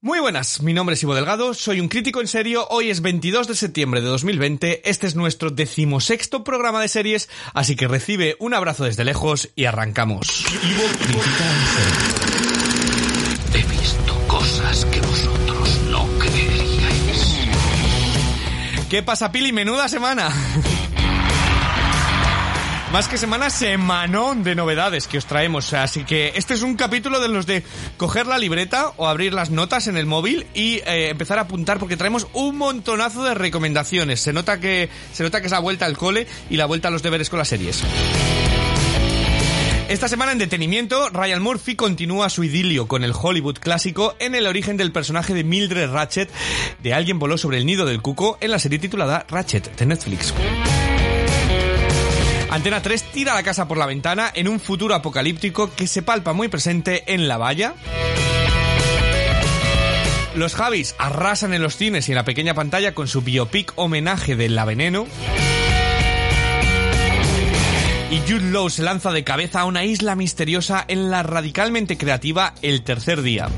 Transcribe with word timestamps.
Muy 0.00 0.20
buenas, 0.20 0.62
mi 0.62 0.74
nombre 0.74 0.94
es 0.94 1.02
Ivo 1.02 1.16
Delgado, 1.16 1.54
soy 1.54 1.80
un 1.80 1.88
crítico 1.88 2.20
en 2.20 2.28
serio, 2.28 2.68
hoy 2.70 2.88
es 2.88 3.00
22 3.00 3.48
de 3.48 3.56
septiembre 3.56 4.00
de 4.00 4.06
2020, 4.06 4.88
este 4.88 5.08
es 5.08 5.16
nuestro 5.16 5.50
decimosexto 5.50 6.44
programa 6.44 6.80
de 6.80 6.86
series, 6.86 7.28
así 7.52 7.74
que 7.74 7.88
recibe 7.88 8.36
un 8.38 8.54
abrazo 8.54 8.84
desde 8.84 9.04
lejos 9.04 9.50
y 9.56 9.64
arrancamos. 9.64 10.44
Ivo 10.62 10.84
He 13.54 13.64
visto 13.64 14.14
cosas 14.28 14.84
que 14.84 15.00
vosotros 15.00 15.80
no 15.90 16.06
creeríais. 16.20 17.48
¿Qué 18.88 19.02
pasa, 19.02 19.32
Pili? 19.32 19.50
Menuda 19.50 19.88
semana. 19.88 20.32
Más 22.92 23.06
que 23.06 23.18
semana, 23.18 23.50
semanón 23.50 24.42
de 24.42 24.54
novedades 24.54 25.06
que 25.08 25.18
os 25.18 25.26
traemos. 25.26 25.74
Así 25.74 26.04
que 26.04 26.32
este 26.36 26.54
es 26.54 26.62
un 26.62 26.74
capítulo 26.74 27.20
de 27.20 27.28
los 27.28 27.44
de 27.44 27.62
coger 27.98 28.26
la 28.26 28.38
libreta 28.38 28.94
o 28.96 29.06
abrir 29.06 29.34
las 29.34 29.50
notas 29.50 29.88
en 29.88 29.98
el 29.98 30.06
móvil 30.06 30.46
y 30.54 30.76
eh, 30.86 31.10
empezar 31.10 31.38
a 31.38 31.42
apuntar 31.42 31.78
porque 31.78 31.98
traemos 31.98 32.26
un 32.32 32.56
montonazo 32.56 33.24
de 33.24 33.34
recomendaciones. 33.34 34.20
Se 34.20 34.32
nota 34.32 34.58
que 34.58 34.88
se 35.12 35.22
nota 35.22 35.40
que 35.40 35.46
es 35.46 35.52
la 35.52 35.58
vuelta 35.58 35.84
al 35.84 35.98
cole 35.98 36.26
y 36.48 36.56
la 36.56 36.64
vuelta 36.64 36.88
a 36.88 36.90
los 36.90 37.02
deberes 37.02 37.28
con 37.28 37.38
las 37.38 37.48
series. 37.48 37.84
Esta 39.90 40.08
semana 40.08 40.32
en 40.32 40.38
detenimiento, 40.38 41.10
Ryan 41.10 41.42
Murphy 41.42 41.76
continúa 41.76 42.30
su 42.30 42.42
idilio 42.42 42.88
con 42.88 43.04
el 43.04 43.12
Hollywood 43.12 43.58
clásico 43.58 44.16
en 44.18 44.34
el 44.34 44.46
origen 44.46 44.78
del 44.78 44.92
personaje 44.92 45.34
de 45.34 45.44
Mildred 45.44 45.90
Ratchet 45.90 46.30
de 46.82 46.94
Alguien 46.94 47.18
voló 47.18 47.36
sobre 47.36 47.58
el 47.58 47.66
nido 47.66 47.84
del 47.84 48.00
cuco 48.00 48.38
en 48.40 48.50
la 48.50 48.58
serie 48.58 48.78
titulada 48.78 49.26
Ratchet 49.28 49.76
de 49.76 49.86
Netflix. 49.86 50.32
Antena 52.50 52.80
3 52.80 53.02
tira 53.12 53.34
la 53.34 53.42
casa 53.42 53.68
por 53.68 53.76
la 53.76 53.86
ventana 53.86 54.30
en 54.34 54.48
un 54.48 54.58
futuro 54.58 54.94
apocalíptico 54.94 55.70
que 55.74 55.86
se 55.86 56.02
palpa 56.02 56.32
muy 56.32 56.48
presente 56.48 57.04
en 57.12 57.28
la 57.28 57.36
valla. 57.36 57.74
Los 60.34 60.54
Javis 60.54 60.94
arrasan 60.98 61.52
en 61.52 61.62
los 61.62 61.76
cines 61.76 62.08
y 62.08 62.12
en 62.12 62.16
la 62.16 62.24
pequeña 62.24 62.54
pantalla 62.54 62.94
con 62.94 63.06
su 63.06 63.22
biopic 63.22 63.72
homenaje 63.76 64.34
de 64.34 64.48
La 64.48 64.64
Veneno. 64.64 65.06
Y 68.10 68.20
Jude 68.20 68.50
Law 68.50 68.70
se 68.70 68.82
lanza 68.82 69.12
de 69.12 69.24
cabeza 69.24 69.60
a 69.60 69.64
una 69.66 69.84
isla 69.84 70.14
misteriosa 70.14 70.84
en 70.88 71.10
la 71.10 71.22
radicalmente 71.22 71.98
creativa 71.98 72.54
El 72.62 72.82
Tercer 72.82 73.20
Día. 73.20 73.48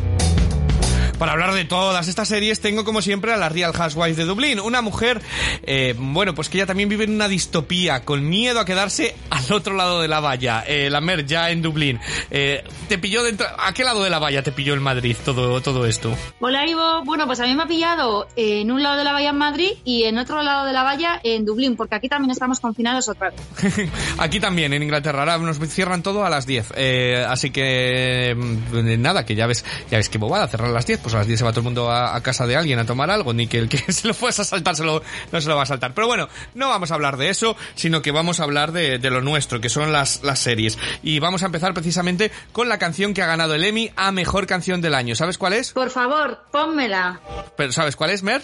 Para 1.21 1.33
hablar 1.33 1.53
de 1.53 1.67
todas 1.67 2.09
estas 2.09 2.29
series 2.29 2.63
tengo 2.63 2.83
como 2.83 3.03
siempre 3.03 3.31
a 3.31 3.37
la 3.37 3.51
Real 3.51 3.75
Housewives 3.75 4.17
de 4.17 4.25
Dublín, 4.25 4.59
una 4.59 4.81
mujer, 4.81 5.21
eh, 5.65 5.95
bueno, 5.99 6.35
pues 6.35 6.49
que 6.49 6.57
ella 6.57 6.67
también 6.67 6.89
vive 6.89 7.05
en 7.05 7.15
una 7.15 7.29
distopía, 7.29 8.07
con 8.07 8.27
miedo 8.27 8.59
a 8.59 8.65
quedarse 8.65 9.15
al 9.29 9.53
otro 9.53 9.75
lado 9.75 10.01
de 10.01 10.09
la 10.09 10.21
valla, 10.21 10.65
eh, 10.67 10.89
la 10.89 11.03
Mer 11.03 11.27
ya 11.27 11.51
en 11.51 11.61
Dublín. 11.61 12.01
Eh, 12.31 12.65
¿Te 12.89 12.97
pilló 12.97 13.23
dentro, 13.23 13.47
a 13.59 13.75
qué 13.75 13.85
lado 13.85 14.03
de 14.03 14.09
la 14.09 14.19
valla 14.19 14.43
te 14.43 14.51
pilló 14.51 14.73
en 14.73 14.83
Madrid 14.83 15.15
todo, 15.23 15.61
todo 15.61 15.85
esto? 15.85 16.17
Hola 16.41 16.67
Ivo, 16.67 17.05
bueno, 17.05 17.27
pues 17.27 17.39
a 17.41 17.45
mí 17.45 17.55
me 17.55 17.65
ha 17.65 17.67
pillado 17.67 18.27
en 18.37 18.73
un 18.73 18.83
lado 18.83 18.97
de 18.97 19.05
la 19.05 19.13
valla 19.13 19.29
en 19.29 19.37
Madrid 19.37 19.73
y 19.85 20.05
en 20.05 20.17
otro 20.17 20.43
lado 20.43 20.65
de 20.65 20.73
la 20.73 20.85
valla 20.85 21.21
en 21.23 21.45
Dublín, 21.45 21.77
porque 21.77 21.97
aquí 21.97 22.09
también 22.09 22.31
estamos 22.31 22.61
confinados 22.61 23.11
otra 23.11 23.29
vez. 23.29 23.91
aquí 24.19 24.41
también, 24.41 24.73
en 24.73 24.83
Inglaterra, 24.83 25.19
ahora 25.19 25.37
nos 25.37 25.59
cierran 25.69 26.03
todo 26.03 26.25
a 26.25 26.31
las 26.31 26.47
10, 26.47 26.73
eh, 26.77 27.27
así 27.29 27.51
que 27.51 28.35
mm, 28.35 29.03
nada, 29.03 29.27
que 29.27 29.35
ya 29.35 29.47
ves, 29.47 29.67
ya 29.91 29.99
ves 29.99 30.09
que 30.09 30.17
bobada, 30.17 30.49
cerrar 30.49 30.71
a 30.71 30.73
las 30.73 30.87
10, 30.87 30.99
pues 31.01 31.10
a 31.15 31.19
las 31.19 31.27
10 31.27 31.39
se 31.39 31.45
va 31.45 31.51
todo 31.51 31.61
el 31.61 31.65
mundo 31.65 31.91
a, 31.91 32.15
a, 32.15 32.23
casa 32.23 32.47
de 32.47 32.57
alguien 32.57 32.79
a 32.79 32.87
tomar 32.87 33.11
algo, 33.11 33.33
ni 33.33 33.47
que 33.47 33.59
el 33.59 33.69
que 33.69 33.79
se 33.93 34.09
lo 34.09 34.15
fuese 34.15 34.43
a 34.43 34.45
saltar 34.45 34.77
se 34.77 34.85
lo, 34.85 35.03
no 35.33 35.41
se 35.41 35.49
lo 35.49 35.57
va 35.57 35.63
a 35.63 35.67
saltar. 35.67 35.95
Pero 35.95 36.07
bueno, 36.07 36.29
no 36.55 36.69
vamos 36.69 36.91
a 36.91 36.95
hablar 36.95 37.17
de 37.17 37.31
eso, 37.31 37.57
sino 37.75 38.03
que 38.03 38.11
vamos 38.11 38.41
a 38.41 38.45
hablar 38.45 38.73
de, 38.73 38.99
de 38.99 39.11
lo 39.11 39.21
nuestro, 39.21 39.61
que 39.61 39.69
son 39.69 39.93
las, 39.93 40.23
las 40.23 40.39
series. 40.39 40.79
Y 41.03 41.19
vamos 41.19 41.43
a 41.43 41.47
empezar 41.47 41.75
precisamente 41.75 42.31
con 42.53 42.69
la 42.69 42.79
canción 42.79 43.15
que 43.15 43.23
ha 43.23 43.27
ganado 43.27 43.55
el 43.55 43.65
Emmy 43.65 43.91
a 43.97 44.13
Mejor 44.13 44.47
Canción 44.47 44.81
del 44.81 44.95
Año. 44.95 45.15
¿Sabes 45.15 45.39
cuál 45.39 45.55
es? 45.55 45.73
Por 45.73 45.91
favor, 45.91 46.45
pónmela. 46.51 47.21
¿Pero 47.57 47.73
sabes 47.73 47.97
cuál 47.97 48.11
es, 48.11 48.23
Mer? 48.23 48.43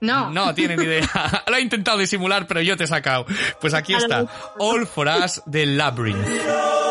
No. 0.00 0.30
No 0.30 0.54
tiene 0.54 0.76
ni 0.76 0.84
idea. 0.84 1.08
Lo 1.46 1.56
he 1.56 1.60
intentado 1.60 1.98
disimular, 1.98 2.46
pero 2.46 2.60
yo 2.62 2.76
te 2.76 2.84
he 2.84 2.86
sacado. 2.86 3.26
Pues 3.60 3.74
aquí 3.74 3.94
está. 3.94 4.26
All 4.58 4.86
for 4.86 5.08
Us 5.08 5.42
de 5.46 5.66
Labyrinth. 5.66 6.89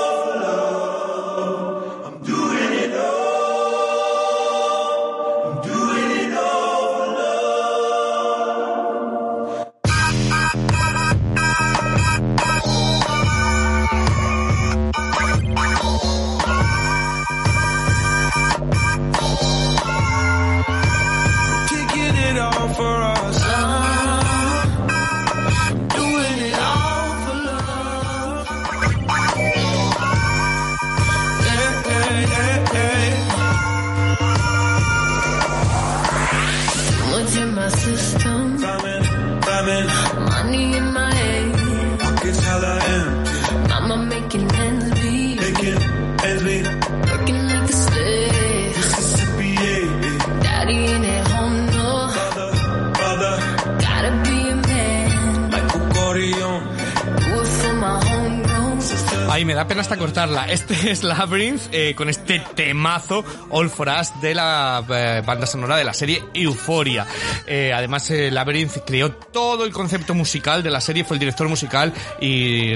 Ay, 59.39 59.45
me 59.45 59.53
da 59.53 59.65
pena 59.65 59.79
hasta 59.79 59.95
cortarla. 59.95 60.47
Este 60.51 60.73
es 60.91 61.01
Labyrinth 61.01 61.69
eh, 61.71 61.95
con 61.95 62.09
este 62.09 62.41
temazo 62.55 63.23
All 63.51 63.69
for 63.69 63.87
Us 63.87 64.11
de 64.19 64.35
la 64.35 64.83
eh, 64.89 65.23
banda 65.25 65.47
sonora 65.47 65.77
de 65.77 65.85
la 65.85 65.93
serie 65.93 66.21
Euphoria. 66.33 67.07
Eh, 67.47 67.71
además, 67.73 68.09
Labyrinth 68.09 68.79
creó 68.85 69.13
todo 69.13 69.63
el 69.63 69.71
concepto 69.71 70.13
musical 70.13 70.61
de 70.61 70.69
la 70.69 70.81
serie, 70.81 71.05
fue 71.05 71.15
el 71.15 71.19
director 71.19 71.47
musical 71.47 71.93
y 72.19 72.75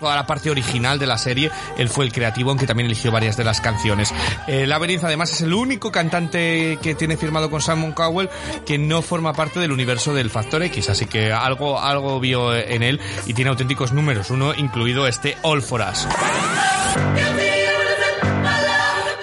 toda 0.00 0.16
la 0.16 0.26
parte 0.26 0.48
original 0.48 0.98
de 0.98 1.06
la 1.06 1.18
serie. 1.18 1.50
Él 1.76 1.90
fue 1.90 2.06
el 2.06 2.12
creativo, 2.14 2.48
aunque 2.48 2.66
también 2.66 2.86
eligió 2.86 3.12
varias 3.12 3.36
de 3.36 3.44
las 3.44 3.60
canciones. 3.60 4.14
Labyrinth, 4.48 5.04
además, 5.04 5.32
es 5.32 5.42
el 5.42 5.52
único 5.52 5.92
cantante 5.92 6.78
que 6.80 6.94
tiene 6.94 7.18
firmado 7.18 7.50
con 7.50 7.60
Simon 7.60 7.92
Cowell 7.92 8.30
que 8.64 8.78
no 8.78 9.02
forma 9.02 9.34
parte 9.34 9.60
del 9.60 9.72
universo 9.72 10.14
del 10.14 10.30
Factor 10.30 10.62
X, 10.62 10.88
así 10.88 11.04
que 11.04 11.30
algo, 11.30 11.78
algo 11.78 12.20
vio 12.20 12.56
en 12.56 12.82
él 12.82 13.00
y 13.26 13.34
tiene 13.34 13.50
auténticos 13.50 13.92
números, 13.92 14.30
uno 14.30 14.54
incluido 14.54 15.06
este 15.06 15.25
All 15.42 15.62
for 15.62 15.80
Us. 15.80 16.06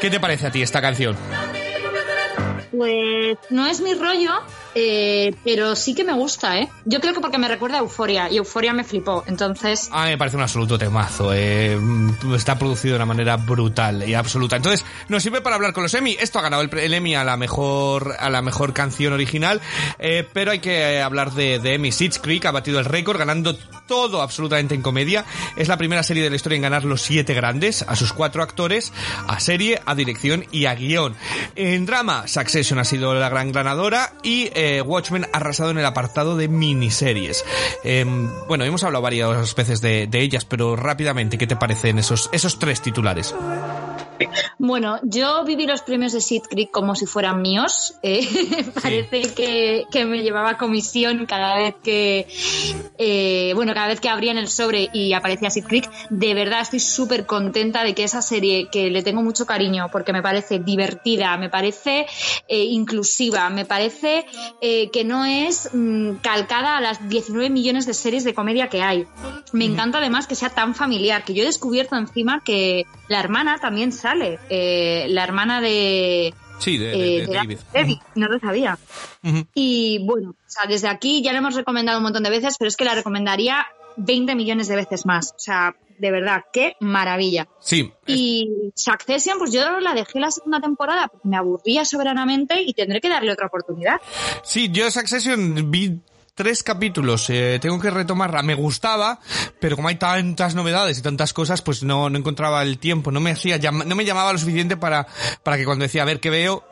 ¿Qué 0.01 0.09
te 0.09 0.19
parece 0.19 0.47
a 0.47 0.51
ti 0.51 0.61
esta 0.61 0.81
canción? 0.81 1.15
Pues 2.75 3.37
no 3.49 3.67
es 3.67 3.79
mi 3.79 3.93
rollo, 3.93 4.31
eh, 4.75 5.35
pero 5.44 5.75
sí 5.75 5.94
que 5.94 6.03
me 6.03 6.13
gusta, 6.13 6.59
¿eh? 6.59 6.69
Yo 6.85 7.00
creo 7.00 7.13
que 7.13 7.19
porque 7.19 7.38
me 7.38 7.47
recuerda 7.47 7.78
a 7.78 7.79
Euforia 7.79 8.29
y 8.29 8.38
Euforia 8.38 8.73
me 8.73 8.84
flipó, 8.84 9.23
entonces... 9.28 9.89
A 9.91 10.06
mí 10.06 10.11
me 10.11 10.17
parece 10.17 10.38
un 10.38 10.44
absoluto 10.44 10.78
temazo, 10.78 11.34
eh, 11.34 11.78
está 12.35 12.57
producido 12.57 12.94
de 12.94 12.97
una 12.97 13.06
manera 13.06 13.38
brutal 13.38 14.07
y 14.07 14.13
absoluta. 14.13 14.56
Entonces, 14.56 14.85
nos 15.09 15.23
sirve 15.23 15.41
para 15.41 15.56
hablar 15.56 15.73
con 15.73 15.83
los 15.83 15.94
Emmy. 15.94 16.17
Esto 16.19 16.39
ha 16.39 16.41
ganado 16.41 16.63
el, 16.63 16.94
Emmy 16.94 17.16
a 17.16 17.23
la 17.23 17.38
mejor 17.38 18.16
a 18.19 18.29
la 18.29 18.41
mejor 18.41 18.73
canción 18.73 19.13
original, 19.13 19.62
eh, 20.00 20.28
pero 20.33 20.51
hay 20.51 20.59
que 20.59 21.01
hablar 21.01 21.31
de, 21.33 21.59
de 21.59 21.75
Emmy. 21.75 21.91
Sitch 21.91 22.19
Creek 22.19 22.45
ha 22.45 22.51
batido 22.51 22.79
el 22.79 22.85
récord 22.85 23.17
ganando 23.17 23.56
todo 23.88 24.22
absolutamente 24.22 24.75
en 24.75 24.81
comedia. 24.81 25.25
Es 25.56 25.67
la 25.67 25.78
primera 25.78 26.03
serie 26.03 26.23
de 26.23 26.29
la 26.29 26.35
historia 26.35 26.56
en 26.56 26.63
ganar 26.63 26.85
los 26.85 27.01
siete 27.01 27.33
grandes, 27.33 27.83
a 27.83 27.95
sus 27.95 28.13
cuatro 28.13 28.41
actores, 28.41 28.94
a 29.28 29.39
serie, 29.39 29.81
a 29.85 29.95
dirección 29.95 30.45
y 30.51 30.66
a 30.66 30.75
guion. 30.75 31.16
En 31.56 31.85
drama, 31.85 32.28
Succession 32.28 32.79
ha 32.79 32.86
sido 32.86 33.13
la 33.13 33.30
gran 33.30 33.51
ganadora 33.51 34.13
y 34.24 34.50
eh, 34.56 34.62
Watchmen 34.86 35.25
ha 35.31 35.38
arrasado 35.38 35.71
en 35.71 35.77
el 35.77 35.86
apartado 35.86 36.38
de 36.38 36.48
miniseries. 36.48 37.44
Eh, 37.83 38.06
bueno, 38.48 38.63
hemos 38.63 38.83
hablado 38.83 39.01
varias 39.01 39.56
veces 39.56 39.81
de, 39.81 40.07
de, 40.07 40.21
ellas, 40.21 40.45
pero 40.45 40.75
rápidamente, 40.75 41.38
¿qué 41.38 41.48
te 41.48 41.56
parecen 41.56 42.00
esos, 42.00 42.30
esos 42.31 42.60
tres 42.60 42.81
titulares? 42.81 43.33
Bueno, 44.57 44.99
yo 45.03 45.43
viví 45.43 45.65
los 45.65 45.81
premios 45.81 46.13
de 46.13 46.21
Sid 46.21 46.43
Creek 46.49 46.71
como 46.71 46.95
si 46.95 47.05
fueran 47.05 47.41
míos. 47.41 47.95
Eh, 48.03 48.27
parece 48.81 49.33
que, 49.33 49.85
que, 49.91 50.05
me 50.05 50.21
llevaba 50.21 50.57
comisión 50.57 51.25
cada 51.25 51.55
vez 51.57 51.75
que, 51.83 52.27
eh, 52.97 53.51
bueno, 53.55 53.73
cada 53.73 53.87
vez 53.87 53.99
que 53.99 54.09
abrían 54.09 54.37
el 54.37 54.47
sobre 54.47 54.89
y 54.93 55.13
aparecía 55.13 55.49
Sid 55.49 55.65
Creek. 55.65 55.89
De 56.09 56.33
verdad 56.33 56.61
estoy 56.61 56.79
súper 56.79 57.25
contenta 57.25 57.83
de 57.83 57.93
que 57.93 58.03
esa 58.03 58.21
serie, 58.21 58.69
que 58.71 58.89
le 58.89 59.03
tengo 59.03 59.21
mucho 59.21 59.45
cariño 59.45 59.89
porque 59.91 60.13
me 60.13 60.21
parece 60.21 60.59
divertida, 60.59 61.37
me 61.37 61.49
parece 61.49 62.05
eh, 62.47 62.63
inclusiva, 62.63 63.49
me 63.49 63.65
parece 63.65 64.25
que 64.61 65.03
no 65.03 65.25
es 65.25 65.69
mmm, 65.73 66.15
calcada 66.21 66.77
a 66.77 66.81
las 66.81 67.07
19 67.09 67.49
millones 67.49 67.85
de 67.85 67.93
series 67.93 68.23
de 68.23 68.33
comedia 68.33 68.69
que 68.69 68.81
hay. 68.81 69.05
Me 69.51 69.65
encanta 69.65 69.97
además 69.97 70.27
que 70.27 70.35
sea 70.35 70.49
tan 70.49 70.75
familiar, 70.75 71.23
que 71.23 71.33
yo 71.33 71.43
he 71.43 71.45
descubierto 71.45 71.95
encima 71.95 72.41
que 72.43 72.85
la 73.07 73.19
hermana 73.19 73.57
también 73.59 73.91
Eh, 74.21 75.07
la 75.10 75.24
hermana 75.24 75.62
de, 75.62 76.33
Sí, 76.60 76.77
de, 76.77 76.88
de, 76.88 77.18
eh, 77.18 77.27
de 77.27 77.33
David. 77.33 77.60
David, 77.74 77.98
no 78.15 78.27
lo 78.27 78.39
sabía. 78.39 78.77
Y 79.54 80.00
bueno, 80.06 80.31
o 80.31 80.50
sea, 80.50 80.65
desde 80.68 80.88
aquí 80.88 81.21
ya 81.21 81.33
la 81.33 81.39
hemos 81.39 81.56
recomendado 81.56 81.98
un 81.98 82.04
montón 82.04 82.24
de 82.24 82.30
veces, 82.30 82.56
pero 82.57 82.69
es 82.69 82.77
que 82.77 82.86
la 82.86 82.95
recomendaría 82.95 83.65
20 83.98 84.36
millones 84.36 84.68
de 84.68 84.75
veces 84.75 85.06
más. 85.06 85.31
O 85.31 85.39
sea, 85.39 85.75
de 85.98 86.12
verdad, 86.12 86.44
qué 86.51 86.75
maravilla. 86.80 87.48
Sí, 87.60 87.92
Y 88.07 88.71
Succession, 88.75 89.38
pues 89.38 89.51
yo 89.51 89.80
la 89.80 89.94
dejé 89.94 90.19
la 90.19 90.31
segunda 90.31 90.59
temporada 90.59 91.07
porque 91.07 91.27
me 91.27 91.38
aburría 91.38 91.86
soberanamente 91.86 92.62
y 92.62 92.74
tendré 92.74 93.01
que 93.01 93.09
darle 93.09 93.31
otra 93.31 93.48
oportunidad. 93.48 94.01
Sí, 94.44 94.69
yo 94.71 94.89
Succession 94.89 95.69
vi 95.71 96.00
tres 96.35 96.63
capítulos, 96.63 97.30
eh, 97.30 97.59
tengo 97.62 97.80
que 97.80 97.91
retomarla, 97.91 98.41
me 98.41 98.56
gustaba, 98.56 99.19
pero 99.59 99.75
como 99.75 99.89
hay 99.89 99.95
tantas 99.95 100.56
novedades 100.56 100.97
y 100.97 101.01
tantas 101.01 101.33
cosas, 101.33 101.62
pues 101.62 101.83
no, 101.83 102.09
no 102.09 102.18
encontraba 102.18 102.63
el 102.63 102.80
tiempo, 102.80 103.12
no 103.12 103.19
me 103.19 103.31
hacía, 103.31 103.59
no 103.71 103.95
me 103.95 104.06
llamaba 104.06 104.33
lo 104.33 104.39
suficiente 104.39 104.77
para, 104.77 105.07
para 105.44 105.57
que 105.57 105.65
cuando 105.65 105.83
decía, 105.83 106.01
a 106.01 106.06
ver 106.06 106.19
qué 106.19 106.30
veo, 106.30 106.63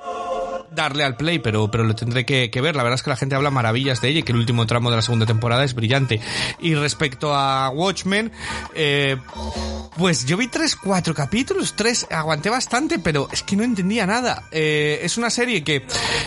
darle 0.72 1.04
al 1.04 1.18
play, 1.18 1.40
pero, 1.40 1.70
pero 1.70 1.84
lo 1.84 1.96
tendré 1.96 2.26
que, 2.26 2.50
que 2.50 2.62
ver. 2.62 2.76
La 2.76 2.84
verdad 2.84 2.96
es 2.96 3.04
que 3.04 3.10
la 3.10 3.18
gente 3.18 3.36
habla 3.36 3.52
maravillas 3.52 4.02
de 4.02 4.10
ella 4.10 4.20
y 4.20 4.24
que 4.24 4.32
el 4.32 4.38
último 4.38 4.66
tramo 4.66 4.90
de 4.90 4.96
la 4.96 5.02
segunda 5.02 5.26
temporada 5.26 5.64
es 5.64 5.76
brillante. 5.76 6.20
Y 6.60 6.76
respecto 6.76 7.36
a 7.36 7.70
Watchmen, 7.70 8.32
eh, 8.74 9.18
pues 9.98 10.26
yo 10.26 10.38
vi 10.38 10.48
tres, 10.48 10.76
cuatro 10.76 11.14
capítulos, 11.14 11.74
tres, 11.76 12.08
aguanté 12.10 12.50
bastante, 12.50 13.00
pero 13.00 13.28
es 13.32 13.44
que 13.44 13.56
no 13.56 13.64
entendía 13.64 14.06
nada. 14.06 14.44
Eh, 14.52 15.00
es 15.04 15.18
una 15.18 15.30
serie 15.30 15.64
que, 15.64 15.86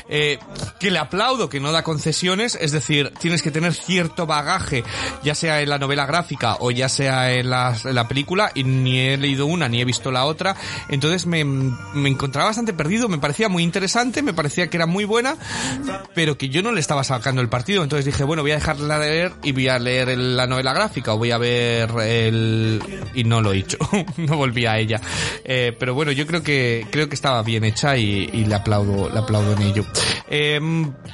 eh, 0.08 0.38
que 0.78 0.90
le 0.90 0.98
aplaudo, 0.98 1.48
que 1.48 1.60
no 1.60 1.72
da 1.72 1.82
concesiones, 1.82 2.58
es 2.60 2.72
decir, 2.72 3.12
tienes 3.18 3.42
que 3.42 3.50
tener 3.50 3.72
cierto 3.72 4.26
bagaje, 4.26 4.84
ya 5.22 5.34
sea 5.34 5.62
en 5.62 5.70
la 5.70 5.78
novela 5.78 6.06
gráfica 6.06 6.58
o 6.60 6.70
ya 6.70 6.88
sea 6.88 7.32
en 7.32 7.50
la, 7.50 7.76
en 7.84 7.94
la 7.94 8.06
película, 8.06 8.50
y 8.54 8.64
ni 8.64 9.00
he 9.00 9.16
leído 9.16 9.46
una 9.46 9.68
ni 9.68 9.80
he 9.80 9.84
visto 9.84 10.10
la 10.10 10.26
otra, 10.26 10.56
entonces 10.88 11.26
me, 11.26 11.44
me 11.44 12.08
encontraba 12.08 12.48
bastante 12.48 12.74
perdido, 12.74 13.08
me 13.08 13.18
parecía 13.18 13.48
muy 13.48 13.62
interesante, 13.62 14.22
me 14.22 14.33
parecía 14.34 14.68
que 14.68 14.76
era 14.76 14.86
muy 14.86 15.04
buena, 15.04 15.36
pero 16.14 16.36
que 16.38 16.48
yo 16.48 16.62
no 16.62 16.72
le 16.72 16.80
estaba 16.80 17.04
sacando 17.04 17.40
el 17.40 17.48
partido, 17.48 17.82
entonces 17.82 18.04
dije, 18.04 18.24
bueno, 18.24 18.42
voy 18.42 18.52
a 18.52 18.56
dejarla 18.56 18.98
de 18.98 19.10
leer 19.10 19.32
y 19.42 19.52
voy 19.52 19.68
a 19.68 19.78
leer 19.78 20.16
la 20.16 20.46
novela 20.46 20.72
gráfica 20.72 21.14
o 21.14 21.18
voy 21.18 21.30
a 21.30 21.38
ver 21.38 21.90
el... 22.00 22.82
y 23.14 23.24
no 23.24 23.40
lo 23.40 23.52
he 23.52 23.58
hecho, 23.58 23.78
no 24.16 24.36
volví 24.36 24.66
a 24.66 24.78
ella. 24.78 25.00
Eh, 25.44 25.76
pero 25.78 25.94
bueno, 25.94 26.12
yo 26.12 26.26
creo 26.26 26.42
que 26.42 26.86
creo 26.90 27.08
que 27.08 27.14
estaba 27.14 27.42
bien 27.42 27.64
hecha 27.64 27.96
y, 27.96 28.30
y 28.32 28.44
le 28.44 28.54
aplaudo 28.54 29.08
le 29.10 29.18
aplaudo 29.18 29.52
en 29.52 29.62
ello. 29.62 29.84
Eh, 30.28 30.60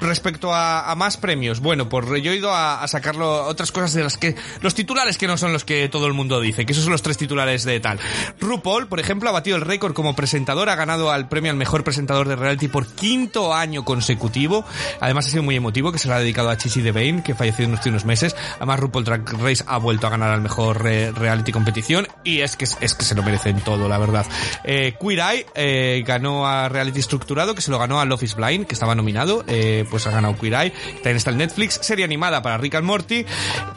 respecto 0.01 0.53
a, 0.55 0.91
a 0.91 0.95
más 0.95 1.17
premios, 1.17 1.61
bueno, 1.61 1.89
pues 1.89 2.07
yo 2.23 2.33
he 2.33 2.37
ido 2.37 2.53
a, 2.53 2.83
a 2.83 2.89
sacarlo 2.89 3.47
otras 3.47 3.73
cosas 3.73 3.93
de 3.95 4.03
las 4.03 4.17
que 4.17 4.35
los 4.61 4.75
titulares 4.75 5.19
que 5.19 5.27
no 5.27 5.37
son 5.37 5.53
los 5.53 5.65
que 5.65 5.89
todo 5.89 6.07
el 6.07 6.13
mundo 6.13 6.41
dice, 6.41 6.65
que 6.65 6.73
esos 6.73 6.85
son 6.85 6.93
los 6.93 7.03
tres 7.03 7.19
titulares 7.19 7.65
de 7.65 7.81
tal. 7.81 7.99
RuPaul, 8.41 8.89
por 8.89 9.01
ejemplo, 9.01 9.29
ha 9.29 9.33
batido 9.33 9.57
el 9.57 9.63
récord 9.63 9.93
como 9.93 10.15
presentador, 10.15 10.69
ha 10.69 10.77
ganado 10.77 11.11
al 11.11 11.29
premio 11.29 11.51
al 11.51 11.57
mejor 11.57 11.85
presentador 11.85 12.29
de 12.29 12.37
reality 12.37 12.69
por 12.69 12.87
quinto 13.11 13.53
año 13.53 13.85
consecutivo. 13.85 14.65
Además 15.01 15.27
ha 15.27 15.31
sido 15.31 15.43
muy 15.43 15.57
emotivo 15.57 15.91
que 15.91 15.99
se 15.99 16.07
lo 16.07 16.15
ha 16.15 16.21
dedicado 16.21 16.49
a 16.49 16.57
Chichi 16.57 16.81
DeVane, 16.81 17.25
que 17.25 17.35
falleció 17.35 17.65
en 17.65 17.77
unos 17.87 18.05
meses. 18.05 18.37
Además 18.59 18.79
RuPaul 18.79 19.05
Drag 19.05 19.29
Race 19.43 19.65
ha 19.67 19.79
vuelto 19.79 20.07
a 20.07 20.11
ganar 20.11 20.31
al 20.31 20.41
mejor 20.41 20.87
eh, 20.87 21.11
reality 21.11 21.51
competición 21.51 22.07
y 22.23 22.43
es 22.43 22.55
que 22.55 22.67
es 22.67 22.95
que 22.95 23.05
se 23.05 23.17
lo 23.17 23.25
merecen 23.25 23.63
todo, 23.63 23.89
la 23.89 23.99
verdad. 23.99 24.25
Eh, 24.63 24.95
Queer 25.01 25.19
Eye 25.19 25.47
eh, 25.57 26.05
ganó 26.07 26.47
a 26.47 26.69
reality 26.69 27.01
estructurado, 27.01 27.57
que 27.57 27.63
se 27.63 27.73
lo 27.73 27.81
ganó 27.81 27.99
a 27.99 28.05
Love 28.05 28.23
is 28.23 28.37
Blind, 28.37 28.69
que 28.69 28.75
estaba 28.75 28.95
nominado, 28.95 29.45
pues 29.91 30.07
ha 30.07 30.13
ganado 30.13 30.39
Queer 30.39 30.55
Eye. 30.55 30.71
También 30.95 31.17
está 31.17 31.33
en 31.33 31.39
Netflix, 31.39 31.81
serie 31.83 32.05
animada 32.05 32.43
para 32.43 32.59
Rick 32.59 32.77
and 32.77 32.87
Morty 32.87 33.27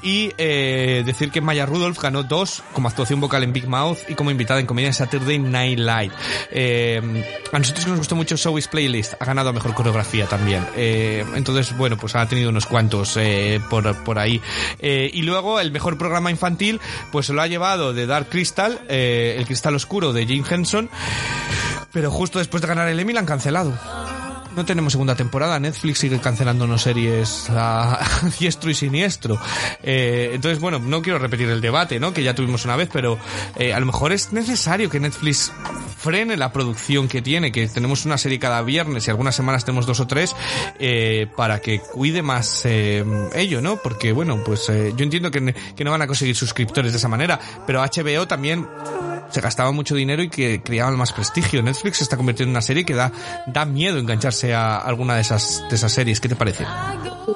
y 0.04 0.28
decir 0.36 1.32
que 1.32 1.42
Maya 1.42 1.66
Rudolph 1.66 2.00
ganó 2.00 2.22
dos 2.22 2.62
como 2.74 2.88
actuación 2.88 3.20
vocal 3.20 3.42
en 3.42 3.52
Big 3.52 3.68
Mouth 3.68 3.98
y 4.10 4.14
como 4.14 4.30
invitada 4.30 4.60
en 4.60 4.68
comedia 4.68 4.90
en 4.90 4.94
Saturday 4.94 5.40
Night 5.40 5.80
Live. 5.80 6.14
A 7.52 7.58
nosotros 7.58 7.84
que 7.84 7.90
nos 7.90 8.00
gustó 8.00 8.16
mucho 8.16 8.36
Showbiz 8.36 8.68
Playlist, 8.68 9.16
ha 9.24 9.26
ganado 9.26 9.50
a 9.50 9.54
mejor 9.54 9.74
coreografía 9.74 10.28
también. 10.28 10.66
Eh, 10.76 11.26
entonces, 11.36 11.76
bueno, 11.78 11.98
pues 11.98 12.16
ha 12.16 12.28
tenido 12.28 12.50
unos 12.50 12.66
cuantos 12.66 13.18
eh, 13.18 13.60
por, 13.70 13.96
por 14.04 14.20
ahí. 14.20 14.42
Eh, 14.80 15.10
y 15.14 15.22
luego 15.24 15.60
el 15.60 15.72
mejor 15.72 15.98
programa 15.98 16.30
infantil, 16.30 16.80
pues 17.12 17.28
se 17.28 17.34
lo 17.34 17.42
ha 17.42 17.48
llevado 17.48 17.94
de 17.94 18.06
Dark 18.06 18.30
Crystal, 18.30 18.82
eh, 18.90 19.36
el 19.38 19.46
cristal 19.46 19.76
oscuro 19.76 20.14
de 20.14 20.26
Jim 20.26 20.44
Henson, 20.50 20.90
pero 21.92 22.12
justo 22.12 22.40
después 22.40 22.62
de 22.62 22.68
ganar 22.68 22.88
el 22.88 23.00
Emmy 23.00 23.14
la 23.14 23.22
han 23.22 23.26
cancelado. 23.26 23.74
No 24.56 24.66
tenemos 24.66 24.94
segunda 24.94 25.16
temporada. 25.16 25.60
Netflix 25.60 26.00
sigue 26.00 26.20
cancelándonos 26.20 26.84
series 26.84 27.50
a 27.50 28.00
diestro 28.40 28.70
y 28.70 28.76
siniestro. 28.76 29.40
Eh, 29.82 30.32
entonces, 30.34 30.60
bueno, 30.60 30.80
no 30.80 31.02
quiero 31.02 31.18
repetir 31.18 31.50
el 31.50 31.60
debate, 31.60 32.00
¿no? 32.00 32.14
Que 32.14 32.24
ya 32.24 32.36
tuvimos 32.36 32.64
una 32.66 32.76
vez, 32.76 32.90
pero 32.92 33.18
eh, 33.58 33.74
a 33.74 33.80
lo 33.80 33.86
mejor 33.88 34.12
es 34.12 34.32
necesario 34.32 34.90
que 34.90 35.00
Netflix 35.00 35.52
frene 36.04 36.36
la 36.36 36.52
producción 36.52 37.08
que 37.08 37.22
tiene, 37.22 37.54
que 37.54 37.68
tenemos 37.70 38.06
una 38.06 38.18
serie 38.18 38.38
cada 38.38 38.62
viernes 38.62 39.08
y 39.08 39.10
algunas 39.10 39.36
semanas 39.36 39.64
tenemos 39.64 39.86
dos 39.86 40.02
o 40.02 40.08
tres, 40.08 40.36
eh, 40.78 41.28
para 41.38 41.62
que 41.62 41.80
cuide 41.80 42.22
más 42.22 42.66
eh, 42.66 43.06
ello, 43.34 43.62
¿no? 43.62 43.78
Porque, 43.78 44.12
bueno, 44.12 44.44
pues 44.44 44.68
eh, 44.70 44.94
yo 44.98 45.04
entiendo 45.04 45.32
que, 45.32 45.56
que 45.76 45.84
no 45.86 45.92
van 45.92 46.02
a 46.02 46.08
conseguir 46.08 46.36
suscriptores 46.36 46.92
de 46.92 46.98
esa 46.98 47.08
manera, 47.08 47.40
pero 47.66 47.82
HBO 47.82 48.28
también 48.28 48.68
se 49.34 49.42
gastaba 49.42 49.72
mucho 49.72 49.96
dinero 49.96 50.22
y 50.22 50.30
que 50.30 50.62
creaban 50.62 50.96
más 50.96 51.12
prestigio. 51.12 51.64
Netflix 51.64 51.98
se 51.98 52.04
está 52.04 52.18
convirtiendo 52.18 52.50
en 52.50 52.54
una 52.54 52.62
serie 52.62 52.86
que 52.86 52.94
da, 52.94 53.12
da 53.48 53.66
miedo 53.66 53.98
engancharse 53.98 54.54
a 54.54 54.78
alguna 54.78 55.16
de 55.16 55.22
esas, 55.22 55.64
de 55.70 55.76
esas 55.76 55.92
series. 55.92 56.20
¿Qué 56.20 56.30
te 56.30 56.36
parece? 56.36 56.66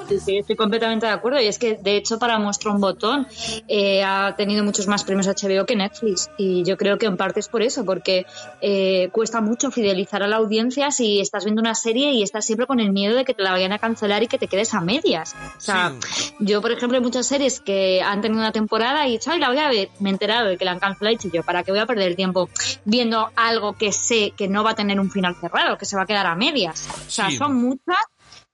Sí, 0.08 0.20
sí, 0.20 0.38
estoy 0.38 0.56
completamente 0.56 1.06
de 1.06 1.12
acuerdo. 1.12 1.40
Y 1.40 1.46
es 1.46 1.58
que, 1.58 1.74
de 1.74 1.96
hecho, 1.96 2.18
para 2.18 2.38
muestra 2.38 2.70
un 2.72 2.80
botón, 2.80 3.26
eh, 3.68 4.02
ha 4.02 4.34
tenido 4.36 4.64
muchos 4.64 4.86
más 4.86 5.04
premios 5.04 5.26
HBO 5.26 5.64
que 5.66 5.76
Netflix. 5.76 6.30
Y 6.36 6.62
yo 6.64 6.76
creo 6.76 6.98
que 6.98 7.06
en 7.06 7.16
parte 7.16 7.40
es 7.40 7.48
por 7.48 7.62
eso, 7.62 7.84
porque 7.84 8.26
eh, 8.60 9.08
cuesta 9.12 9.40
mucho 9.40 9.70
fidelizar 9.70 10.22
a 10.22 10.26
la 10.28 10.36
audiencia 10.36 10.90
si 10.90 11.20
estás 11.20 11.44
viendo 11.44 11.60
una 11.60 11.74
serie 11.74 12.12
y 12.12 12.22
estás 12.22 12.44
siempre 12.46 12.66
con 12.66 12.80
el 12.80 12.92
miedo 12.92 13.16
de 13.16 13.24
que 13.24 13.34
te 13.34 13.42
la 13.42 13.50
vayan 13.52 13.72
a 13.72 13.78
cancelar 13.78 14.22
y 14.22 14.26
que 14.28 14.38
te 14.38 14.46
quedes 14.48 14.74
a 14.74 14.80
medias. 14.80 15.34
O 15.56 15.60
sea, 15.60 15.92
yo, 16.38 16.60
por 16.60 16.72
ejemplo, 16.72 16.96
hay 16.98 17.02
muchas 17.04 17.26
series 17.26 17.60
que 17.60 18.02
han 18.02 18.20
tenido 18.20 18.40
una 18.40 18.52
temporada 18.52 19.06
y 19.06 19.10
he 19.10 19.12
dicho, 19.18 19.30
ay, 19.30 19.38
la 19.40 19.48
voy 19.48 19.58
a 19.58 19.68
ver. 19.68 19.88
Me 20.00 20.10
he 20.10 20.12
enterado 20.12 20.48
de 20.48 20.56
que 20.58 20.64
la 20.64 20.72
han 20.72 20.78
cancelado 20.80 21.12
y 21.12 21.14
he 21.14 21.18
dicho 21.18 21.34
yo, 21.34 21.42
¿para 21.42 21.62
qué 21.62 21.70
voy 21.72 21.80
a 21.80 21.86
perder 21.86 22.08
el 22.08 22.16
tiempo 22.16 22.48
viendo 22.84 23.30
algo 23.36 23.74
que 23.74 23.92
sé 23.92 24.32
que 24.36 24.48
no 24.48 24.64
va 24.64 24.70
a 24.70 24.74
tener 24.74 25.00
un 25.00 25.10
final 25.10 25.34
cerrado, 25.40 25.76
que 25.78 25.84
se 25.86 25.96
va 25.96 26.02
a 26.02 26.06
quedar 26.06 26.26
a 26.26 26.34
medias? 26.34 26.88
O 27.06 27.10
sea, 27.10 27.30
Sí. 27.30 27.36
son 27.36 27.54
muchas 27.56 27.96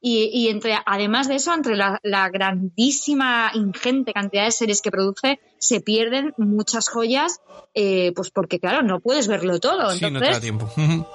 y, 0.07 0.29
y 0.35 0.49
entre, 0.49 0.77
además 0.85 1.29
de 1.29 1.37
eso, 1.37 1.55
entre 1.55 1.77
la, 1.77 1.99
la 2.03 2.29
grandísima, 2.29 3.51
ingente 3.55 4.13
cantidad 4.13 4.45
de 4.45 4.51
series 4.51 4.83
que 4.83 4.91
produce, 4.91 5.41
se 5.57 5.81
pierden 5.81 6.35
muchas 6.37 6.91
joyas, 6.91 7.41
eh, 7.73 8.13
pues 8.15 8.31
porque, 8.31 8.61
claro, 8.61 8.83
no 8.83 9.01
puedes 9.01 9.29
verlo 9.29 9.59
todo. 9.61 9.91
Sí, 9.93 10.11
no 10.11 10.21
te 10.21 10.31
da 10.31 10.41
tiempo. 10.41 10.71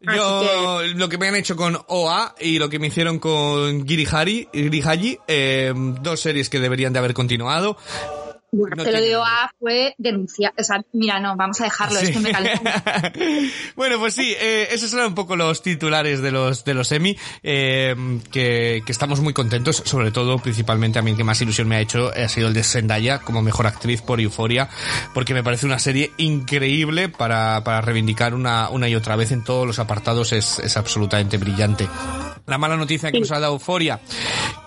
Yo, 0.00 0.80
lo 0.94 1.08
que 1.10 1.18
me 1.18 1.28
han 1.28 1.34
hecho 1.34 1.54
con 1.54 1.76
OA 1.88 2.34
y 2.40 2.58
lo 2.58 2.70
que 2.70 2.78
me 2.78 2.86
hicieron 2.86 3.18
con 3.18 3.86
Girihari, 3.86 4.48
Girihaji, 4.54 5.18
eh, 5.26 5.74
dos 6.00 6.20
series 6.20 6.48
que 6.48 6.60
deberían 6.60 6.94
de 6.94 7.00
haber 7.00 7.12
continuado. 7.12 7.76
Bueno, 8.50 8.76
no 8.76 8.84
te 8.84 8.92
lo 8.92 8.98
tiene 8.98 9.06
digo 9.06 9.24
nombre. 9.24 9.34
A 9.44 9.50
fue 9.58 9.94
denunciar. 9.98 10.52
O 10.58 10.64
sea, 10.64 10.82
mira, 10.92 11.20
no, 11.20 11.36
vamos 11.36 11.60
a 11.60 11.64
dejarlo, 11.64 11.98
es 11.98 12.06
Sí. 12.08 12.12
que 12.12 12.20
me 12.20 12.32
calienta. 12.32 13.12
bueno, 13.76 13.98
pues 13.98 14.14
sí, 14.14 14.34
eh, 14.40 14.68
esos 14.70 14.92
eran 14.94 15.08
un 15.08 15.14
poco 15.14 15.36
los 15.36 15.62
titulares 15.62 16.22
de 16.22 16.30
los 16.30 16.64
de 16.64 16.74
los 16.74 16.90
Emmy, 16.92 17.16
eh, 17.42 17.94
que, 18.30 18.82
que 18.84 18.92
estamos 18.92 19.20
muy 19.20 19.32
contentos, 19.32 19.82
sobre 19.84 20.10
todo, 20.10 20.38
principalmente 20.38 20.98
a 20.98 21.02
mí 21.02 21.14
que 21.14 21.24
más 21.24 21.40
ilusión 21.42 21.68
me 21.68 21.76
ha 21.76 21.80
hecho 21.80 22.10
ha 22.14 22.28
sido 22.28 22.48
el 22.48 22.54
de 22.54 22.62
Zendaya 22.64 23.18
como 23.20 23.42
mejor 23.42 23.66
actriz 23.66 24.02
por 24.02 24.20
Euforia, 24.20 24.68
porque 25.14 25.34
me 25.34 25.42
parece 25.42 25.66
una 25.66 25.78
serie 25.78 26.12
increíble 26.16 27.08
para, 27.08 27.62
para 27.64 27.80
reivindicar 27.80 28.34
una, 28.34 28.68
una 28.70 28.88
y 28.88 28.94
otra 28.94 29.16
vez 29.16 29.32
en 29.32 29.44
todos 29.44 29.66
los 29.66 29.78
apartados, 29.78 30.32
es, 30.32 30.58
es 30.58 30.76
absolutamente 30.76 31.36
brillante. 31.38 31.88
La 32.48 32.56
mala 32.56 32.78
noticia 32.78 33.12
que 33.12 33.20
nos 33.20 33.30
ha 33.30 33.38
dado 33.38 33.52
Euforia, 33.52 34.00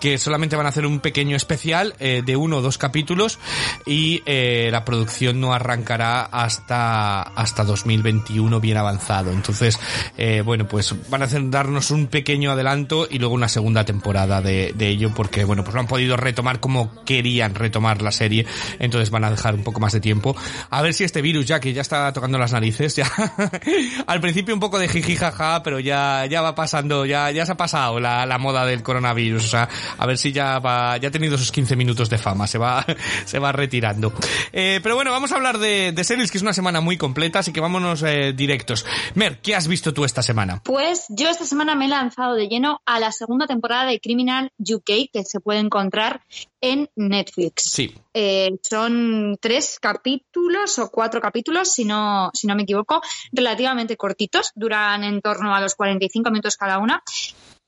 que 0.00 0.16
solamente 0.16 0.54
van 0.54 0.66
a 0.66 0.68
hacer 0.68 0.86
un 0.86 1.00
pequeño 1.00 1.36
especial 1.36 1.94
eh, 1.98 2.22
de 2.24 2.36
uno 2.36 2.58
o 2.58 2.62
dos 2.62 2.78
capítulos 2.78 3.40
y 3.84 4.22
eh, 4.24 4.68
la 4.70 4.84
producción 4.84 5.40
no 5.40 5.52
arrancará 5.52 6.22
hasta 6.22 7.22
hasta 7.22 7.64
2021 7.64 8.60
bien 8.60 8.76
avanzado. 8.76 9.32
Entonces, 9.32 9.80
eh, 10.16 10.42
bueno, 10.42 10.68
pues 10.68 10.94
van 11.10 11.22
a 11.22 11.24
hacer 11.24 11.50
darnos 11.50 11.90
un 11.90 12.06
pequeño 12.06 12.52
adelanto 12.52 13.08
y 13.10 13.18
luego 13.18 13.34
una 13.34 13.48
segunda 13.48 13.84
temporada 13.84 14.40
de, 14.40 14.72
de 14.76 14.88
ello 14.88 15.10
porque, 15.12 15.44
bueno, 15.44 15.64
pues 15.64 15.74
no 15.74 15.80
han 15.80 15.88
podido 15.88 16.16
retomar 16.16 16.60
como 16.60 17.04
querían 17.04 17.56
retomar 17.56 18.00
la 18.00 18.12
serie. 18.12 18.46
Entonces 18.78 19.10
van 19.10 19.24
a 19.24 19.30
dejar 19.30 19.56
un 19.56 19.64
poco 19.64 19.80
más 19.80 19.92
de 19.92 20.00
tiempo. 20.00 20.36
A 20.70 20.82
ver 20.82 20.94
si 20.94 21.02
este 21.02 21.20
virus 21.20 21.46
ya 21.46 21.58
que 21.58 21.72
ya 21.72 21.82
está 21.82 22.12
tocando 22.12 22.38
las 22.38 22.52
narices, 22.52 22.94
ya 22.94 23.10
al 24.06 24.20
principio 24.20 24.54
un 24.54 24.60
poco 24.60 24.78
de 24.78 24.86
jiji 24.86 25.16
jaja, 25.16 25.64
pero 25.64 25.80
ya 25.80 26.26
ya 26.26 26.42
va 26.42 26.54
pasando, 26.54 27.04
ya 27.06 27.32
ya 27.32 27.44
se 27.44 27.52
ha 27.52 27.56
pasado 27.56 27.71
pasado 27.72 27.98
la, 27.98 28.26
la, 28.26 28.36
moda 28.36 28.66
del 28.66 28.82
coronavirus. 28.82 29.44
O 29.44 29.48
sea, 29.48 29.68
a 29.96 30.06
ver 30.06 30.18
si 30.18 30.30
ya 30.30 30.58
va, 30.58 30.98
ya 30.98 31.08
ha 31.08 31.10
tenido 31.10 31.38
sus 31.38 31.50
15 31.50 31.74
minutos 31.74 32.10
de 32.10 32.18
fama, 32.18 32.46
se 32.46 32.58
va, 32.58 32.84
se 33.24 33.38
va 33.38 33.50
retirando. 33.50 34.12
Eh, 34.52 34.80
pero 34.82 34.94
bueno, 34.94 35.10
vamos 35.10 35.32
a 35.32 35.36
hablar 35.36 35.58
de, 35.58 35.92
de, 35.92 36.04
series, 36.04 36.30
que 36.30 36.36
es 36.36 36.42
una 36.42 36.52
semana 36.52 36.82
muy 36.82 36.98
completa, 36.98 37.38
así 37.38 37.52
que 37.52 37.60
vámonos 37.60 38.02
eh, 38.02 38.34
directos. 38.34 38.84
Mer, 39.14 39.40
¿qué 39.40 39.54
has 39.54 39.68
visto 39.68 39.94
tú 39.94 40.04
esta 40.04 40.22
semana? 40.22 40.60
Pues 40.64 41.06
yo 41.08 41.30
esta 41.30 41.46
semana 41.46 41.74
me 41.74 41.86
he 41.86 41.88
lanzado 41.88 42.34
de 42.34 42.48
lleno 42.48 42.80
a 42.84 43.00
la 43.00 43.10
segunda 43.10 43.46
temporada 43.46 43.86
de 43.86 44.00
Criminal 44.00 44.50
UK, 44.58 45.10
que 45.10 45.24
se 45.24 45.40
puede 45.40 45.60
encontrar 45.60 46.20
en 46.60 46.90
Netflix. 46.94 47.64
Sí. 47.64 47.94
Eh, 48.14 48.58
son 48.62 49.36
tres 49.40 49.78
capítulos 49.80 50.78
o 50.78 50.90
cuatro 50.90 51.20
capítulos, 51.20 51.72
si 51.72 51.84
no, 51.84 52.30
si 52.34 52.46
no 52.46 52.54
me 52.54 52.62
equivoco, 52.64 53.00
relativamente 53.32 53.96
cortitos, 53.96 54.52
duran 54.54 55.02
en 55.04 55.20
torno 55.22 55.54
a 55.54 55.60
los 55.60 55.74
45 55.74 56.30
minutos 56.30 56.56
cada 56.56 56.78
una. 56.78 57.02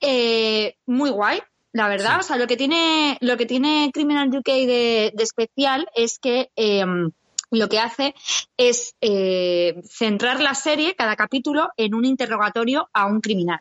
Eh, 0.01 0.77
muy 0.87 1.11
guay, 1.11 1.41
la 1.73 1.89
verdad. 1.89 2.15
Sí. 2.15 2.21
O 2.21 2.23
sea, 2.23 2.37
lo 2.37 2.47
que 2.47 2.57
tiene, 2.57 3.19
lo 3.21 3.37
que 3.37 3.47
tiene 3.47 3.91
Criminal 3.93 4.29
UK 4.29 4.47
de, 4.47 5.13
de 5.15 5.23
especial 5.23 5.89
es 5.95 6.19
que 6.19 6.51
eh, 6.57 6.85
lo 7.51 7.69
que 7.69 7.79
hace 7.79 8.15
es 8.57 8.95
eh, 9.01 9.81
centrar 9.89 10.41
la 10.41 10.55
serie, 10.55 10.95
cada 10.95 11.17
capítulo, 11.17 11.71
en 11.77 11.95
un 11.95 12.05
interrogatorio 12.05 12.89
a 12.93 13.07
un 13.07 13.21
criminal. 13.21 13.61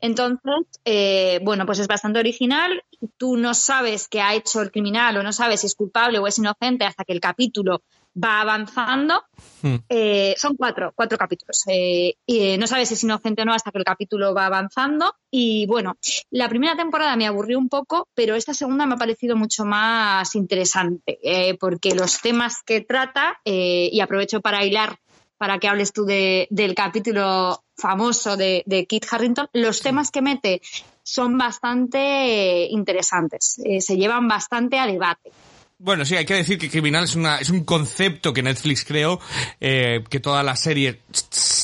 Entonces, 0.00 0.64
eh, 0.84 1.40
bueno, 1.42 1.66
pues 1.66 1.80
es 1.80 1.88
bastante 1.88 2.20
original. 2.20 2.84
Tú 3.16 3.36
no 3.36 3.52
sabes 3.52 4.06
qué 4.06 4.20
ha 4.20 4.34
hecho 4.34 4.62
el 4.62 4.70
criminal 4.70 5.16
o 5.16 5.24
no 5.24 5.32
sabes 5.32 5.62
si 5.62 5.66
es 5.66 5.74
culpable 5.74 6.20
o 6.20 6.26
es 6.28 6.38
inocente 6.38 6.84
hasta 6.84 7.04
que 7.04 7.12
el 7.12 7.20
capítulo 7.20 7.82
va 8.22 8.40
avanzando. 8.40 9.24
Mm. 9.62 9.76
Eh, 9.88 10.34
son 10.38 10.56
cuatro, 10.56 10.92
cuatro 10.94 11.18
capítulos. 11.18 11.62
Eh, 11.66 12.14
y, 12.26 12.40
eh, 12.40 12.58
no 12.58 12.66
sabes 12.66 12.88
si 12.88 12.94
es 12.94 13.04
inocente 13.04 13.42
o 13.42 13.44
no 13.44 13.54
hasta 13.54 13.70
que 13.70 13.78
el 13.78 13.84
capítulo 13.84 14.34
va 14.34 14.46
avanzando. 14.46 15.14
Y 15.30 15.66
bueno, 15.66 15.96
la 16.30 16.48
primera 16.48 16.76
temporada 16.76 17.16
me 17.16 17.26
aburrió 17.26 17.58
un 17.58 17.68
poco, 17.68 18.08
pero 18.14 18.34
esta 18.34 18.54
segunda 18.54 18.86
me 18.86 18.94
ha 18.94 18.98
parecido 18.98 19.36
mucho 19.36 19.64
más 19.64 20.34
interesante, 20.34 21.18
eh, 21.22 21.56
porque 21.58 21.94
los 21.94 22.20
temas 22.20 22.62
que 22.64 22.80
trata, 22.80 23.38
eh, 23.44 23.88
y 23.92 24.00
aprovecho 24.00 24.40
para 24.40 24.64
hilar 24.64 24.98
para 25.38 25.58
que 25.58 25.68
hables 25.68 25.92
tú 25.92 26.04
de, 26.04 26.46
del 26.50 26.74
capítulo 26.74 27.62
famoso 27.76 28.36
de, 28.36 28.62
de 28.66 28.86
Kit 28.86 29.06
Harrington, 29.10 29.48
los 29.52 29.80
temas 29.82 30.10
que 30.10 30.22
mete 30.22 30.62
son 31.02 31.38
bastante 31.38 32.66
interesantes, 32.70 33.60
eh, 33.64 33.80
se 33.80 33.96
llevan 33.96 34.28
bastante 34.28 34.78
a 34.78 34.86
debate. 34.86 35.30
Bueno, 35.78 36.06
sí, 36.06 36.16
hay 36.16 36.24
que 36.24 36.32
decir 36.32 36.56
que 36.56 36.70
Criminal 36.70 37.04
es, 37.04 37.16
una, 37.16 37.36
es 37.36 37.50
un 37.50 37.62
concepto 37.62 38.32
que 38.32 38.42
Netflix 38.42 38.82
creó, 38.82 39.20
eh, 39.60 40.02
que 40.08 40.20
toda 40.20 40.42
la 40.42 40.56
serie 40.56 41.02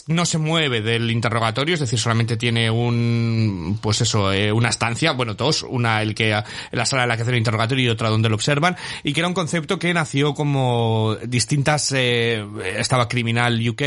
no 0.08 0.26
se 0.26 0.36
mueve 0.36 0.82
del 0.82 1.10
interrogatorio, 1.10 1.72
es 1.72 1.80
decir, 1.80 1.98
solamente 1.98 2.36
tiene 2.36 2.70
un, 2.70 3.78
pues 3.80 4.02
eso, 4.02 4.30
eh, 4.30 4.52
una 4.52 4.68
estancia, 4.68 5.12
bueno, 5.12 5.32
dos, 5.32 5.62
una 5.62 6.02
el 6.02 6.14
que, 6.14 6.38
la 6.72 6.84
sala 6.84 7.04
en 7.04 7.08
la 7.08 7.16
que 7.16 7.22
hace 7.22 7.30
el 7.30 7.38
interrogatorio 7.38 7.86
y 7.86 7.88
otra 7.88 8.10
donde 8.10 8.28
lo 8.28 8.34
observan, 8.34 8.76
y 9.02 9.14
que 9.14 9.20
era 9.20 9.28
un 9.28 9.34
concepto 9.34 9.78
que 9.78 9.94
nació 9.94 10.34
como 10.34 11.16
distintas, 11.26 11.90
eh, 11.96 12.44
estaba 12.76 13.08
Criminal 13.08 13.66
UK, 13.66 13.82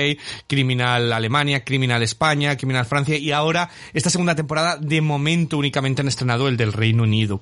Criminal 0.47 1.13
Alemania, 1.13 1.63
Criminal 1.63 2.01
España, 2.01 2.57
Criminal 2.57 2.87
Francia, 2.87 3.15
y 3.15 3.31
ahora, 3.31 3.69
esta 3.93 4.09
segunda 4.09 4.33
temporada, 4.33 4.77
de 4.77 5.01
momento 5.01 5.59
únicamente 5.59 6.01
han 6.01 6.07
estrenado 6.07 6.47
el 6.47 6.57
del 6.57 6.73
Reino 6.73 7.03
Unido. 7.03 7.41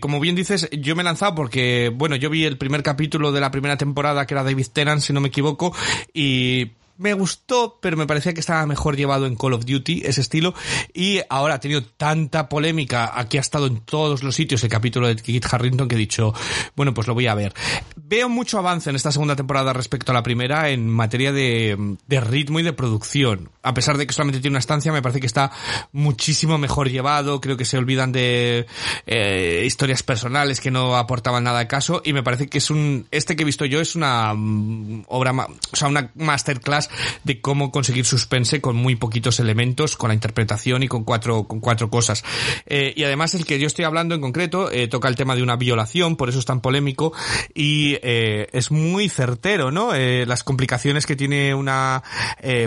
Como 0.00 0.20
bien 0.20 0.36
dices, 0.36 0.68
yo 0.72 0.94
me 0.94 1.00
he 1.00 1.04
lanzado 1.04 1.34
porque, 1.34 1.90
bueno, 2.02 2.16
yo 2.16 2.30
vi 2.30 2.44
el 2.44 2.58
primer 2.58 2.82
capítulo 2.82 3.30
de 3.30 3.40
la 3.40 3.52
primera 3.52 3.76
temporada 3.76 4.26
que 4.26 4.34
era 4.34 4.42
David 4.42 4.66
Tennant, 4.72 5.00
si 5.00 5.12
no 5.12 5.20
me 5.20 5.28
equivoco, 5.28 5.72
y 6.12 6.72
me 6.98 7.14
gustó, 7.14 7.78
pero 7.80 7.96
me 7.96 8.06
parecía 8.06 8.34
que 8.34 8.40
estaba 8.40 8.66
mejor 8.66 8.96
llevado 8.96 9.26
en 9.26 9.36
Call 9.36 9.54
of 9.54 9.64
Duty, 9.64 10.02
ese 10.04 10.20
estilo, 10.20 10.54
y 10.92 11.20
ahora 11.28 11.54
ha 11.54 11.60
tenido 11.60 11.82
tanta 11.82 12.48
polémica, 12.48 13.12
aquí 13.14 13.38
ha 13.38 13.40
estado 13.40 13.66
en 13.66 13.80
todos 13.80 14.22
los 14.22 14.34
sitios 14.34 14.62
el 14.62 14.70
capítulo 14.70 15.08
de 15.08 15.16
Kit 15.16 15.46
Harrington 15.50 15.88
que 15.88 15.94
he 15.94 15.98
dicho, 15.98 16.32
bueno, 16.76 16.94
pues 16.94 17.06
lo 17.06 17.14
voy 17.14 17.26
a 17.26 17.34
ver. 17.34 17.54
Veo 17.96 18.28
mucho 18.28 18.58
avance 18.58 18.90
en 18.90 18.96
esta 18.96 19.12
segunda 19.12 19.36
temporada 19.36 19.72
respecto 19.72 20.12
a 20.12 20.14
la 20.14 20.22
primera 20.22 20.70
en 20.70 20.88
materia 20.88 21.32
de, 21.32 21.96
de 22.06 22.20
ritmo 22.20 22.60
y 22.60 22.62
de 22.62 22.72
producción. 22.72 23.50
A 23.62 23.74
pesar 23.74 23.96
de 23.96 24.06
que 24.06 24.12
solamente 24.12 24.40
tiene 24.40 24.54
una 24.54 24.58
estancia, 24.60 24.92
me 24.92 25.02
parece 25.02 25.20
que 25.20 25.26
está 25.26 25.50
muchísimo 25.92 26.58
mejor 26.58 26.90
llevado, 26.90 27.40
creo 27.40 27.56
que 27.56 27.64
se 27.64 27.78
olvidan 27.78 28.12
de 28.12 28.66
eh, 29.06 29.62
historias 29.66 30.02
personales 30.02 30.60
que 30.60 30.70
no 30.70 30.96
aportaban 30.96 31.44
nada 31.44 31.60
de 31.60 31.66
caso, 31.66 32.02
y 32.04 32.12
me 32.12 32.22
parece 32.22 32.48
que 32.48 32.58
es 32.58 32.70
un, 32.70 33.06
este 33.10 33.36
que 33.36 33.42
he 33.42 33.46
visto 33.46 33.64
yo 33.64 33.80
es 33.80 33.96
una 33.96 34.32
um, 34.32 35.04
obra, 35.08 35.32
o 35.32 35.76
sea, 35.76 35.88
una 35.88 36.10
masterclass 36.14 36.81
de 37.24 37.40
cómo 37.40 37.70
conseguir 37.70 38.04
suspense 38.04 38.60
con 38.60 38.76
muy 38.76 38.96
poquitos 38.96 39.40
elementos, 39.40 39.96
con 39.96 40.08
la 40.08 40.14
interpretación 40.14 40.82
y 40.82 40.88
con 40.88 41.04
cuatro, 41.04 41.44
con 41.44 41.60
cuatro 41.60 41.90
cosas. 41.90 42.24
Eh, 42.66 42.92
y 42.96 43.04
además 43.04 43.34
el 43.34 43.44
que 43.44 43.58
yo 43.58 43.66
estoy 43.66 43.84
hablando 43.84 44.14
en 44.14 44.20
concreto 44.20 44.70
eh, 44.70 44.88
toca 44.88 45.08
el 45.08 45.16
tema 45.16 45.34
de 45.34 45.42
una 45.42 45.56
violación, 45.56 46.16
por 46.16 46.28
eso 46.28 46.38
es 46.38 46.44
tan 46.44 46.60
polémico 46.60 47.12
y 47.54 47.98
eh, 48.02 48.48
es 48.52 48.70
muy 48.70 49.08
certero, 49.08 49.70
¿no? 49.70 49.92
Las 49.92 50.44
complicaciones 50.44 51.06
que 51.06 51.16
tiene 51.16 51.54
una, 51.54 52.02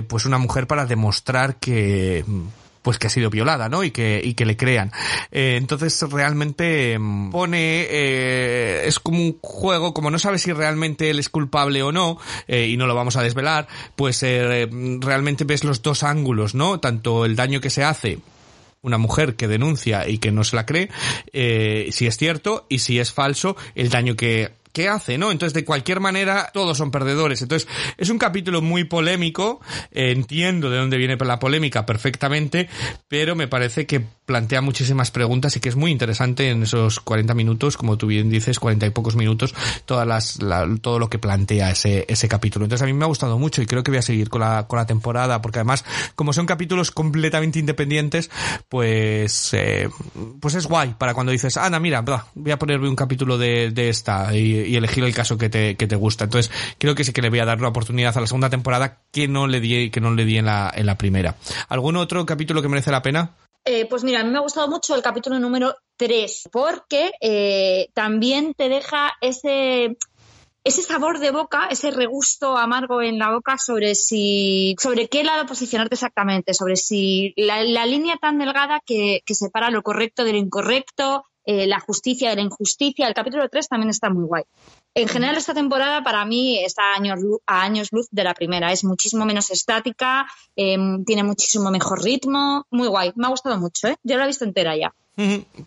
pues 0.08 0.26
una 0.26 0.38
mujer 0.38 0.68
para 0.68 0.86
demostrar 0.86 1.58
que 1.58 2.24
pues 2.86 3.00
que 3.00 3.08
ha 3.08 3.10
sido 3.10 3.32
violada, 3.32 3.68
¿no? 3.68 3.84
Y 3.84 3.90
que, 3.90 4.22
y 4.24 4.36
que 4.36 4.46
le 4.46 4.56
crean. 4.56 4.92
Eh, 5.32 5.56
entonces 5.58 6.00
realmente 6.04 7.00
mm, 7.00 7.32
pone, 7.32 7.88
eh, 7.90 8.84
es 8.86 9.00
como 9.00 9.20
un 9.24 9.40
juego, 9.42 9.92
como 9.92 10.12
no 10.12 10.20
sabe 10.20 10.38
si 10.38 10.54
realmente 10.54 11.10
él 11.10 11.18
es 11.18 11.30
culpable 11.30 11.82
o 11.82 11.92
no, 11.92 12.20
eh, 12.48 12.68
y 12.68 12.78
no 12.78 12.86
lo 12.86 12.94
vamos 12.94 13.16
a 13.16 13.24
desvelar, 13.24 13.68
pues 13.96 14.22
eh, 14.22 14.70
realmente 15.02 15.46
ves 15.46 15.64
los 15.64 15.82
dos 15.82 16.04
ángulos, 16.04 16.54
¿no? 16.54 16.80
Tanto 16.80 17.26
el 17.26 17.36
daño 17.36 17.60
que 17.60 17.72
se 17.72 17.84
hace 17.84 18.20
una 18.84 19.00
mujer 19.00 19.36
que 19.36 19.48
denuncia 19.48 20.08
y 20.08 20.20
que 20.20 20.32
no 20.32 20.44
se 20.44 20.56
la 20.56 20.68
cree, 20.68 20.90
eh, 21.34 21.90
si 21.92 22.06
es 22.06 22.18
cierto, 22.18 22.68
y 22.70 22.80
si 22.80 23.00
es 23.00 23.12
falso, 23.12 23.58
el 23.74 23.90
daño 23.90 24.16
que 24.16 24.52
¿qué 24.76 24.90
hace, 24.90 25.18
no? 25.18 25.32
Entonces, 25.32 25.54
de 25.54 25.64
cualquier 25.64 26.02
manera, 26.02 26.52
todos 26.54 26.78
son 26.78 26.92
perdedores. 26.92 27.42
Entonces, 27.42 27.68
es 27.98 28.10
un 28.10 28.18
capítulo 28.18 28.62
muy 28.62 28.84
polémico, 28.84 29.62
entiendo 29.90 30.70
de 30.70 30.78
dónde 30.78 30.98
viene 30.98 31.16
la 31.16 31.40
polémica 31.40 31.86
perfectamente, 31.86 32.68
pero 33.08 33.38
me 33.38 33.48
parece 33.48 33.86
que 33.88 34.04
plantea 34.26 34.62
muchísimas 34.62 35.12
preguntas 35.12 35.56
y 35.56 35.60
que 35.60 35.70
es 35.70 35.78
muy 35.78 35.92
interesante 35.92 36.50
en 36.50 36.64
esos 36.64 37.00
40 37.00 37.34
minutos, 37.36 37.78
como 37.78 37.98
tú 37.98 38.08
bien 38.08 38.30
dices, 38.30 38.60
40 38.60 38.88
y 38.88 38.90
pocos 38.90 39.16
minutos, 39.16 39.56
todas 39.86 40.06
las, 40.06 40.42
la, 40.42 40.68
todo 40.82 41.00
lo 41.00 41.10
que 41.10 41.20
plantea 41.20 41.72
ese, 41.72 42.06
ese 42.10 42.28
capítulo. 42.28 42.66
Entonces, 42.66 42.84
a 42.84 42.86
mí 42.86 42.92
me 42.92 43.06
ha 43.06 43.08
gustado 43.08 43.40
mucho 43.40 43.62
y 43.62 43.68
creo 43.68 43.82
que 43.82 43.92
voy 43.92 44.00
a 44.00 44.02
seguir 44.02 44.30
con 44.30 44.42
la, 44.42 44.68
con 44.68 44.78
la 44.78 44.86
temporada, 44.86 45.42
porque 45.42 45.60
además, 45.60 45.86
como 46.16 46.34
son 46.34 46.46
capítulos 46.46 46.92
completamente 46.92 47.60
independientes, 47.60 48.30
pues, 48.68 49.54
eh, 49.54 49.90
pues 50.42 50.56
es 50.56 50.68
guay 50.68 50.96
para 50.98 51.14
cuando 51.14 51.32
dices, 51.32 51.56
Ana, 51.56 51.80
mira, 51.80 52.04
voy 52.34 52.52
a 52.52 52.60
ponerme 52.60 52.90
un 52.90 52.96
capítulo 52.96 53.38
de, 53.38 53.72
de 53.72 53.88
esta 53.88 54.36
y, 54.36 54.65
y 54.66 54.76
elegir 54.76 55.04
el 55.04 55.14
caso 55.14 55.38
que 55.38 55.50
te, 55.50 55.76
que 55.76 55.88
te 55.88 55.96
gusta. 55.96 56.26
Entonces, 56.26 56.52
creo 56.78 56.96
que 56.96 57.04
sí 57.04 57.14
que 57.14 57.22
le 57.22 57.30
voy 57.30 57.40
a 57.40 57.46
dar 57.46 57.60
una 57.60 57.70
oportunidad 57.70 58.18
a 58.18 58.22
la 58.22 58.28
segunda 58.28 58.50
temporada 58.50 59.02
que 59.12 59.28
no 59.28 59.48
le 59.48 59.60
di, 59.60 59.90
que 59.92 60.02
no 60.02 60.14
le 60.14 60.26
di 60.26 60.38
en 60.38 60.46
la, 60.46 60.72
en 60.76 60.86
la 60.86 60.98
primera. 60.98 61.36
¿Algún 61.70 61.96
otro 61.98 62.26
capítulo 62.26 62.62
que 62.62 62.70
merece 62.70 62.92
la 62.92 63.02
pena? 63.02 63.36
Eh, 63.68 63.88
pues 63.88 64.04
mira, 64.04 64.20
a 64.20 64.24
mí 64.24 64.30
me 64.30 64.38
ha 64.38 64.42
gustado 64.42 64.68
mucho 64.68 64.96
el 64.96 65.02
capítulo 65.02 65.40
número 65.40 65.76
3, 65.98 66.50
porque 66.52 67.12
eh, 67.20 67.90
también 67.96 68.54
te 68.54 68.70
deja 68.70 69.14
ese, 69.22 69.98
ese 70.64 70.82
sabor 70.84 71.18
de 71.18 71.32
boca, 71.32 71.68
ese 71.72 71.90
regusto 71.90 72.58
amargo 72.58 73.02
en 73.02 73.18
la 73.18 73.32
boca 73.32 73.58
sobre 73.58 73.96
si, 73.96 74.76
sobre 74.80 75.08
qué 75.08 75.24
lado 75.24 75.48
posicionarte 75.48 75.96
exactamente, 75.96 76.54
sobre 76.54 76.76
si 76.76 77.34
la, 77.38 77.64
la 77.64 77.88
línea 77.88 78.18
tan 78.22 78.38
delgada 78.38 78.82
que, 78.86 79.22
que 79.26 79.34
separa 79.34 79.72
lo 79.72 79.82
correcto 79.82 80.24
de 80.24 80.34
lo 80.34 80.38
incorrecto, 80.38 81.26
eh, 81.46 81.68
la 81.68 81.80
justicia 81.80 82.30
de 82.30 82.36
la 82.38 82.42
injusticia. 82.42 83.08
El 83.08 83.14
capítulo 83.14 83.48
3 83.48 83.68
también 83.68 83.90
está 83.90 84.10
muy 84.10 84.26
guay. 84.26 84.44
En 84.94 85.08
general, 85.08 85.36
esta 85.36 85.54
temporada 85.54 86.04
para 86.04 86.26
mí 86.26 86.64
está 86.64 86.94
a 86.94 86.96
años, 86.96 87.22
luz, 87.22 87.40
a 87.46 87.62
años 87.62 87.90
luz 87.92 88.08
de 88.12 88.24
la 88.24 88.34
primera. 88.34 88.72
Es 88.72 88.84
muchísimo 88.84 89.26
menos 89.26 89.52
estática, 89.52 90.26
eh, 90.56 90.78
tiene 91.06 91.24
muchísimo 91.24 91.70
mejor 91.72 92.04
ritmo. 92.04 92.66
Muy 92.72 92.88
guay. 92.88 93.12
Me 93.16 93.28
ha 93.28 93.30
gustado 93.30 93.58
mucho, 93.60 93.88
¿eh? 93.88 93.98
Yo 94.04 94.18
la 94.18 94.24
he 94.24 94.28
visto 94.28 94.46
entera 94.46 94.76
ya. 94.76 94.94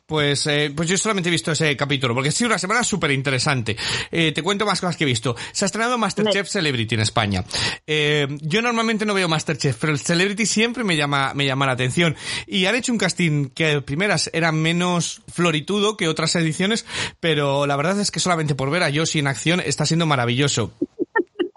Pues, 0.07 0.47
eh, 0.47 0.73
pues 0.75 0.89
yo 0.89 0.99
solamente 0.99 1.29
he 1.29 1.33
visto 1.33 1.53
ese 1.53 1.77
capítulo, 1.77 2.15
porque 2.15 2.29
ha 2.29 2.33
sido 2.33 2.49
una 2.49 2.59
semana 2.59 2.85
súper 2.85 3.11
interesante. 3.13 3.77
Eh, 4.11 4.33
te 4.33 4.43
cuento 4.43 4.67
más 4.67 4.81
cosas 4.81 4.97
que 4.97 5.05
he 5.05 5.07
visto. 5.07 5.37
Se 5.53 5.65
ha 5.65 5.67
estrenado 5.67 5.97
Masterchef. 5.99 6.49
Celebrity 6.49 6.95
en 6.95 7.01
España. 7.01 7.45
Eh, 7.87 8.27
yo 8.43 8.63
normalmente 8.63 9.07
no 9.07 9.15
veo 9.15 9.29
Masterchef, 9.29 9.77
pero 9.81 9.93
el 9.93 9.99
Celebrity 9.99 10.47
siempre 10.47 10.85
me 10.85 10.97
llama, 10.97 11.33
me 11.35 11.47
llama 11.47 11.67
la 11.67 11.73
atención. 11.73 12.17
Y 12.47 12.67
han 12.67 12.75
hecho 12.75 12.93
un 12.93 12.99
casting 12.99 13.47
que 13.51 13.81
primeras 13.81 14.31
era 14.33 14.53
menos 14.53 15.23
floritudo 15.33 15.97
que 15.97 16.09
otras 16.09 16.35
ediciones, 16.37 16.85
pero 17.21 17.67
la 17.67 17.77
verdad 17.77 18.01
es 18.01 18.11
que 18.11 18.21
solamente 18.21 18.55
por 18.55 18.71
ver 18.71 18.83
a 18.83 18.91
Yoshi 18.91 19.19
en 19.19 19.27
acción 19.27 19.61
está 19.61 19.87
siendo 19.87 20.07
maravilloso. 20.07 20.73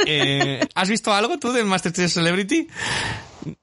Eh, 0.05 0.59
¿Has 0.73 0.89
visto 0.89 1.13
algo 1.13 1.37
tú 1.37 1.51
de 1.51 1.63
Masterchef 1.63 2.11
Celebrity? 2.11 2.67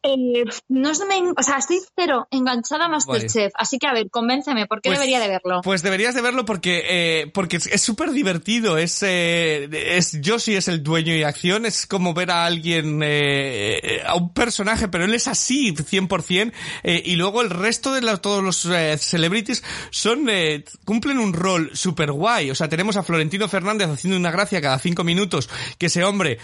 Eh, 0.02 0.44
no 0.68 0.90
me, 1.06 1.32
o 1.36 1.42
sea, 1.42 1.58
estoy 1.58 1.78
cero 1.96 2.26
enganchada 2.30 2.86
a 2.86 2.88
Masterchef, 2.88 3.52
así 3.54 3.78
que 3.78 3.86
a 3.86 3.92
ver, 3.92 4.10
convénceme, 4.10 4.66
¿por 4.66 4.80
qué 4.80 4.90
Pues- 4.90 4.98
debería 4.98 5.20
de 5.20 5.28
verlo? 5.28 5.60
Pues 5.62 5.82
deberías 5.82 6.14
de 6.14 6.22
verlo 6.22 6.44
porque 6.44 6.82
eh, 6.88 7.30
porque 7.32 7.56
es- 7.56 7.82
súper 7.82 8.10
divertido. 8.10 8.76
Es 8.78 9.02
eh, 9.02 9.68
es 9.96 10.20
Yoshi 10.20 10.54
es 10.56 10.68
el 10.68 10.82
dueño 10.82 11.14
y 11.14 11.22
acción. 11.22 11.66
Es 11.66 11.86
como 11.86 12.14
ver 12.14 12.30
a 12.30 12.44
alguien 12.44 13.00
eh, 13.02 13.80
eh, 13.82 14.02
a 14.06 14.14
un 14.16 14.32
personaje, 14.32 14.88
pero 14.88 15.04
él 15.04 15.14
es 15.14 15.28
así 15.28 15.72
100%. 15.74 16.52
eh, 16.82 17.02
y 17.04 17.16
luego 17.16 17.42
el 17.42 17.50
resto 17.50 17.92
de 17.92 18.00
todos 18.18 18.42
los 18.42 18.56
celebrities 19.00 19.62
son 19.90 20.28
eh, 20.30 20.64
cumplen 20.84 21.18
un 21.18 21.32
rol 21.32 21.70
súper 21.74 22.12
guay. 22.12 22.50
O 22.50 22.54
sea, 22.54 22.68
tenemos 22.68 22.96
a 22.96 23.02
Florentino 23.02 23.48
Fernández 23.48 23.88
haciendo 23.88 24.16
una 24.16 24.30
gracia 24.30 24.60
cada 24.60 24.78
cinco 24.78 25.04
minutos. 25.04 25.48
Que 25.78 25.86
ese 25.86 26.04
hombre 26.04 26.38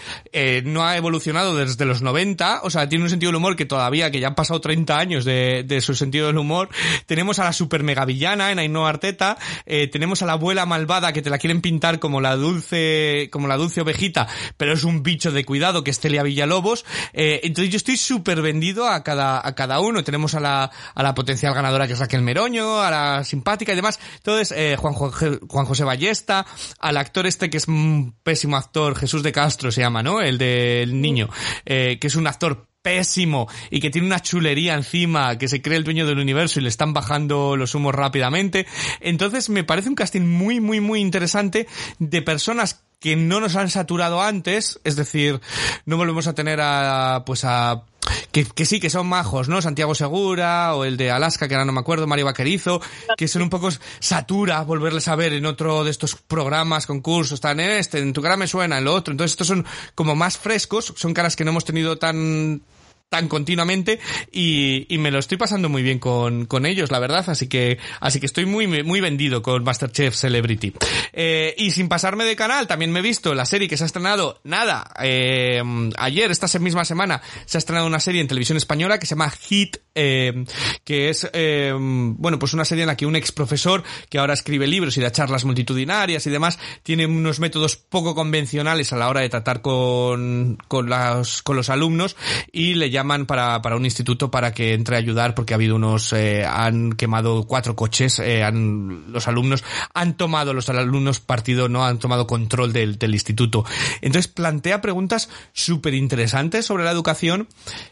no 0.63 0.85
ha 0.85 0.97
evolucionado 0.97 1.55
desde 1.55 1.85
los 1.85 2.01
90. 2.01 2.61
O 2.63 2.69
sea, 2.69 2.87
tiene 2.87 3.03
un 3.03 3.09
sentido 3.09 3.24
del 3.29 3.35
humor 3.37 3.55
que 3.55 3.65
todavía 3.65 4.11
que 4.11 4.19
ya 4.19 4.27
han 4.27 4.35
pasado 4.35 4.61
30 4.61 4.97
años 4.97 5.25
de, 5.25 5.63
de 5.65 5.81
su 5.81 5.95
sentido 5.95 6.27
del 6.27 6.37
humor. 6.37 6.69
Tenemos 7.05 7.39
a 7.39 7.43
la 7.43 7.53
super 7.53 7.83
mega 7.83 8.05
villana 8.05 8.51
en 8.51 8.59
Ainhoa 8.59 8.89
Arteta, 8.89 9.37
eh, 9.65 9.87
tenemos 9.87 10.21
a 10.21 10.25
la 10.25 10.33
abuela 10.33 10.65
malvada 10.65 11.13
que 11.13 11.21
te 11.21 11.29
la 11.29 11.37
quieren 11.37 11.61
pintar 11.61 11.99
como 11.99 12.21
la 12.21 12.35
dulce, 12.35 13.29
como 13.31 13.47
la 13.47 13.57
dulce 13.57 13.81
ovejita, 13.81 14.27
pero 14.57 14.73
es 14.73 14.83
un 14.83 15.03
bicho 15.03 15.31
de 15.31 15.45
cuidado 15.45 15.83
que 15.83 15.91
es 15.91 15.99
Celia 15.99 16.23
Villalobos. 16.23 16.85
Eh, 17.13 17.41
entonces 17.43 17.71
yo 17.71 17.77
estoy 17.77 17.97
súper 17.97 18.41
vendido 18.41 18.87
a 18.87 19.03
cada, 19.03 19.45
a 19.45 19.55
cada 19.55 19.79
uno. 19.79 20.03
Tenemos 20.03 20.35
a 20.35 20.39
la, 20.39 20.71
a 20.93 21.03
la 21.03 21.13
potencial 21.15 21.53
ganadora 21.53 21.87
que 21.87 21.93
es 21.93 21.99
Raquel 21.99 22.21
Meroño, 22.21 22.81
a 22.81 22.89
la 22.91 23.23
simpática 23.23 23.73
y 23.73 23.75
demás. 23.75 23.99
Entonces, 24.17 24.53
eh, 24.57 24.75
Juan, 24.77 24.93
Jorge- 24.93 25.39
Juan 25.47 25.65
José 25.65 25.83
Ballesta, 25.83 26.45
al 26.79 26.97
actor 26.97 27.25
este 27.27 27.49
que 27.49 27.57
es 27.57 27.67
un 27.67 28.15
pésimo 28.23 28.57
actor, 28.57 28.95
Jesús 28.95 29.23
de 29.23 29.31
Castro 29.31 29.71
se 29.71 29.81
llama, 29.81 30.03
¿no? 30.03 30.21
El 30.21 30.37
del 30.37 30.99
niño, 31.01 31.29
eh, 31.65 31.97
que 31.99 32.07
es 32.07 32.15
un 32.15 32.27
actor 32.27 32.67
pésimo 32.85 33.47
y 33.71 33.79
que 33.79 33.89
tiene 33.89 34.05
una 34.05 34.21
chulería 34.21 34.75
encima, 34.75 35.39
que 35.39 35.47
se 35.47 35.59
cree 35.59 35.75
el 35.75 35.83
dueño 35.83 36.05
del 36.05 36.19
universo 36.19 36.59
y 36.59 36.63
le 36.63 36.69
están 36.69 36.93
bajando 36.93 37.57
los 37.57 37.73
humos 37.73 37.95
rápidamente. 37.95 38.67
Entonces 39.01 39.49
me 39.49 39.63
parece 39.63 39.89
un 39.89 39.95
casting 39.95 40.21
muy, 40.21 40.59
muy, 40.59 40.81
muy 40.81 40.99
interesante 41.01 41.67
de 41.97 42.21
personas 42.21 42.83
que 42.99 43.15
no 43.15 43.39
nos 43.39 43.55
han 43.55 43.71
saturado 43.71 44.21
antes, 44.21 44.79
es 44.83 44.95
decir, 44.95 45.41
no 45.85 45.97
volvemos 45.97 46.27
a 46.27 46.35
tener 46.35 46.59
a, 46.61 47.23
pues 47.25 47.43
a, 47.43 47.85
que, 48.31 48.65
sí, 48.65 48.79
que 48.79 48.91
son 48.91 49.07
majos, 49.07 49.49
¿no? 49.49 49.63
Santiago 49.63 49.95
Segura 49.95 50.75
o 50.75 50.85
el 50.85 50.95
de 50.95 51.09
Alaska, 51.09 51.47
que 51.47 51.55
ahora 51.55 51.65
no 51.65 51.71
me 51.71 51.79
acuerdo, 51.79 52.05
Mario 52.05 52.25
Vaquerizo, 52.25 52.81
que 53.17 53.27
son 53.27 53.41
un 53.41 53.49
poco 53.49 53.69
satura 53.99 54.61
volverles 54.61 55.07
a 55.07 55.15
ver 55.15 55.33
en 55.33 55.47
otro 55.47 55.83
de 55.83 55.89
estos 55.89 56.15
programas, 56.15 56.85
concursos, 56.85 57.33
están 57.33 57.59
en 57.59 57.71
este, 57.71 57.97
en 57.97 58.13
tu 58.13 58.21
cara 58.21 58.37
me 58.37 58.47
suena, 58.47 58.77
en 58.77 58.85
lo 58.85 58.93
otro. 58.93 59.11
Entonces 59.11 59.31
estos 59.31 59.47
son 59.47 59.65
como 59.95 60.15
más 60.15 60.37
frescos, 60.37 60.93
son 60.95 61.15
caras 61.15 61.35
que 61.35 61.43
no 61.43 61.51
hemos 61.51 61.65
tenido 61.65 61.97
tan 61.97 62.61
tan 63.09 63.27
continuamente 63.27 63.99
y, 64.31 64.93
y 64.93 64.97
me 64.97 65.11
lo 65.11 65.19
estoy 65.19 65.37
pasando 65.37 65.69
muy 65.69 65.83
bien 65.83 65.99
con, 65.99 66.45
con 66.45 66.65
ellos, 66.65 66.91
la 66.91 66.99
verdad, 66.99 67.23
así 67.27 67.47
que 67.47 67.77
así 67.99 68.19
que 68.19 68.25
estoy 68.25 68.45
muy 68.45 68.67
muy 68.83 69.01
vendido 69.01 69.41
con 69.41 69.63
Masterchef 69.63 70.15
Celebrity. 70.15 70.73
Eh, 71.13 71.53
y 71.57 71.71
sin 71.71 71.87
pasarme 71.87 72.25
de 72.25 72.35
canal, 72.35 72.67
también 72.67 72.91
me 72.91 72.99
he 72.99 73.03
visto 73.03 73.33
la 73.33 73.45
serie 73.45 73.67
que 73.67 73.77
se 73.77 73.83
ha 73.83 73.87
estrenado, 73.87 74.39
nada, 74.43 74.91
eh, 75.01 75.61
ayer, 75.97 76.31
esta 76.31 76.47
misma 76.59 76.85
semana, 76.85 77.21
se 77.45 77.57
ha 77.57 77.59
estrenado 77.59 77.87
una 77.87 77.99
serie 77.99 78.21
en 78.21 78.27
televisión 78.27 78.57
española 78.57 78.99
que 78.99 79.05
se 79.05 79.15
llama 79.15 79.29
Hit, 79.29 79.77
eh, 79.93 80.45
que 80.83 81.09
es, 81.09 81.29
bueno, 81.33 82.39
pues 82.39 82.53
una 82.53 82.65
serie 82.65 82.83
en 82.83 82.87
la 82.87 82.97
que 82.97 83.05
un 83.05 83.15
ex 83.15 83.31
profesor 83.31 83.83
que 84.09 84.17
ahora 84.17 84.33
escribe 84.33 84.67
libros 84.67 84.97
y 84.97 85.01
da 85.01 85.11
charlas 85.11 85.45
multitudinarias 85.45 86.25
y 86.27 86.29
demás, 86.29 86.59
tiene 86.83 87.05
unos 87.05 87.39
métodos 87.39 87.75
poco 87.75 88.15
convencionales 88.15 88.93
a 88.93 88.97
la 88.97 89.09
hora 89.09 89.21
de 89.21 89.29
tratar 89.29 89.61
con, 89.61 90.57
con, 90.67 90.89
las, 90.89 91.41
con 91.41 91.55
los 91.55 91.69
alumnos 91.69 92.15
y 92.51 92.75
le 92.75 92.89
llaman 92.95 93.25
para, 93.25 93.61
para 93.61 93.75
un 93.75 93.85
instituto 93.85 94.31
para 94.31 94.53
que 94.53 94.73
entre 94.73 94.95
a 94.95 94.99
ayudar 94.99 95.35
porque 95.35 95.53
ha 95.53 95.57
habido 95.57 95.75
unos, 95.75 96.13
eh, 96.13 96.45
han 96.45 96.93
quemado 96.93 97.45
cuatro 97.45 97.75
coches, 97.75 98.19
eh, 98.19 98.43
han, 98.43 99.11
los 99.11 99.27
alumnos 99.27 99.63
han 99.93 100.15
tomado, 100.17 100.53
los 100.53 100.69
alumnos 100.69 101.19
partido, 101.19 101.67
no 101.69 101.85
han 101.85 101.99
tomado 101.99 102.25
control 102.25 102.71
del, 102.73 102.97
del 102.97 103.13
instituto. 103.13 103.65
Entonces 104.01 104.27
plantea 104.31 104.81
preguntas 104.81 105.29
súper 105.53 105.93
interesantes 105.93 106.65
sobre 106.65 106.83
la 106.83 106.91
educación, 106.91 107.47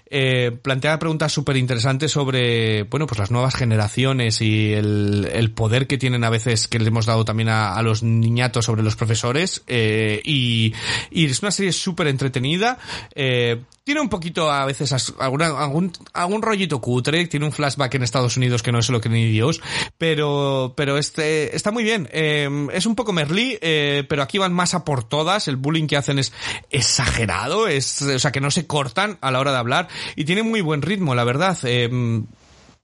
eh, 0.10 0.52
plantea 0.62 1.00
preguntas 1.00 1.32
súper 1.32 1.58
interesantes 1.58 2.12
sobre, 2.12 2.84
bueno, 2.84 3.08
pues 3.08 3.20
las 3.20 3.32
nuevas 3.32 3.56
generaciones 3.56 4.42
y 4.42 4.74
el, 4.74 5.30
el 5.34 5.52
poder 5.52 5.88
que 5.88 5.98
tienen 5.98 6.24
a 6.24 6.30
veces 6.30 6.68
que 6.68 6.80
le 6.80 6.88
hemos 6.88 7.06
dado 7.06 7.26
también 7.26 7.50
a, 7.50 7.76
a 7.76 7.82
los 7.82 8.04
niñatos 8.04 8.66
sobre 8.66 8.84
los 8.84 8.96
profesores, 8.96 9.64
eh, 9.68 10.22
y, 10.24 10.74
y 11.12 11.26
es 11.26 11.42
una 11.42 11.52
serie 11.52 11.72
súper 11.74 12.08
entretenida, 12.08 12.78
eh, 13.16 13.62
tiene 13.84 14.00
un 14.00 14.10
poquito 14.10 14.50
a 14.50 14.66
veces 14.66 14.94
alguna- 15.20 15.48
algún, 15.60 15.92
algún 16.14 16.42
rollito 16.42 16.80
cutre, 16.80 17.28
tiene 17.28 17.46
un 17.46 17.52
flashback 17.52 17.96
en 17.96 18.04
Estados 18.04 18.38
Unidos 18.38 18.64
que 18.64 18.72
no 18.72 18.82
se 18.82 18.92
lo 18.94 19.02
cree 19.02 19.14
ni 19.14 19.30
Dios, 19.32 19.62
pero, 19.98 20.74
pero 20.78 20.98
este, 20.98 21.54
está 21.56 21.72
muy 21.72 21.84
bien. 21.84 22.08
Eh, 22.14 22.50
es 22.72 22.86
un 22.86 22.96
poco 22.96 23.12
Merlí, 23.12 23.58
eh, 23.62 24.06
pero 24.08 24.22
aquí 24.24 24.38
van 24.38 24.54
más 24.54 24.74
a 24.74 24.86
por 24.86 25.04
todas. 25.04 25.48
El 25.50 25.58
bullying 25.58 25.88
que 25.88 25.98
hacen 25.98 26.18
es 26.18 26.32
exagerado, 26.70 27.68
es, 27.68 28.02
o 28.02 28.20
sea, 28.20 28.32
que 28.32 28.42
no 28.42 28.52
se 28.52 28.68
cortan 28.68 29.18
a 29.22 29.32
la 29.32 29.40
hora 29.40 29.52
de 29.52 29.58
hablar 29.58 29.88
y 30.16 30.24
tiene 30.26 30.44
muy 30.44 30.62
buen 30.62 30.82
ritmo, 30.82 31.14
la 31.16 31.24
verdad. 31.26 31.58
Eh, 31.64 31.90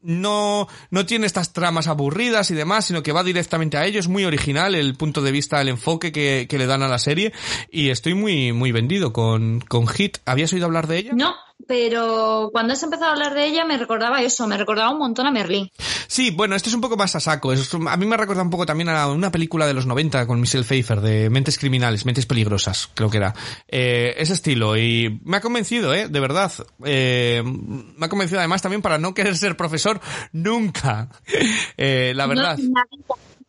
no, 0.01 0.67
no 0.91 1.05
tiene 1.05 1.25
estas 1.25 1.53
tramas 1.53 1.87
aburridas 1.87 2.51
y 2.51 2.55
demás, 2.55 2.85
sino 2.85 3.03
que 3.03 3.11
va 3.11 3.23
directamente 3.23 3.77
a 3.77 3.85
ello. 3.85 3.99
Es 3.99 4.07
muy 4.07 4.25
original 4.25 4.75
el 4.75 4.95
punto 4.95 5.21
de 5.21 5.31
vista, 5.31 5.61
el 5.61 5.69
enfoque 5.69 6.11
que, 6.11 6.47
que 6.49 6.57
le 6.57 6.65
dan 6.65 6.83
a 6.83 6.87
la 6.87 6.99
serie. 6.99 7.33
Y 7.71 7.89
estoy 7.89 8.13
muy, 8.13 8.53
muy 8.53 8.71
vendido 8.71 9.13
con, 9.13 9.61
con 9.61 9.87
Hit. 9.87 10.19
¿Habías 10.25 10.53
oído 10.53 10.65
hablar 10.65 10.87
de 10.87 10.97
ella? 10.97 11.11
No, 11.13 11.35
pero 11.67 12.49
cuando 12.51 12.73
has 12.73 12.83
empezado 12.83 13.09
a 13.09 13.13
hablar 13.13 13.33
de 13.33 13.45
ella 13.45 13.65
me 13.65 13.77
recordaba 13.77 14.21
eso, 14.21 14.47
me 14.47 14.57
recordaba 14.57 14.91
un 14.91 14.99
montón 14.99 15.27
a 15.27 15.31
Merlí. 15.31 15.71
Sí, 16.07 16.31
bueno, 16.31 16.55
esto 16.55 16.69
es 16.69 16.75
un 16.75 16.81
poco 16.81 16.97
más 16.97 17.15
a 17.15 17.19
saco. 17.19 17.53
Es- 17.53 17.71
a 17.73 17.97
mí 17.97 18.05
me 18.05 18.17
recuerda 18.17 18.41
un 18.41 18.49
poco 18.49 18.65
también 18.65 18.89
a 18.89 19.07
una 19.07 19.31
película 19.31 19.67
de 19.67 19.73
los 19.73 19.85
90 19.85 20.25
con 20.25 20.39
Michelle 20.41 20.63
Pfeiffer 20.63 21.01
de 21.01 21.29
Mentes 21.29 21.57
Criminales, 21.59 22.05
Mentes 22.05 22.25
Peligrosas, 22.25 22.89
creo 22.93 23.09
que 23.09 23.17
era. 23.17 23.35
Eh, 23.67 24.15
ese 24.17 24.33
estilo. 24.33 24.75
Y 24.77 25.19
me 25.23 25.37
ha 25.37 25.41
convencido, 25.41 25.93
¿eh? 25.93 26.07
De 26.07 26.19
verdad. 26.19 26.51
Eh, 26.83 27.43
me 27.45 28.05
ha 28.05 28.09
convencido 28.09 28.39
además 28.39 28.61
también 28.61 28.81
para 28.81 28.97
no 28.97 29.13
querer 29.13 29.37
ser 29.37 29.55
profesor 29.55 29.99
nunca. 30.31 31.09
Eh, 31.81 32.11
la 32.15 32.25
verdad. 32.27 32.57
No, 32.57 32.81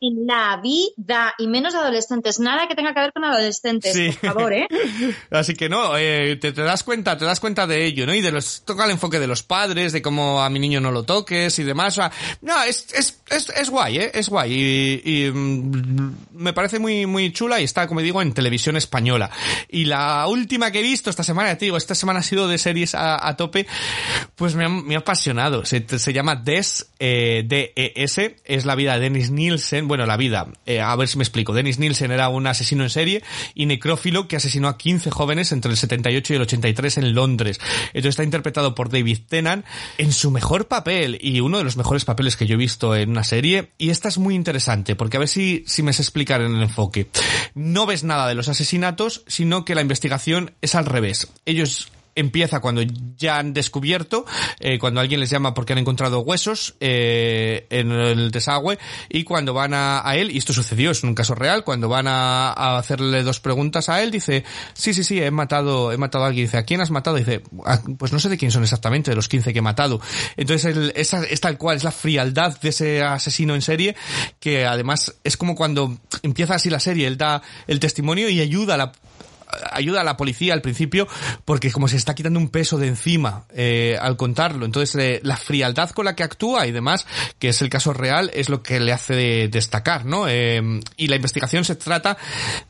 en 0.01 0.27
la 0.27 0.59
vida, 0.63 1.35
y 1.39 1.47
menos 1.47 1.75
adolescentes, 1.75 2.41
nada 2.41 2.67
que 2.69 2.75
tenga 2.75 2.95
que 2.95 3.01
ver 3.01 3.13
con 3.13 3.25
adolescentes, 3.25 3.93
Sí. 3.93 4.11
por 4.21 4.33
favor, 4.35 4.53
¿eh? 4.53 4.67
Así 5.31 5.55
que 5.55 5.69
no, 5.69 5.97
eh, 5.99 6.37
te, 6.37 6.53
te 6.53 6.63
das 6.63 6.83
cuenta, 6.85 7.19
te 7.19 7.25
das 7.25 7.39
cuenta 7.41 7.67
de 7.67 7.85
ello, 7.85 8.07
¿no? 8.07 8.15
Y 8.15 8.21
de 8.21 8.31
los, 8.33 8.63
toca 8.65 8.85
el 8.87 8.93
enfoque 8.93 9.19
de 9.19 9.27
los 9.27 9.43
padres, 9.43 9.93
de 9.93 10.01
cómo 10.03 10.43
a 10.43 10.49
mi 10.51 10.59
niño 10.59 10.81
no 10.81 10.91
lo 10.91 11.03
toques 11.03 11.59
y 11.59 11.65
demás. 11.65 11.99
O 11.99 12.01
sea, 12.03 12.13
no, 12.41 12.63
es, 12.63 12.87
es, 12.95 13.21
es, 13.29 13.51
es 13.51 13.71
guay, 13.71 13.99
¿eh? 13.99 14.11
Es 14.15 14.29
guay. 14.29 14.53
Y, 14.53 15.03
y, 15.27 15.31
mm, 15.31 16.17
me 16.33 16.53
parece 16.53 16.79
muy, 16.79 17.05
muy 17.07 17.33
chula 17.33 17.61
y 17.61 17.65
está, 17.65 17.87
como 17.87 18.01
digo, 18.01 18.23
en 18.23 18.33
televisión 18.33 18.77
española. 18.77 19.31
Y 19.69 19.85
la 19.85 20.27
última 20.29 20.71
que 20.71 20.81
he 20.81 20.83
visto 20.83 21.11
esta 21.11 21.23
semana, 21.25 21.57
te 21.59 21.67
digo, 21.67 21.77
esta 21.77 21.95
semana 21.95 22.21
ha 22.21 22.23
sido 22.23 22.49
de 22.49 22.57
series 22.59 22.95
a, 22.95 23.29
a 23.29 23.37
tope, 23.37 23.67
pues 24.35 24.55
me 24.55 24.65
ha, 24.65 24.69
me 24.69 24.95
ha 24.95 24.99
apasionado. 25.01 25.65
Se, 25.67 25.85
se 25.99 26.13
llama 26.13 26.37
Des, 26.37 26.91
eh, 26.99 27.43
D-E-S, 27.47 28.37
es 28.45 28.65
la 28.65 28.75
vida 28.75 28.95
de 28.95 29.01
Dennis 29.01 29.31
Nielsen, 29.31 29.89
bueno, 29.91 30.07
la 30.07 30.17
vida, 30.17 30.47
eh, 30.67 30.81
a 30.81 30.95
ver 30.95 31.09
si 31.09 31.19
me 31.19 31.25
explico. 31.25 31.53
Dennis 31.53 31.81
Nielsen 31.81 32.13
era 32.13 32.29
un 32.29 32.47
asesino 32.47 32.85
en 32.85 32.91
serie 32.91 33.25
y 33.57 33.67
necrófilo 33.67 34.29
que 34.29 34.37
asesinó 34.37 34.69
a 34.69 34.79
15 34.79 35.11
jóvenes 35.11 35.51
entre 35.51 35.73
el 35.73 35.77
78 35.77 36.33
y 36.33 36.37
el 36.37 36.43
83 36.43 36.99
en 36.99 37.13
Londres. 37.13 37.59
Entonces 37.89 38.11
está 38.11 38.23
interpretado 38.23 38.77
por 38.77 38.89
David 38.89 39.19
Tennant 39.29 39.67
en 39.99 40.13
su 40.13 40.31
mejor 40.31 40.69
papel 40.69 41.19
y 41.21 41.41
uno 41.41 41.59
de 41.59 41.65
los 41.65 41.77
mejores 41.77 42.05
papeles 42.05 42.37
que 42.37 42.47
yo 42.47 42.55
he 42.55 42.57
visto 42.57 42.95
en 42.95 43.11
una 43.11 43.25
serie. 43.25 43.71
Y 43.79 43.91
esta 43.91 44.09
es 44.09 44.19
muy 44.19 44.37
interesante 44.37 44.95
porque 44.95 45.17
a 45.17 45.21
ver 45.21 45.29
si, 45.29 45.65
si 45.67 45.83
me 45.83 45.93
sé 45.93 46.03
explicar 46.03 46.41
en 46.41 46.55
el 46.55 46.63
enfoque. 46.63 47.09
No 47.55 47.85
ves 47.85 48.05
nada 48.05 48.29
de 48.29 48.37
los 48.37 48.49
asesinatos, 48.49 49.25
sino 49.27 49.65
que 49.65 49.75
la 49.75 49.81
investigación 49.81 50.53
es 50.63 50.77
al 50.77 50.87
revés. 50.87 51.27
Ellos 51.47 51.91
empieza 52.15 52.61
cuando 52.61 52.83
ya 53.17 53.39
han 53.39 53.53
descubierto, 53.53 54.25
eh, 54.59 54.79
cuando 54.79 55.01
alguien 55.01 55.21
les 55.21 55.31
llama 55.31 55.55
porque 55.55 55.73
han 55.73 55.79
encontrado 55.79 56.21
huesos 56.21 56.75
eh, 56.81 57.67
en 57.71 57.93
el 57.93 58.31
desagüe 58.31 58.79
y 59.09 59.25
cuando 59.25 59.55
van 59.55 59.73
a, 59.75 60.03
él, 60.15 60.31
y 60.31 60.39
esto 60.39 60.53
sucedió, 60.53 60.91
es 60.91 61.03
un 61.03 61.15
caso 61.15 61.35
real, 61.35 61.65
cuando 61.65 61.89
van 61.89 62.07
a, 62.09 62.79
hacerle 62.79 63.23
dos 63.23 63.41
preguntas 63.41 63.89
a 63.89 64.03
él, 64.03 64.11
dice, 64.11 64.45
sí, 64.75 64.95
sí, 64.95 65.05
sí, 65.05 65.21
he 65.23 65.31
matado, 65.31 65.93
he 65.93 65.97
matado 65.97 66.25
a 66.25 66.29
alguien, 66.29 66.47
dice, 66.47 66.59
¿a 66.59 66.65
quién 66.65 66.81
has 66.81 66.91
matado? 66.91 67.17
Dice, 67.17 67.43
"Ah, 67.65 67.81
pues 67.99 68.13
no 68.13 68.19
sé 68.19 68.29
de 68.29 68.39
quién 68.39 68.51
son 68.51 68.63
exactamente, 68.63 69.11
de 69.11 69.17
los 69.17 69.29
15 69.29 69.53
que 69.53 69.59
he 69.59 69.63
matado. 69.63 70.01
Entonces 70.37 70.77
el- 70.77 70.93
esa, 70.97 71.23
es 71.25 71.41
tal 71.41 71.59
cual, 71.59 71.77
es 71.77 71.85
la 71.85 71.93
frialdad 71.93 72.59
de 72.61 72.69
ese 72.69 73.03
asesino 73.03 73.55
en 73.55 73.63
serie, 73.63 73.97
que 74.39 74.67
además 74.67 75.15
es 75.25 75.37
como 75.37 75.55
cuando 75.55 75.99
empieza 76.23 76.55
así 76.55 76.71
la 76.71 76.81
serie, 76.81 77.07
él 77.07 77.17
da 77.17 77.43
el 77.67 77.81
testimonio 77.81 78.29
y 78.29 78.41
ayuda 78.41 78.75
a 78.75 78.79
la 78.79 78.93
ayuda 79.73 80.01
a 80.01 80.05
la 80.05 80.17
policía 80.17 80.55
al 80.55 80.63
principio 80.63 81.09
porque 81.45 81.71
como 81.71 81.89
se 81.89 81.97
está 81.97 82.15
quitando 82.15 82.39
un 82.39 82.49
peso 82.49 82.79
de 82.79 82.89
encima 82.89 83.45
eh, 83.55 83.97
al 84.01 84.17
contarlo. 84.17 84.67
Entonces 84.67 84.95
eh, 84.97 85.21
la 85.23 85.37
frialdad 85.37 85.91
con 85.91 86.05
la 86.05 86.15
que 86.15 86.23
actúa 86.23 86.67
y 86.67 86.73
demás, 86.73 87.07
que 87.39 87.49
es 87.49 87.63
el 87.63 87.69
caso 87.69 87.93
real, 87.93 88.31
es 88.35 88.49
lo 88.49 88.63
que 88.63 88.81
le 88.81 88.93
hace 88.93 89.49
destacar, 89.49 90.05
¿no? 90.05 90.29
Eh, 90.29 90.81
y 90.97 91.07
la 91.09 91.17
investigación 91.17 91.65
se 91.65 91.77
trata 91.77 92.17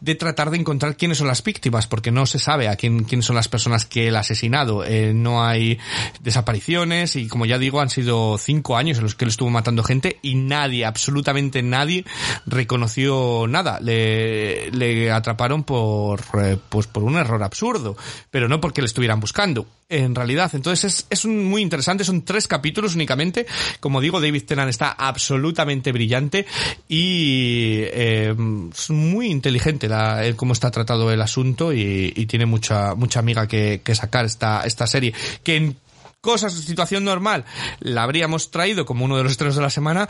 de 0.00 0.14
tratar 0.14 0.50
de 0.50 0.58
encontrar 0.58 0.96
quiénes 0.96 1.18
son 1.18 1.26
las 1.26 1.42
víctimas, 1.42 1.86
porque 1.86 2.10
no 2.10 2.26
se 2.26 2.38
sabe 2.38 2.68
a 2.68 2.76
quién, 2.76 3.04
quiénes 3.04 3.26
son 3.26 3.36
las 3.36 3.48
personas 3.48 3.84
que 3.84 4.08
él 4.08 4.16
ha 4.16 4.20
asesinado. 4.20 4.84
no 5.14 5.44
hay 5.44 5.78
desapariciones 6.20 7.16
y 7.16 7.28
como 7.28 7.46
ya 7.46 7.58
digo, 7.58 7.80
han 7.80 7.90
sido 7.90 8.38
cinco 8.38 8.76
años 8.76 8.98
en 8.98 9.04
los 9.04 9.14
que 9.14 9.24
él 9.24 9.30
estuvo 9.30 9.50
matando 9.50 9.82
gente 9.82 10.18
y 10.22 10.34
nadie, 10.34 10.84
absolutamente 10.84 11.62
nadie, 11.62 12.04
reconoció 12.46 13.46
nada. 13.48 13.78
Le, 13.80 14.70
le 14.70 15.10
atraparon 15.10 15.64
por, 15.64 16.20
pues 16.70 16.86
por 16.86 17.02
un 17.02 17.16
error 17.16 17.42
absurdo, 17.42 17.96
pero 18.30 18.48
no 18.48 18.60
porque 18.60 18.80
le 18.80 18.86
estuvieran 18.86 19.20
buscando 19.20 19.66
en 19.90 20.14
realidad. 20.14 20.50
Entonces 20.54 20.84
es, 20.84 21.06
es 21.10 21.26
muy 21.26 21.60
interesante, 21.60 22.04
son 22.04 22.22
tres 22.22 22.48
capítulos 22.48 22.94
únicamente. 22.94 23.46
Como 23.80 24.00
digo, 24.00 24.20
David 24.20 24.44
Tennant 24.44 24.70
está 24.70 24.92
absolutamente 24.92 25.92
brillante 25.92 26.46
y 26.88 27.82
eh, 27.92 28.34
es 28.72 28.90
muy 28.90 29.26
inteligente 29.26 29.88
cómo 30.36 30.52
está 30.52 30.70
tratado 30.70 31.10
el 31.12 31.20
asunto 31.20 31.72
y, 31.72 32.12
y 32.16 32.26
tiene 32.26 32.46
mucha, 32.46 32.94
mucha 32.94 33.18
amiga 33.18 33.46
que, 33.46 33.82
sacar 33.94 34.24
esta, 34.24 34.62
esta 34.64 34.86
serie. 34.86 35.12
Que 35.42 35.56
en 35.56 35.76
cosas 36.20 36.54
situación 36.54 37.04
normal 37.04 37.44
la 37.80 38.02
habríamos 38.02 38.50
traído 38.50 38.84
como 38.84 39.04
uno 39.04 39.16
de 39.16 39.24
los 39.24 39.32
estrenos 39.32 39.56
de 39.56 39.62
la 39.62 39.70
semana, 39.70 40.08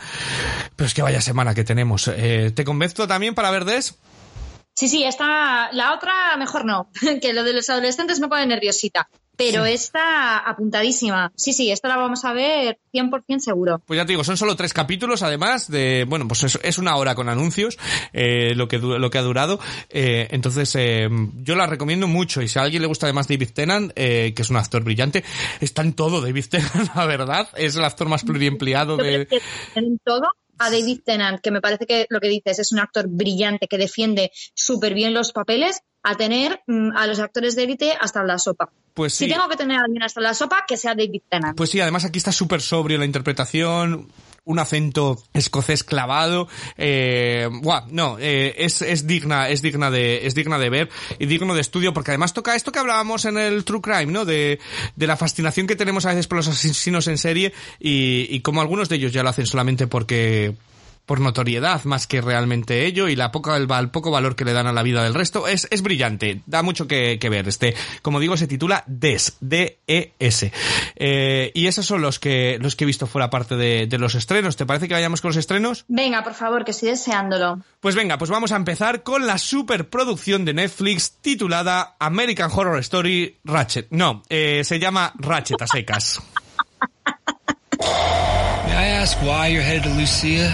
pero 0.75 0.87
es 0.87 0.93
que 0.93 1.01
vaya 1.01 1.21
semana 1.21 1.55
que 1.55 1.63
tenemos. 1.63 2.07
Eh, 2.07 2.51
¿Te 2.53 2.63
convenzo 2.63 3.07
también 3.07 3.33
para 3.33 3.49
ver 3.49 3.65
Des? 3.65 3.95
Sí, 4.73 4.87
sí, 4.87 5.03
esta, 5.03 5.71
la 5.73 5.93
otra 5.93 6.35
mejor 6.37 6.65
no, 6.65 6.89
que 7.21 7.33
lo 7.33 7.43
de 7.43 7.53
los 7.53 7.69
adolescentes 7.69 8.19
me 8.19 8.27
pone 8.27 8.45
nerviosita. 8.45 9.09
Pero 9.37 9.65
está 9.65 10.37
apuntadísima. 10.37 11.31
Sí, 11.35 11.53
sí, 11.53 11.71
esta 11.71 11.87
la 11.87 11.97
vamos 11.97 12.23
a 12.25 12.33
ver 12.33 12.79
100% 12.93 13.39
seguro. 13.39 13.81
Pues 13.87 13.97
ya 13.97 14.05
te 14.05 14.11
digo, 14.11 14.23
son 14.23 14.37
solo 14.37 14.55
tres 14.55 14.71
capítulos, 14.71 15.23
además 15.23 15.67
de, 15.67 16.05
bueno, 16.07 16.27
pues 16.27 16.59
es, 16.61 16.77
una 16.77 16.95
hora 16.95 17.15
con 17.15 17.27
anuncios, 17.27 17.79
eh, 18.13 18.53
lo, 18.55 18.67
que, 18.67 18.77
lo 18.77 19.09
que 19.09 19.17
ha 19.17 19.23
durado. 19.23 19.59
Eh, 19.89 20.27
entonces, 20.29 20.75
eh, 20.75 21.09
yo 21.37 21.55
la 21.55 21.65
recomiendo 21.65 22.07
mucho. 22.07 22.43
Y 22.43 22.49
si 22.49 22.59
a 22.59 22.63
alguien 22.63 22.83
le 22.83 22.87
gusta 22.87 23.07
además 23.07 23.27
David 23.27 23.49
Tennant, 23.51 23.93
que 23.93 24.35
es 24.37 24.49
un 24.51 24.57
actor 24.57 24.83
brillante, 24.83 25.23
está 25.59 25.81
en 25.81 25.93
todo 25.93 26.21
David 26.21 26.45
Tennant, 26.47 26.91
la 26.95 27.05
verdad. 27.07 27.49
Es 27.55 27.75
el 27.75 27.83
actor 27.83 28.09
más 28.09 28.23
pluriempleado 28.23 28.95
de... 28.97 29.27
En 29.73 29.97
todo, 30.03 30.27
a 30.61 30.69
David 30.69 31.01
Tennant, 31.03 31.41
que 31.41 31.51
me 31.51 31.61
parece 31.61 31.85
que 31.85 32.05
lo 32.09 32.19
que 32.19 32.29
dices 32.29 32.59
es 32.59 32.71
un 32.71 32.79
actor 32.79 33.07
brillante 33.07 33.67
que 33.67 33.77
defiende 33.77 34.31
súper 34.53 34.93
bien 34.93 35.13
los 35.13 35.31
papeles, 35.31 35.81
a 36.03 36.15
tener 36.15 36.61
mm, 36.67 36.95
a 36.95 37.07
los 37.07 37.19
actores 37.19 37.55
de 37.55 37.63
élite 37.63 37.93
hasta 37.99 38.23
la 38.23 38.39
sopa. 38.39 38.71
Pues 38.93 39.13
Si 39.13 39.27
tengo 39.27 39.47
que 39.47 39.55
tener 39.55 39.77
a 39.77 39.83
alguien 39.85 40.03
hasta 40.03 40.19
la 40.21 40.33
sopa, 40.33 40.65
que 40.67 40.77
sea 40.77 40.95
David 40.95 41.21
Tennant. 41.29 41.57
Pues 41.57 41.69
sí, 41.69 41.79
además 41.79 42.05
aquí 42.05 42.17
está 42.17 42.31
súper 42.31 42.61
sobrio 42.61 42.97
la 42.97 43.05
interpretación, 43.05 44.09
un 44.43 44.59
acento 44.59 45.21
escocés 45.33 45.83
clavado. 45.83 46.47
Eh, 46.77 47.49
no, 47.89 48.17
eh, 48.19 48.55
es, 48.57 48.81
es 48.81 49.05
digna, 49.05 49.49
es 49.49 49.61
digna 49.61 49.91
de, 49.91 50.25
es 50.25 50.33
digna 50.33 50.57
de 50.57 50.69
ver 50.69 50.89
y 51.19 51.25
digno 51.25 51.53
de 51.53 51.61
estudio 51.61 51.93
porque 51.93 52.11
además 52.11 52.33
toca 52.33 52.55
esto 52.55 52.71
que 52.71 52.79
hablábamos 52.79 53.25
en 53.25 53.37
el 53.37 53.63
True 53.63 53.81
Crime, 53.81 54.07
¿no? 54.07 54.25
De, 54.25 54.59
de 54.95 55.07
la 55.07 55.17
fascinación 55.17 55.67
que 55.67 55.75
tenemos 55.75 56.05
a 56.05 56.09
veces 56.09 56.27
por 56.27 56.37
los 56.37 56.47
asesinos 56.47 57.07
en 57.07 57.17
serie 57.17 57.53
y, 57.79 58.27
y 58.29 58.41
como 58.41 58.61
algunos 58.61 58.89
de 58.89 58.95
ellos 58.95 59.13
ya 59.13 59.23
lo 59.23 59.29
hacen 59.29 59.45
solamente 59.45 59.87
porque, 59.87 60.55
por 61.11 61.19
notoriedad 61.19 61.83
más 61.83 62.07
que 62.07 62.21
realmente 62.21 62.85
ello 62.85 63.09
y 63.09 63.17
la 63.17 63.33
poca, 63.33 63.57
el, 63.57 63.67
poco 63.89 64.11
valor 64.11 64.37
que 64.37 64.45
le 64.45 64.53
dan 64.53 64.65
a 64.67 64.71
la 64.71 64.81
vida 64.81 65.03
del 65.03 65.13
resto 65.13 65.45
es, 65.45 65.67
es 65.69 65.81
brillante, 65.81 66.41
da 66.45 66.63
mucho 66.63 66.87
que, 66.87 67.19
que 67.19 67.27
ver. 67.27 67.49
Este, 67.49 67.75
como 68.01 68.21
digo, 68.21 68.37
se 68.37 68.47
titula 68.47 68.85
DES, 68.87 69.35
D-E-S. 69.41 70.53
Eh, 70.95 71.51
y 71.53 71.67
esos 71.67 71.85
son 71.85 72.01
los 72.01 72.17
que, 72.17 72.59
los 72.61 72.77
que 72.77 72.85
he 72.85 72.87
visto 72.87 73.07
fuera 73.07 73.29
parte 73.29 73.57
de, 73.57 73.87
de 73.87 73.97
los 73.97 74.15
estrenos. 74.15 74.55
¿Te 74.55 74.65
parece 74.65 74.87
que 74.87 74.93
vayamos 74.93 75.19
con 75.19 75.31
los 75.31 75.35
estrenos? 75.35 75.83
Venga, 75.89 76.23
por 76.23 76.33
favor, 76.33 76.63
que 76.63 76.71
estoy 76.71 76.91
deseándolo. 76.91 77.59
Pues 77.81 77.93
venga, 77.93 78.17
pues 78.17 78.31
vamos 78.31 78.53
a 78.53 78.55
empezar 78.55 79.03
con 79.03 79.27
la 79.27 79.37
superproducción 79.37 80.45
de 80.45 80.53
Netflix 80.53 81.17
titulada 81.19 81.97
American 81.99 82.49
Horror 82.49 82.79
Story 82.79 83.37
Ratchet. 83.43 83.87
No, 83.89 84.23
eh, 84.29 84.61
se 84.63 84.79
llama 84.79 85.11
Ratchet 85.17 85.61
a 85.61 85.67
secas. 85.67 86.21
May 87.81 88.77
I 88.77 88.85
ask 89.01 89.17
why 89.17 89.47
you're 89.47 89.61
headed 89.61 89.83
to 89.83 89.89
Lucia? 89.89 90.47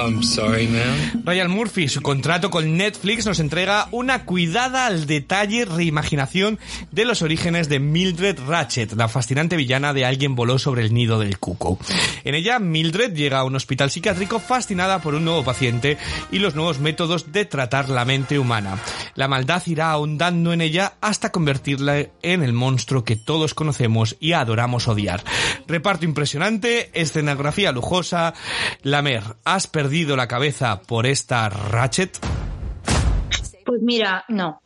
Oh, 0.00 0.06
I'm 0.06 0.22
sorry, 0.22 0.68
ma'am. 0.68 1.24
Ryan 1.24 1.50
Murphy, 1.50 1.88
su 1.88 2.02
contrato 2.02 2.50
con 2.50 2.76
Netflix 2.76 3.26
nos 3.26 3.40
entrega 3.40 3.88
una 3.90 4.24
cuidada 4.24 4.86
al 4.86 5.06
detalle 5.06 5.64
reimaginación 5.64 6.58
de 6.92 7.04
los 7.04 7.22
orígenes 7.22 7.68
de 7.68 7.80
Mildred 7.80 8.38
Ratchet, 8.46 8.92
la 8.92 9.08
fascinante 9.08 9.56
villana 9.56 9.92
de 9.92 10.04
Alguien 10.04 10.36
voló 10.36 10.58
sobre 10.58 10.82
el 10.82 10.94
nido 10.94 11.18
del 11.18 11.38
cuco. 11.38 11.78
En 12.24 12.34
ella, 12.34 12.58
Mildred 12.58 13.12
llega 13.14 13.40
a 13.40 13.44
un 13.44 13.56
hospital 13.56 13.90
psiquiátrico 13.90 14.38
fascinada 14.38 15.00
por 15.00 15.14
un 15.14 15.24
nuevo 15.24 15.42
paciente 15.44 15.98
y 16.30 16.38
los 16.38 16.54
nuevos 16.54 16.78
métodos 16.78 17.32
de 17.32 17.44
tratar 17.44 17.88
la 17.88 18.04
mente 18.04 18.38
humana. 18.38 18.78
La 19.14 19.26
maldad 19.26 19.62
irá 19.66 19.90
ahondando 19.90 20.52
en 20.52 20.60
ella 20.60 20.94
hasta 21.00 21.32
convertirla 21.32 22.06
en 22.22 22.42
el 22.42 22.52
monstruo 22.52 23.04
que 23.04 23.16
todos 23.16 23.54
conocemos 23.54 24.16
y 24.20 24.32
adoramos 24.32 24.86
odiar. 24.86 25.24
Reparto 25.66 26.04
impresionante, 26.04 26.90
escenografía 26.92 27.72
lujosa, 27.72 28.34
Lamer, 28.82 29.24
¿has 29.44 29.66
perdido 29.88 30.16
la 30.16 30.28
cabeza 30.28 30.82
por 30.82 31.06
esta 31.06 31.48
Ratchet? 31.48 32.18
Pues 33.64 33.80
mira, 33.80 34.22
no. 34.28 34.60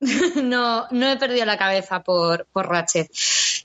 no, 0.42 0.86
no 0.90 1.10
he 1.10 1.16
perdido 1.16 1.46
la 1.46 1.56
cabeza 1.56 2.02
por, 2.02 2.46
por 2.52 2.68
Ratchet. 2.68 3.10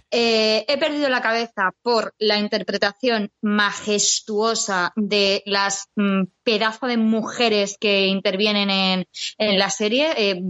Eh, 0.09 0.63
he 0.69 0.77
perdido 0.77 1.09
la 1.09 1.21
cabeza 1.21 1.73
por 1.81 2.13
la 2.17 2.37
interpretación 2.37 3.29
majestuosa 3.41 4.93
de 4.95 5.43
las 5.45 5.89
mm, 5.97 6.23
pedazos 6.43 6.87
de 6.87 6.95
mujeres 6.95 7.75
que 7.77 8.07
intervienen 8.07 8.69
en, 8.69 9.07
en 9.37 9.59
la 9.59 9.69
serie. 9.69 10.13
Eh, 10.15 10.41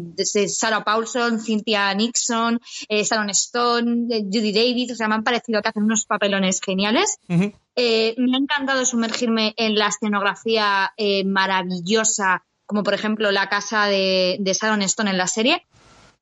Sarah 0.48 0.84
Paulson, 0.84 1.40
Cynthia 1.40 1.92
Nixon, 1.96 2.60
eh, 2.88 3.04
Sharon 3.04 3.32
Stone, 3.32 4.16
eh, 4.16 4.24
Judy 4.32 4.54
Davis. 4.54 4.92
O 4.92 4.96
sea, 4.96 5.08
me 5.08 5.16
han 5.16 5.24
parecido 5.24 5.60
que 5.64 5.70
hacen 5.70 5.84
unos 5.84 6.06
papelones 6.06 6.62
geniales. 6.64 7.18
Eh, 7.76 8.16
me 8.18 8.36
ha 8.36 8.40
encantado 8.40 8.86
sumergirme 8.86 9.54
en 9.58 9.76
la 9.76 9.88
escenografía 9.88 10.92
eh, 10.98 11.24
maravillosa, 11.24 12.44
como 12.66 12.84
por 12.84 12.94
ejemplo 12.94 13.32
la 13.32 13.50
casa 13.50 13.86
de, 13.86 14.38
de 14.40 14.54
Sharon 14.54 14.82
Stone 14.82 15.12
en 15.12 15.18
la 15.18 15.28
serie 15.28 15.66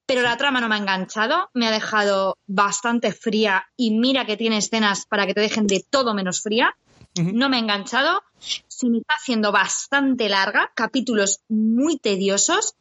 pero 0.10 0.24
la 0.24 0.38
trama 0.38 0.60
no 0.60 0.68
me 0.68 0.74
ha 0.74 0.80
enganchado, 0.80 1.52
me 1.54 1.68
ha 1.68 1.72
dejado 1.72 2.36
bastante 2.48 3.12
fría 3.12 3.68
y 3.78 3.92
mira 3.92 4.26
que 4.26 4.38
tiene 4.38 4.58
escenas 4.58 5.06
para 5.06 5.28
que 5.28 5.36
te 5.36 5.42
dejen 5.42 5.68
de 5.68 5.86
todo 5.88 6.16
menos 6.16 6.42
fría. 6.42 6.76
No 7.16 7.48
me 7.48 7.58
ha 7.58 7.60
enganchado, 7.60 8.24
se 8.40 8.90
me 8.90 8.98
está 8.98 9.14
haciendo 9.14 9.52
bastante 9.52 10.28
larga, 10.28 10.72
capítulos 10.74 11.42
muy 11.48 12.00
tediosos 12.00 12.74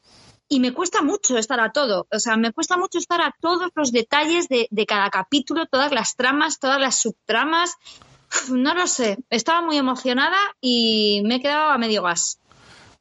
y 0.49 0.59
me 0.61 0.73
cuesta 0.73 1.03
mucho 1.03 1.37
estar 1.37 1.61
a 1.61 1.71
todo, 1.71 2.07
o 2.11 2.19
sea, 2.19 2.39
me 2.39 2.51
cuesta 2.51 2.79
mucho 2.79 2.97
estar 2.97 3.21
a 3.21 3.37
todos 3.39 3.73
los 3.75 3.93
detalles 3.93 4.49
de, 4.49 4.67
de 4.71 4.87
cada 4.87 5.11
capítulo, 5.11 5.67
todas 5.67 5.93
las 5.93 6.17
tramas, 6.17 6.59
todas 6.59 6.81
las 6.81 6.99
subtramas. 6.99 7.77
No 8.51 8.75
lo 8.75 8.87
sé, 8.87 9.19
estaba 9.31 9.63
muy 9.63 9.77
emocionada 9.77 10.39
y 10.61 11.23
me 11.25 11.37
he 11.37 11.41
quedado 11.41 11.71
a 11.71 11.79
medio 11.79 12.03
gas. 12.03 12.39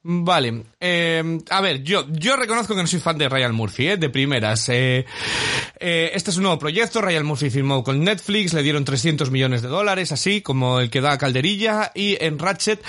Vale, 0.10 0.64
eh, 0.80 1.40
a 1.50 1.60
ver, 1.60 1.84
yo, 1.84 2.06
yo 2.10 2.38
reconozco 2.38 2.74
que 2.74 2.82
no 2.82 2.88
soy 2.88 3.02
fan 3.02 3.18
de 3.18 3.28
Ryan 3.28 3.54
Murphy, 3.54 3.90
¿eh? 3.90 3.98
de 3.98 4.10
primeras. 4.10 4.70
Eh, 4.70 5.06
eh, 5.80 6.12
este 6.14 6.32
es 6.32 6.38
un 6.38 6.44
nuevo 6.44 6.58
proyecto, 6.58 7.02
Ryan 7.02 7.26
Murphy 7.26 7.50
firmó 7.50 7.84
con 7.84 8.02
Netflix, 8.04 8.54
le 8.54 8.64
dieron 8.64 8.86
300 8.86 9.32
millones 9.32 9.64
de 9.64 9.68
dólares, 9.68 10.14
así 10.14 10.42
como 10.42 10.80
el 10.80 10.90
que 10.90 11.02
da 11.02 11.18
Calderilla, 11.18 11.92
y 11.94 12.16
en 12.24 12.40
Ratchet, 12.40 12.82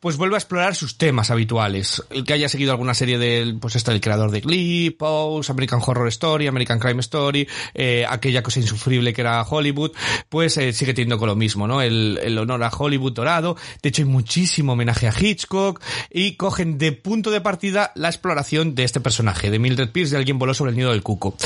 pues 0.00 0.16
vuelve 0.16 0.36
a 0.36 0.38
explorar 0.38 0.74
sus 0.74 0.96
temas 0.96 1.30
habituales. 1.30 2.02
El 2.10 2.24
que 2.24 2.32
haya 2.32 2.48
seguido 2.48 2.72
alguna 2.72 2.94
serie 2.94 3.18
del, 3.18 3.58
pues 3.58 3.76
está 3.76 3.92
el 3.92 4.00
creador 4.00 4.30
de 4.30 4.40
Glee, 4.40 4.90
Pose, 4.90 5.52
American 5.52 5.80
Horror 5.84 6.08
Story, 6.08 6.46
American 6.46 6.78
Crime 6.78 7.00
Story, 7.00 7.46
eh, 7.74 8.06
aquella 8.08 8.42
cosa 8.42 8.60
insufrible 8.60 9.12
que 9.12 9.20
era 9.20 9.42
Hollywood, 9.42 9.92
pues 10.28 10.56
eh, 10.56 10.72
sigue 10.72 10.94
teniendo 10.94 11.18
con 11.18 11.28
lo 11.28 11.36
mismo, 11.36 11.68
¿no? 11.68 11.82
El, 11.82 12.18
el, 12.22 12.38
honor 12.38 12.64
a 12.64 12.70
Hollywood 12.70 13.12
dorado. 13.12 13.56
De 13.82 13.90
hecho, 13.90 14.02
hay 14.02 14.08
muchísimo 14.08 14.72
homenaje 14.72 15.06
a 15.06 15.14
Hitchcock 15.18 15.80
y 16.10 16.36
cogen 16.36 16.78
de 16.78 16.92
punto 16.92 17.30
de 17.30 17.42
partida 17.42 17.92
la 17.94 18.08
exploración 18.08 18.74
de 18.74 18.84
este 18.84 19.00
personaje, 19.00 19.50
de 19.50 19.58
Mildred 19.58 19.90
Pierce, 19.90 20.12
de 20.12 20.18
alguien 20.18 20.38
voló 20.38 20.54
sobre 20.54 20.70
el 20.70 20.76
nido 20.76 20.92
del 20.92 21.02
cuco. 21.02 21.36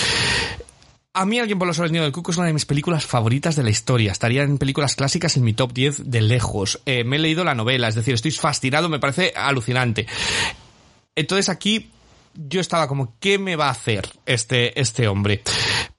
A 1.16 1.26
mí 1.26 1.38
Alguien 1.38 1.60
por 1.60 1.68
los 1.68 1.78
nido 1.92 2.02
del 2.02 2.12
cuco 2.12 2.32
es 2.32 2.38
una 2.38 2.48
de 2.48 2.52
mis 2.52 2.66
películas 2.66 3.06
favoritas 3.06 3.54
de 3.54 3.62
la 3.62 3.70
historia. 3.70 4.10
Estaría 4.10 4.42
en 4.42 4.58
películas 4.58 4.96
clásicas 4.96 5.36
en 5.36 5.44
mi 5.44 5.52
top 5.52 5.72
10 5.72 6.10
de 6.10 6.20
lejos. 6.20 6.80
Eh, 6.86 7.04
me 7.04 7.16
he 7.16 7.18
leído 7.20 7.44
la 7.44 7.54
novela, 7.54 7.86
es 7.86 7.94
decir, 7.94 8.14
estoy 8.14 8.32
fascinado, 8.32 8.88
me 8.88 8.98
parece 8.98 9.32
alucinante. 9.36 10.08
Entonces 11.14 11.48
aquí 11.48 11.88
yo 12.34 12.60
estaba 12.60 12.88
como, 12.88 13.16
¿qué 13.20 13.38
me 13.38 13.56
va 13.56 13.68
a 13.68 13.70
hacer 13.70 14.08
este, 14.26 14.78
este 14.80 15.08
hombre? 15.08 15.42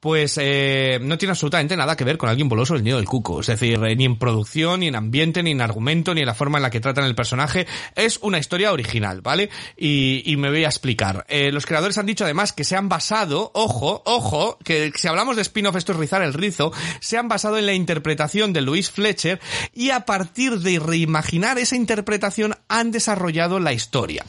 pues 0.06 0.38
eh, 0.40 1.00
no 1.02 1.18
tiene 1.18 1.32
absolutamente 1.32 1.76
nada 1.76 1.96
que 1.96 2.04
ver 2.04 2.20
con 2.20 2.30
alguien 2.30 2.48
boloso 2.48 2.76
del 2.76 2.84
nido 2.84 2.98
del 2.98 3.08
cuco. 3.08 3.40
Es 3.40 3.48
decir, 3.48 3.84
eh, 3.84 3.96
ni 3.96 4.06
en 4.06 4.20
producción, 4.20 4.82
ni 4.82 4.88
en 4.88 4.96
ambiente, 4.96 5.42
ni 5.42 5.50
en 5.50 5.62
argumento, 5.62 6.14
ni 6.14 6.22
en 6.22 6.28
la 6.28 6.36
forma 6.36 6.60
en 6.60 6.62
la 6.62 6.70
que 6.70 6.80
tratan 6.80 7.06
el 7.06 7.16
personaje. 7.16 7.66
Es 7.96 8.20
una 8.22 8.38
historia 8.38 8.72
original, 8.72 9.22
¿vale? 9.22 9.50
Y, 9.76 10.36
me 10.38 10.52
voy 10.52 10.64
a 10.64 10.68
explicar. 10.68 11.26
Eh, 11.28 11.52
los 11.52 11.66
creadores 11.66 11.98
han 11.98 12.06
dicho 12.06 12.24
además 12.24 12.54
que 12.54 12.64
se 12.64 12.76
han 12.76 12.88
basado, 12.88 13.50
ojo, 13.56 14.04
ojo, 14.06 14.60
que 14.64 14.92
si 14.94 15.08
hablamos 15.08 15.38
de 15.38 15.42
spin-off 15.42 15.76
esto 15.76 15.94
es 15.94 15.98
rizar 15.98 16.22
el 16.22 16.36
rizo, 16.36 16.72
se 17.00 17.18
han 17.18 17.28
basado 17.28 17.58
en 17.58 17.66
la 17.66 17.74
interpretación 17.74 18.54
de 18.54 18.62
Louise 18.62 18.92
Fletcher 18.92 19.40
y 19.74 19.90
a 19.90 20.02
partir 20.02 20.60
de 20.60 20.78
reimaginar 20.78 21.58
esa 21.58 21.78
interpretación 21.78 22.54
han 22.68 22.92
desarrollado 22.92 23.60
la 23.60 23.74
historia. 23.74 24.24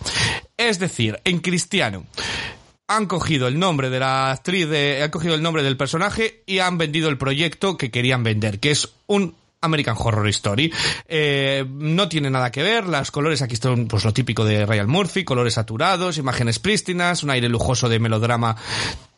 Es 0.56 0.78
decir, 0.78 1.20
en 1.24 1.40
cristiano 1.40 2.06
han 2.88 3.06
cogido 3.06 3.48
el 3.48 3.58
nombre 3.58 3.90
de 3.90 3.98
la 3.98 4.30
actriz, 4.30 4.68
han 5.02 5.10
cogido 5.10 5.34
el 5.34 5.42
nombre 5.42 5.62
del 5.62 5.76
personaje 5.76 6.42
y 6.46 6.60
han 6.60 6.78
vendido 6.78 7.08
el 7.08 7.18
proyecto 7.18 7.76
que 7.76 7.90
querían 7.90 8.22
vender, 8.22 8.60
que 8.60 8.70
es 8.70 8.88
un 9.06 9.34
American 9.60 9.96
Horror 9.98 10.28
Story. 10.28 10.72
Eh, 11.08 11.64
no 11.68 12.08
tiene 12.08 12.30
nada 12.30 12.50
que 12.50 12.62
ver, 12.62 12.86
los 12.86 13.10
colores 13.10 13.42
aquí 13.42 13.54
están 13.54 13.86
pues 13.86 14.04
lo 14.04 14.12
típico 14.12 14.44
de 14.44 14.64
Ryan 14.64 14.88
Murphy, 14.88 15.24
colores 15.24 15.54
saturados, 15.54 16.18
imágenes 16.18 16.58
prístinas, 16.58 17.22
un 17.22 17.30
aire 17.30 17.48
lujoso 17.48 17.88
de 17.88 17.98
melodrama 17.98 18.56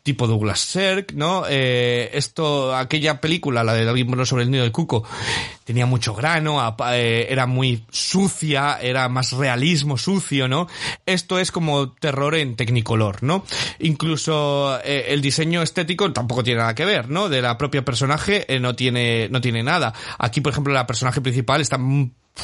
tipo 0.03 0.27
Douglas 0.27 0.59
Sirk, 0.59 1.13
¿no? 1.13 1.43
Eh, 1.49 2.09
esto, 2.13 2.75
aquella 2.75 3.21
película, 3.21 3.63
la 3.63 3.73
de 3.73 3.85
David 3.85 4.05
Moreno 4.05 4.25
sobre 4.25 4.43
el 4.43 4.51
nido 4.51 4.63
del 4.63 4.71
cuco, 4.71 5.03
tenía 5.69 5.85
mucho 5.85 6.15
grano, 6.15 6.75
eh, 6.93 7.27
era 7.29 7.45
muy 7.45 7.83
sucia, 7.91 8.79
era 8.81 9.07
más 9.09 9.33
realismo 9.33 9.97
sucio, 9.97 10.47
¿no? 10.47 10.67
Esto 11.05 11.37
es 11.37 11.51
como 11.51 11.91
terror 11.91 12.35
en 12.35 12.55
tecnicolor, 12.55 13.21
¿no? 13.21 13.43
Incluso 13.77 14.79
eh, 14.83 15.05
el 15.09 15.21
diseño 15.21 15.61
estético 15.61 16.11
tampoco 16.11 16.43
tiene 16.43 16.61
nada 16.61 16.73
que 16.73 16.85
ver, 16.85 17.09
¿no? 17.09 17.29
De 17.29 17.41
la 17.41 17.57
propia 17.57 17.85
personaje 17.85 18.45
eh, 18.53 18.59
no 18.59 18.75
tiene 18.75 19.29
no 19.29 19.41
tiene 19.41 19.61
nada. 19.61 19.93
Aquí, 20.17 20.41
por 20.41 20.51
ejemplo, 20.51 20.73
la 20.73 20.87
personaje 20.87 21.21
principal 21.21 21.61
está 21.61 21.77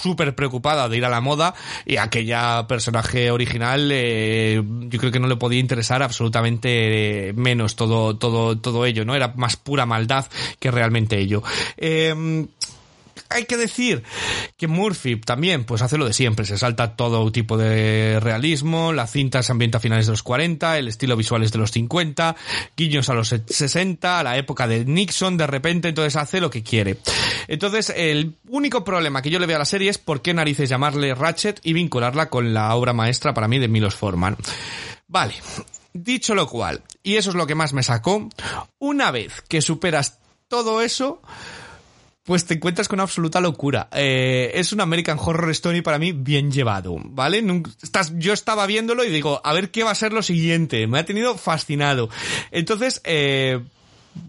súper 0.01 0.36
preocupada 0.36 0.89
de 0.89 0.97
ir 0.97 1.05
a 1.05 1.10
la 1.10 1.21
moda 1.21 1.53
y 1.86 1.97
aquella 1.97 2.67
personaje 2.67 3.31
original 3.31 3.89
eh, 3.91 4.62
yo 4.63 4.99
creo 4.99 5.12
que 5.12 5.19
no 5.19 5.27
le 5.27 5.36
podía 5.38 5.60
interesar 5.60 6.03
absolutamente 6.03 7.29
eh, 7.29 7.34
menos 7.34 7.75
todo 7.75 8.17
todo 8.17 8.58
todo 8.58 8.86
ello 8.86 9.05
no 9.05 9.15
era 9.15 9.34
más 9.36 9.55
pura 9.55 9.86
maldad 9.86 10.25
que 10.60 10.71
realmente 10.71 11.17
ello. 11.19 11.43
Eh, 11.77 12.45
hay 13.30 13.45
que 13.45 13.58
decir 13.58 14.04
que 14.58 14.67
Murphy 14.67 15.17
también 15.17 15.63
pues 15.63 15.82
hace 15.82 15.97
lo 15.97 16.06
de 16.06 16.13
siempre, 16.13 16.45
se 16.45 16.58
salta 16.58 16.95
todo 16.95 17.32
tipo 17.32 17.58
de 17.58 18.19
realismo, 18.19 18.93
la 18.93 19.08
cinta 19.08 19.43
se 19.43 19.51
ambienta 19.51 19.78
a 19.78 19.82
finales 19.82 20.06
de 20.06 20.13
los 20.13 20.23
40, 20.23 20.78
el 20.78 20.88
estilo 20.88 21.15
visual 21.15 21.43
es 21.43 21.51
de 21.51 21.60
los 21.60 21.71
50, 21.71 22.36
guiños 22.75 23.10
a 23.10 23.13
los 23.13 23.30
60, 23.30 24.19
a 24.19 24.23
la 24.23 24.38
época 24.38 24.67
de 24.67 24.86
Nixon 24.86 25.38
de 25.38 25.47
repente, 25.47 25.89
entonces 25.89 26.15
hace 26.15 26.41
lo 26.41 26.49
que 26.49 26.63
quiere. 26.63 26.97
Entonces 27.47 27.93
el 27.95 28.36
único 28.47 28.84
problema 28.84 29.21
que 29.21 29.30
yo 29.30 29.39
le 29.39 29.47
veo 29.47 29.58
a 29.58 29.60
la 29.60 29.65
serie 29.65 29.89
es 29.89 29.97
por 29.97 30.21
qué 30.21 30.34
narices 30.34 30.69
llamarle 30.69 31.15
Ratchet 31.15 31.60
y 31.63 31.73
vincularla 31.73 32.30
con 32.30 32.54
la 32.54 32.73
obra 32.75 32.93
maestra 32.93 33.34
para 33.34 33.47
mí 33.47 33.60
de 33.60 33.67
Milos 33.67 33.95
Forman. 33.95 34.38
Vale, 35.08 35.36
dicho 35.93 36.36
lo 36.36 36.47
cual, 36.47 36.82
y 37.04 37.15
eso 37.15 37.30
es 37.30 37.36
lo 37.36 37.47
que 37.47 37.56
más 37.56 37.73
me 37.73 37.84
sacó, 37.84 38.28
una 38.80 39.12
vez 39.12 39.41
que 39.47 39.62
superas 39.62 40.19
todo 40.47 40.82
eso, 40.82 41.21
pues 42.25 42.45
te 42.45 42.55
encuentras 42.55 42.88
con 42.88 42.97
una 42.97 43.03
absoluta 43.03 43.39
locura. 43.39 43.88
Eh, 43.91 44.51
es 44.55 44.73
un 44.73 44.81
American 44.81 45.19
Horror 45.21 45.51
Story 45.51 45.81
para 45.81 45.99
mí 45.99 46.11
bien 46.11 46.51
llevado, 46.51 46.97
¿vale? 46.99 47.43
Estás, 47.81 48.13
yo 48.17 48.33
estaba 48.33 48.65
viéndolo 48.65 49.03
y 49.03 49.09
digo, 49.09 49.41
a 49.43 49.53
ver 49.53 49.69
qué 49.69 49.83
va 49.83 49.91
a 49.91 49.95
ser 49.95 50.11
lo 50.11 50.23
siguiente. 50.23 50.88
Me 50.88 50.99
ha 50.99 51.05
tenido 51.05 51.38
fascinado. 51.38 52.09
Entonces, 52.49 52.99
eh, 53.03 53.59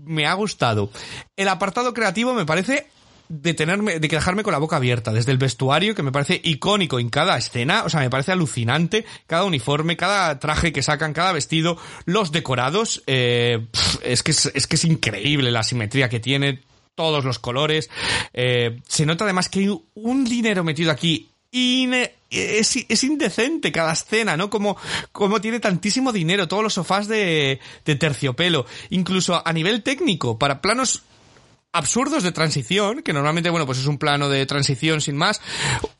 me 0.04 0.26
ha 0.26 0.34
gustado. 0.34 0.90
El 1.36 1.48
apartado 1.48 1.94
creativo 1.94 2.34
me 2.34 2.44
parece 2.44 2.86
de 3.30 3.54
tenerme, 3.54 3.98
de 3.98 4.08
dejarme 4.08 4.42
con 4.42 4.52
la 4.52 4.58
boca 4.58 4.76
abierta, 4.76 5.12
desde 5.12 5.32
el 5.32 5.38
vestuario, 5.38 5.94
que 5.94 6.02
me 6.02 6.12
parece 6.12 6.38
icónico 6.44 7.00
en 7.00 7.08
cada 7.08 7.36
escena, 7.38 7.82
o 7.84 7.88
sea, 7.88 8.00
me 8.00 8.10
parece 8.10 8.32
alucinante, 8.32 9.04
cada 9.26 9.44
uniforme, 9.44 9.96
cada 9.96 10.38
traje 10.38 10.72
que 10.72 10.82
sacan, 10.82 11.12
cada 11.14 11.32
vestido, 11.32 11.78
los 12.04 12.30
decorados, 12.30 13.02
eh, 13.06 13.66
es 14.02 14.22
que 14.22 14.30
es, 14.30 14.52
es 14.54 14.66
que 14.66 14.76
es 14.76 14.84
increíble 14.84 15.50
la 15.50 15.62
simetría 15.62 16.08
que 16.08 16.20
tiene, 16.20 16.62
todos 16.96 17.24
los 17.24 17.38
colores, 17.38 17.88
eh, 18.32 18.80
se 18.88 19.06
nota 19.06 19.22
además 19.22 19.48
que 19.48 19.60
hay 19.60 19.80
un 19.94 20.24
dinero 20.24 20.64
metido 20.64 20.90
aquí. 20.90 21.28
Ine- 21.52 22.12
es, 22.28 22.76
es 22.88 23.04
indecente 23.04 23.70
cada 23.70 23.92
escena, 23.92 24.36
¿no? 24.36 24.50
Como, 24.50 24.76
como 25.12 25.40
tiene 25.40 25.60
tantísimo 25.60 26.10
dinero, 26.12 26.48
todos 26.48 26.62
los 26.64 26.74
sofás 26.74 27.06
de, 27.06 27.60
de 27.84 27.94
terciopelo, 27.94 28.66
incluso 28.90 29.40
a 29.46 29.52
nivel 29.52 29.82
técnico, 29.84 30.36
para 30.38 30.60
planos 30.60 31.04
absurdos 31.76 32.22
de 32.22 32.32
transición, 32.32 33.02
que 33.02 33.12
normalmente, 33.12 33.50
bueno, 33.50 33.66
pues 33.66 33.78
es 33.78 33.86
un 33.86 33.98
plano 33.98 34.28
de 34.28 34.46
transición 34.46 35.00
sin 35.00 35.16
más. 35.16 35.40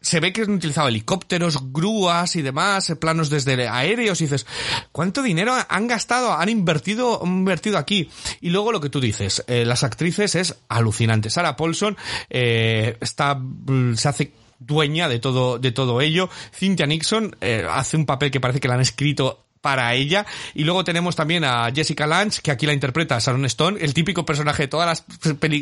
Se 0.01 0.21
ve 0.21 0.33
que 0.33 0.43
han 0.43 0.51
utilizado 0.51 0.89
helicópteros, 0.89 1.73
grúas 1.73 2.37
y 2.37 2.43
demás, 2.43 2.89
eh, 2.91 2.97
planos 2.97 3.31
desde 3.31 3.69
aéreos 3.69 4.21
y 4.21 4.25
dices, 4.25 4.47
¿cuánto 4.93 5.23
dinero 5.23 5.55
han 5.69 5.87
gastado, 5.87 6.33
han 6.33 6.49
invertido, 6.49 7.21
invertido 7.25 7.79
aquí? 7.79 8.09
Y 8.41 8.51
luego 8.51 8.73
lo 8.73 8.81
que 8.81 8.91
tú 8.91 9.01
dices, 9.01 9.45
eh, 9.47 9.65
las 9.65 9.85
actrices 9.85 10.35
es 10.35 10.57
alucinante. 10.69 11.31
Sarah 11.31 11.57
Paulson 11.57 11.97
eh, 12.31 12.97
está, 13.01 13.35
mm, 13.35 13.95
se 13.95 14.09
hace 14.09 14.33
dueña 14.59 15.09
de 15.09 15.19
todo, 15.19 15.59
de 15.59 15.73
todo 15.73 16.01
ello. 16.01 16.29
Cynthia 16.53 16.87
Nixon 16.87 17.37
eh, 17.41 17.67
hace 17.69 17.97
un 17.97 18.07
papel 18.07 18.31
que 18.31 18.41
parece 18.41 18.61
que 18.61 18.69
la 18.69 18.75
han 18.75 18.81
escrito 18.81 19.46
para 19.67 19.93
ella. 19.95 20.25
Y 20.55 20.63
luego 20.63 20.85
tenemos 20.85 21.17
también 21.17 21.43
a 21.43 21.73
Jessica 21.75 22.07
Lange, 22.07 22.41
que 22.41 22.53
aquí 22.53 22.67
la 22.67 22.73
interpreta 22.73 23.19
Sharon 23.19 23.45
Stone, 23.47 23.79
el 23.81 23.95
típico 23.95 24.25
personaje 24.25 24.63
de 24.63 24.69
todas 24.69 24.87
las 24.87 25.05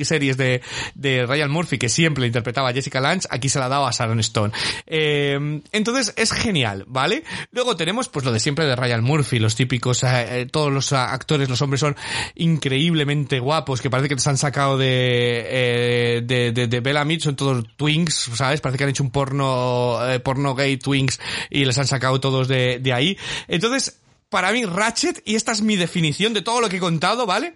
series 0.07 0.37
de, 0.37 0.61
de 0.95 1.25
Ryan 1.25 1.51
Murphy, 1.51 1.79
que 1.79 1.89
siempre 1.89 2.21
le 2.21 2.27
interpretaba 2.27 2.69
a 2.69 2.75
Jessica 2.75 3.01
Lange, 3.01 3.27
aquí 3.31 3.49
se 3.49 3.59
la 3.59 3.67
dado 3.67 3.87
a 3.87 3.93
Sharon 3.93 4.21
Stone. 4.21 4.53
Eh, 4.87 5.63
entonces 5.73 6.13
es 6.19 6.33
genial, 6.33 6.85
¿vale? 6.87 7.25
Luego 7.51 7.77
tenemos 7.77 8.11
pues 8.11 8.27
lo 8.27 8.33
de 8.33 8.41
siempre 8.41 8.67
de 8.67 8.77
Ryan 8.77 9.03
Murphy, 9.03 9.39
los 9.39 9.57
típicos, 9.57 10.03
eh, 10.03 10.43
eh, 10.43 10.47
todos 10.53 10.71
los 10.71 10.93
actores, 10.93 11.49
los 11.49 11.63
hombres 11.63 11.81
son 11.81 11.97
increíblemente 12.35 13.39
guapos, 13.39 13.81
que 13.81 13.89
parece 13.89 14.11
que 14.11 14.17
les 14.17 14.27
han 14.27 14.37
sacado 14.37 14.77
de, 14.77 15.47
eh, 15.49 16.23
de, 16.23 16.53
de, 16.53 16.67
de 16.67 16.81
Bellamy, 16.81 17.21
son 17.21 17.37
todos 17.37 17.65
twins, 17.79 18.29
¿sabes? 18.35 18.61
Parece 18.61 18.77
que 18.77 18.85
han 18.85 18.91
hecho 18.91 19.03
un 19.03 19.11
porno, 19.11 19.99
eh, 20.07 20.21
porno 20.21 20.55
gay 20.55 20.77
twins 20.77 21.19
y 21.49 21.65
les 21.65 21.79
han 21.79 21.87
sacado 21.87 22.21
todos 22.21 22.49
de, 22.49 22.81
de 22.81 22.93
ahí. 22.93 23.17
Entonces, 23.49 23.94
para 24.35 24.51
mí 24.51 24.65
Ratchet, 24.65 25.23
y 25.25 25.37
esta 25.37 25.53
es 25.53 25.63
mi 25.63 25.77
definición 25.77 26.35
de 26.35 26.43
todo 26.43 26.61
lo 26.61 26.69
que 26.69 26.79
he 26.79 26.81
contado, 26.81 27.25
¿vale? 27.25 27.55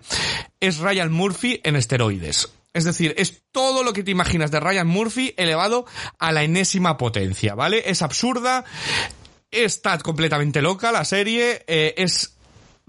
Es 0.60 0.78
Ryan 0.78 1.10
Murphy 1.10 1.60
en 1.64 1.74
esteroides. 1.74 2.50
Es 2.72 2.84
decir, 2.84 3.16
es 3.18 3.42
todo 3.50 3.82
lo 3.82 3.92
que 3.92 4.04
te 4.04 4.12
imaginas 4.12 4.52
de 4.52 4.60
Ryan 4.60 4.86
Murphy 4.86 5.34
elevado 5.36 5.86
a 6.20 6.30
la 6.30 6.44
enésima 6.44 6.96
potencia, 6.96 7.56
¿vale? 7.56 7.82
Es 7.90 8.00
absurda, 8.00 8.64
está 9.50 9.98
completamente 9.98 10.62
loca 10.62 10.92
la 10.92 11.04
serie, 11.04 11.64
eh, 11.66 11.94
es 11.96 12.37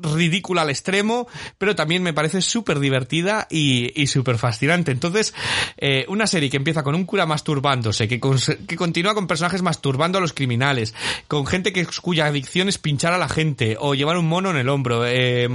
ridícula 0.01 0.61
al 0.61 0.69
extremo, 0.69 1.27
pero 1.57 1.75
también 1.75 2.03
me 2.03 2.13
parece 2.13 2.41
súper 2.41 2.79
divertida 2.79 3.47
y, 3.49 3.91
y 4.01 4.07
súper 4.07 4.37
fascinante. 4.37 4.91
Entonces, 4.91 5.33
eh, 5.77 6.05
una 6.07 6.27
serie 6.27 6.49
que 6.49 6.57
empieza 6.57 6.83
con 6.83 6.95
un 6.95 7.05
cura 7.05 7.25
masturbándose, 7.25 8.07
que, 8.07 8.19
que 8.19 8.75
continúa 8.75 9.13
con 9.13 9.27
personajes 9.27 9.61
masturbando 9.61 10.17
a 10.17 10.21
los 10.21 10.33
criminales, 10.33 10.93
con 11.27 11.45
gente 11.45 11.73
que, 11.73 11.85
cuya 12.01 12.25
adicción 12.25 12.69
es 12.69 12.77
pinchar 12.77 13.13
a 13.13 13.17
la 13.17 13.29
gente 13.29 13.77
o 13.79 13.95
llevar 13.95 14.17
un 14.17 14.27
mono 14.27 14.49
en 14.51 14.57
el 14.57 14.69
hombro, 14.69 15.05
eh, 15.05 15.47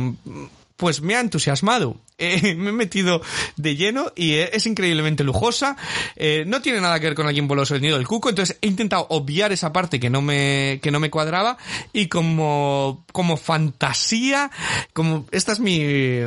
pues 0.77 1.01
me 1.01 1.15
ha 1.17 1.21
entusiasmado. 1.21 1.97
Eh, 2.17 2.55
me 2.55 2.71
he 2.71 2.73
metido 2.73 3.21
de 3.57 3.75
lleno 3.75 4.13
y 4.15 4.35
eh, 4.35 4.51
es 4.53 4.67
increíblemente 4.67 5.25
lujosa. 5.25 5.77
Eh, 6.15 6.45
no 6.47 6.63
tiene 6.63 6.81
nada 6.81 7.01
que 7.01 7.07
ver 7.07 7.17
con 7.17 7.27
alguien 7.27 7.49
boloso 7.49 7.75
del 7.75 7.83
nido 7.83 7.97
del 7.97 8.07
cuco, 8.07 8.29
entonces 8.29 8.57
he 8.63 8.69
intentado 8.69 9.09
obviar 9.11 9.51
esa 9.51 9.73
parte 9.73 9.99
que 9.99 10.11
no 10.11 10.23
me, 10.23 10.79
que 10.81 10.93
no 10.93 11.01
me 11.01 11.11
cuadraba 11.11 11.59
y 11.93 12.07
como, 12.07 13.05
como 13.11 13.37
fantasía, 13.37 14.53
como, 14.93 15.27
esta 15.33 15.51
es 15.55 15.59
mi, 15.59 16.21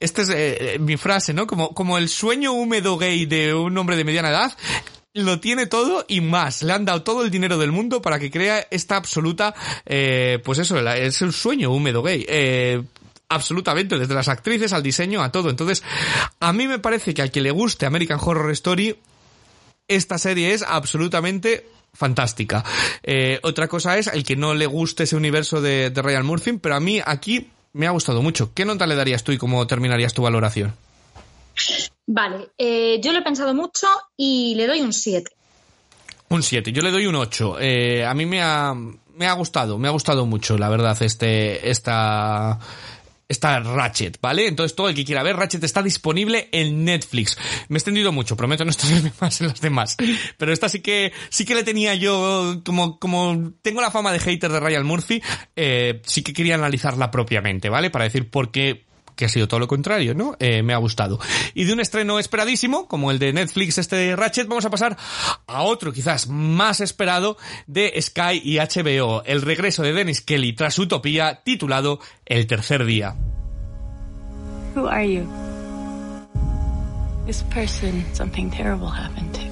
esta 0.00 0.22
es 0.22 0.80
mi 0.80 0.96
frase, 0.96 1.34
¿no? 1.34 1.46
Como, 1.46 1.74
como 1.74 1.98
el 1.98 2.08
sueño 2.08 2.54
húmedo 2.54 2.96
gay 2.96 3.26
de 3.26 3.52
un 3.52 3.76
hombre 3.76 3.96
de 3.96 4.04
mediana 4.04 4.30
edad, 4.30 4.56
lo 5.12 5.40
tiene 5.40 5.66
todo 5.66 6.06
y 6.08 6.22
más. 6.22 6.62
Le 6.62 6.72
han 6.72 6.86
dado 6.86 7.02
todo 7.02 7.22
el 7.22 7.30
dinero 7.30 7.58
del 7.58 7.70
mundo 7.70 8.00
para 8.00 8.18
que 8.18 8.30
crea 8.30 8.66
esta 8.70 8.96
absoluta, 8.96 9.54
pues 9.84 10.58
eso, 10.58 10.78
es 10.78 11.20
el 11.20 11.34
sueño 11.34 11.70
húmedo 11.70 12.02
gay. 12.02 12.24
Eh, 12.26 12.82
absolutamente, 13.28 13.98
desde 13.98 14.14
las 14.14 14.28
actrices 14.28 14.72
al 14.72 14.82
diseño 14.82 15.22
a 15.22 15.32
todo. 15.32 15.50
Entonces, 15.50 15.82
a 16.40 16.52
mí 16.52 16.66
me 16.66 16.78
parece 16.78 17.14
que 17.14 17.22
al 17.22 17.30
que 17.30 17.40
le 17.40 17.50
guste 17.50 17.86
American 17.86 18.18
Horror 18.20 18.50
Story, 18.52 18.98
esta 19.86 20.18
serie 20.18 20.52
es 20.54 20.62
absolutamente 20.62 21.68
fantástica. 21.92 22.64
Eh, 23.02 23.40
otra 23.42 23.68
cosa 23.68 23.98
es 23.98 24.06
el 24.08 24.24
que 24.24 24.36
no 24.36 24.54
le 24.54 24.66
guste 24.66 25.04
ese 25.04 25.16
universo 25.16 25.60
de, 25.60 25.90
de 25.90 26.02
Ryan 26.02 26.26
Murphy, 26.26 26.52
pero 26.52 26.76
a 26.76 26.80
mí 26.80 27.00
aquí 27.04 27.48
me 27.72 27.86
ha 27.86 27.90
gustado 27.90 28.22
mucho. 28.22 28.52
¿Qué 28.54 28.64
nota 28.64 28.86
le 28.86 28.94
darías 28.94 29.24
tú 29.24 29.32
y 29.32 29.38
cómo 29.38 29.66
terminarías 29.66 30.14
tu 30.14 30.22
valoración? 30.22 30.74
Vale, 32.06 32.50
eh, 32.56 33.00
yo 33.02 33.12
lo 33.12 33.18
he 33.18 33.22
pensado 33.22 33.54
mucho 33.54 33.86
y 34.16 34.54
le 34.54 34.66
doy 34.66 34.80
un 34.80 34.92
7. 34.92 35.30
Un 36.30 36.42
7, 36.42 36.72
yo 36.72 36.82
le 36.82 36.90
doy 36.90 37.06
un 37.06 37.16
8. 37.16 37.56
Eh, 37.60 38.04
a 38.04 38.14
mí 38.14 38.26
me 38.26 38.42
ha, 38.42 38.74
me 38.74 39.26
ha 39.26 39.32
gustado, 39.32 39.78
me 39.78 39.88
ha 39.88 39.90
gustado 39.90 40.26
mucho, 40.26 40.56
la 40.58 40.68
verdad, 40.68 40.96
este, 41.00 41.70
esta, 41.70 42.58
está 43.28 43.60
Ratchet, 43.60 44.18
¿vale? 44.20 44.48
Entonces 44.48 44.74
todo 44.74 44.88
el 44.88 44.94
que 44.94 45.04
quiera 45.04 45.22
ver 45.22 45.36
Ratchet 45.36 45.62
está 45.62 45.82
disponible 45.82 46.48
en 46.52 46.84
Netflix. 46.84 47.36
Me 47.68 47.76
he 47.76 47.78
extendido 47.78 48.10
mucho, 48.10 48.36
prometo 48.36 48.64
no 48.64 48.70
extenderme 48.72 49.12
más 49.20 49.40
en 49.40 49.48
las 49.48 49.60
demás. 49.60 49.96
Pero 50.36 50.52
esta 50.52 50.68
sí 50.68 50.80
que, 50.80 51.12
sí 51.28 51.44
que 51.44 51.54
le 51.54 51.62
tenía 51.62 51.94
yo, 51.94 52.62
como, 52.64 52.98
como 52.98 53.52
tengo 53.62 53.80
la 53.80 53.90
fama 53.90 54.12
de 54.12 54.20
hater 54.20 54.50
de 54.50 54.60
Ryan 54.60 54.86
Murphy, 54.86 55.22
eh, 55.56 56.00
sí 56.04 56.22
que 56.22 56.32
quería 56.32 56.54
analizarla 56.54 57.10
propiamente, 57.10 57.68
¿vale? 57.68 57.90
Para 57.90 58.04
decir 58.04 58.30
por 58.30 58.50
qué 58.50 58.87
que 59.18 59.24
ha 59.24 59.28
sido 59.28 59.48
todo 59.48 59.58
lo 59.58 59.66
contrario, 59.66 60.14
¿no? 60.14 60.36
Eh, 60.38 60.62
me 60.62 60.72
ha 60.72 60.76
gustado. 60.76 61.18
Y 61.52 61.64
de 61.64 61.72
un 61.72 61.80
estreno 61.80 62.20
esperadísimo, 62.20 62.86
como 62.86 63.10
el 63.10 63.18
de 63.18 63.32
Netflix, 63.32 63.76
este 63.76 63.96
de 63.96 64.16
Ratchet, 64.16 64.46
vamos 64.46 64.64
a 64.64 64.70
pasar 64.70 64.96
a 65.48 65.62
otro 65.62 65.92
quizás 65.92 66.28
más 66.28 66.80
esperado 66.80 67.36
de 67.66 68.00
Sky 68.00 68.40
y 68.44 68.58
HBO, 68.58 69.24
el 69.24 69.42
regreso 69.42 69.82
de 69.82 69.92
Dennis 69.92 70.20
Kelly 70.20 70.52
tras 70.52 70.78
Utopía, 70.78 71.42
titulado 71.44 71.98
El 72.24 72.46
tercer 72.46 72.84
día. 72.84 73.16
Who 74.76 74.86
are 74.86 75.12
you? 75.12 75.26
This 77.26 77.42
person, 77.42 78.04
something 78.14 78.50
terrible 78.50 78.88
happened 78.88 79.34
to. 79.34 79.47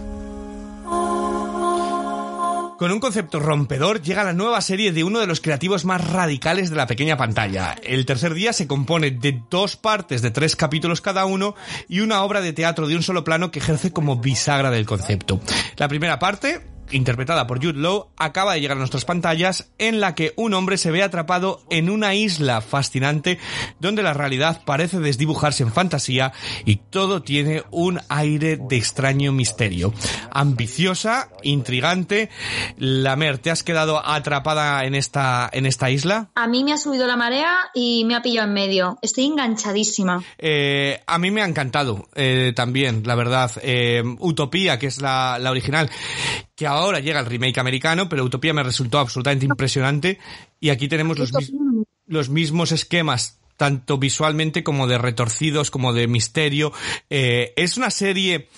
Con 2.79 2.93
un 2.93 3.01
concepto 3.01 3.41
rompedor 3.41 4.03
llega 4.03 4.23
la 4.23 4.35
nueva 4.35 4.61
serie 4.61 4.93
de 4.93 5.03
uno 5.03 5.19
de 5.21 5.27
los 5.27 5.41
creativos 5.41 5.87
más 5.87 6.11
radicales 6.11 6.69
de 6.69 6.77
la 6.77 6.87
pequeña 6.87 7.17
pantalla. 7.17 7.75
El 7.83 8.05
tercer 8.05 8.35
día 8.35 8.53
se 8.53 8.67
compone 8.67 9.11
de 9.13 9.41
dos 9.49 9.77
partes 9.77 10.21
de 10.21 10.31
tres 10.31 10.57
capítulos 10.57 11.01
cada 11.01 11.25
uno 11.25 11.55
y 11.89 12.01
una 12.01 12.23
obra 12.23 12.43
de 12.43 12.53
teatro 12.53 12.87
de 12.87 12.95
un 12.95 13.03
solo 13.03 13.25
plano 13.25 13.51
que 13.51 13.61
ejerce 13.61 13.93
como 13.93 14.17
bisagra 14.17 14.71
del 14.71 14.85
concepto. 14.85 15.41
La 15.79 15.89
primera 15.89 16.19
parte, 16.19 16.76
interpretada 16.91 17.47
por 17.47 17.63
Jude 17.65 17.81
Law, 17.81 18.09
acaba 18.17 18.55
de 18.55 18.61
llegar 18.61 18.77
a 18.77 18.81
nuestras 18.81 19.05
pantallas 19.05 19.71
en 19.79 20.01
la 20.01 20.15
que 20.15 20.33
un 20.37 20.55
hombre 20.55 20.79
se 20.79 20.91
ve 20.91 21.03
atrapado 21.03 21.63
en 21.71 21.91
una 21.91 22.15
isla 22.15 22.61
fascinante 22.61 23.39
donde 23.81 24.03
la 24.03 24.15
realidad 24.15 24.63
parece 24.65 25.01
desdibujarse 25.01 25.63
en 25.63 25.73
fantasía 25.73 26.33
y 26.65 26.77
todo 26.77 27.23
tiene 27.23 27.63
un 27.71 28.01
aire 28.09 28.57
de 28.57 28.77
extraño 28.77 29.33
misterio. 29.33 29.93
Ambiciosa, 30.31 31.31
intrigante. 31.43 32.31
Lamer, 32.79 33.39
¿te 33.39 33.51
has 33.51 33.63
quedado 33.63 34.05
atrapada 34.05 34.85
en 34.85 34.95
esta, 34.95 35.49
en 35.53 35.67
esta 35.67 35.91
isla? 35.91 36.31
A 36.35 36.47
mí 36.47 36.65
me 36.65 36.73
ha 36.73 36.79
subido 36.79 37.07
la 37.07 37.17
marea 37.17 37.71
y 37.75 38.05
me 38.05 38.15
ha 38.15 38.23
pillado 38.23 38.49
en 38.49 38.55
medio. 38.55 38.99
Estoy 39.03 39.27
enganchadísima. 39.27 40.23
Eh, 40.39 41.01
a 41.07 41.19
mí 41.19 41.31
me 41.31 41.43
ha 41.43 41.47
encantado 41.47 42.09
eh, 42.15 42.53
también, 42.55 43.03
la 43.05 43.15
verdad. 43.15 43.51
Eh, 43.63 44.03
Utopía, 44.19 44.79
que 44.79 44.87
es 44.87 45.01
la, 45.01 45.39
la 45.39 45.51
original, 45.51 45.91
que 46.57 46.67
ahora 46.67 47.01
llega 47.01 47.21
el 47.21 47.27
remake 47.27 47.61
americano, 47.61 48.09
pero 48.09 48.25
Utopía 48.25 48.55
me 48.55 48.63
resultó 48.63 48.99
absolutamente 48.99 49.45
impresionante. 49.45 50.19
Y 50.59 50.71
aquí 50.71 50.89
tenemos 50.89 51.19
los, 51.19 51.31
los 52.07 52.29
mismos 52.31 52.73
esquemas 52.73 53.39
tanto 53.57 53.99
visualmente 53.99 54.63
como 54.63 54.87
de 54.87 54.99
retorcidos, 54.99 55.71
como 55.71 55.93
de 55.93 56.09
misterio. 56.09 56.73
Eh, 57.11 57.53
es 57.57 57.77
una 57.77 57.91
serie 57.91 58.49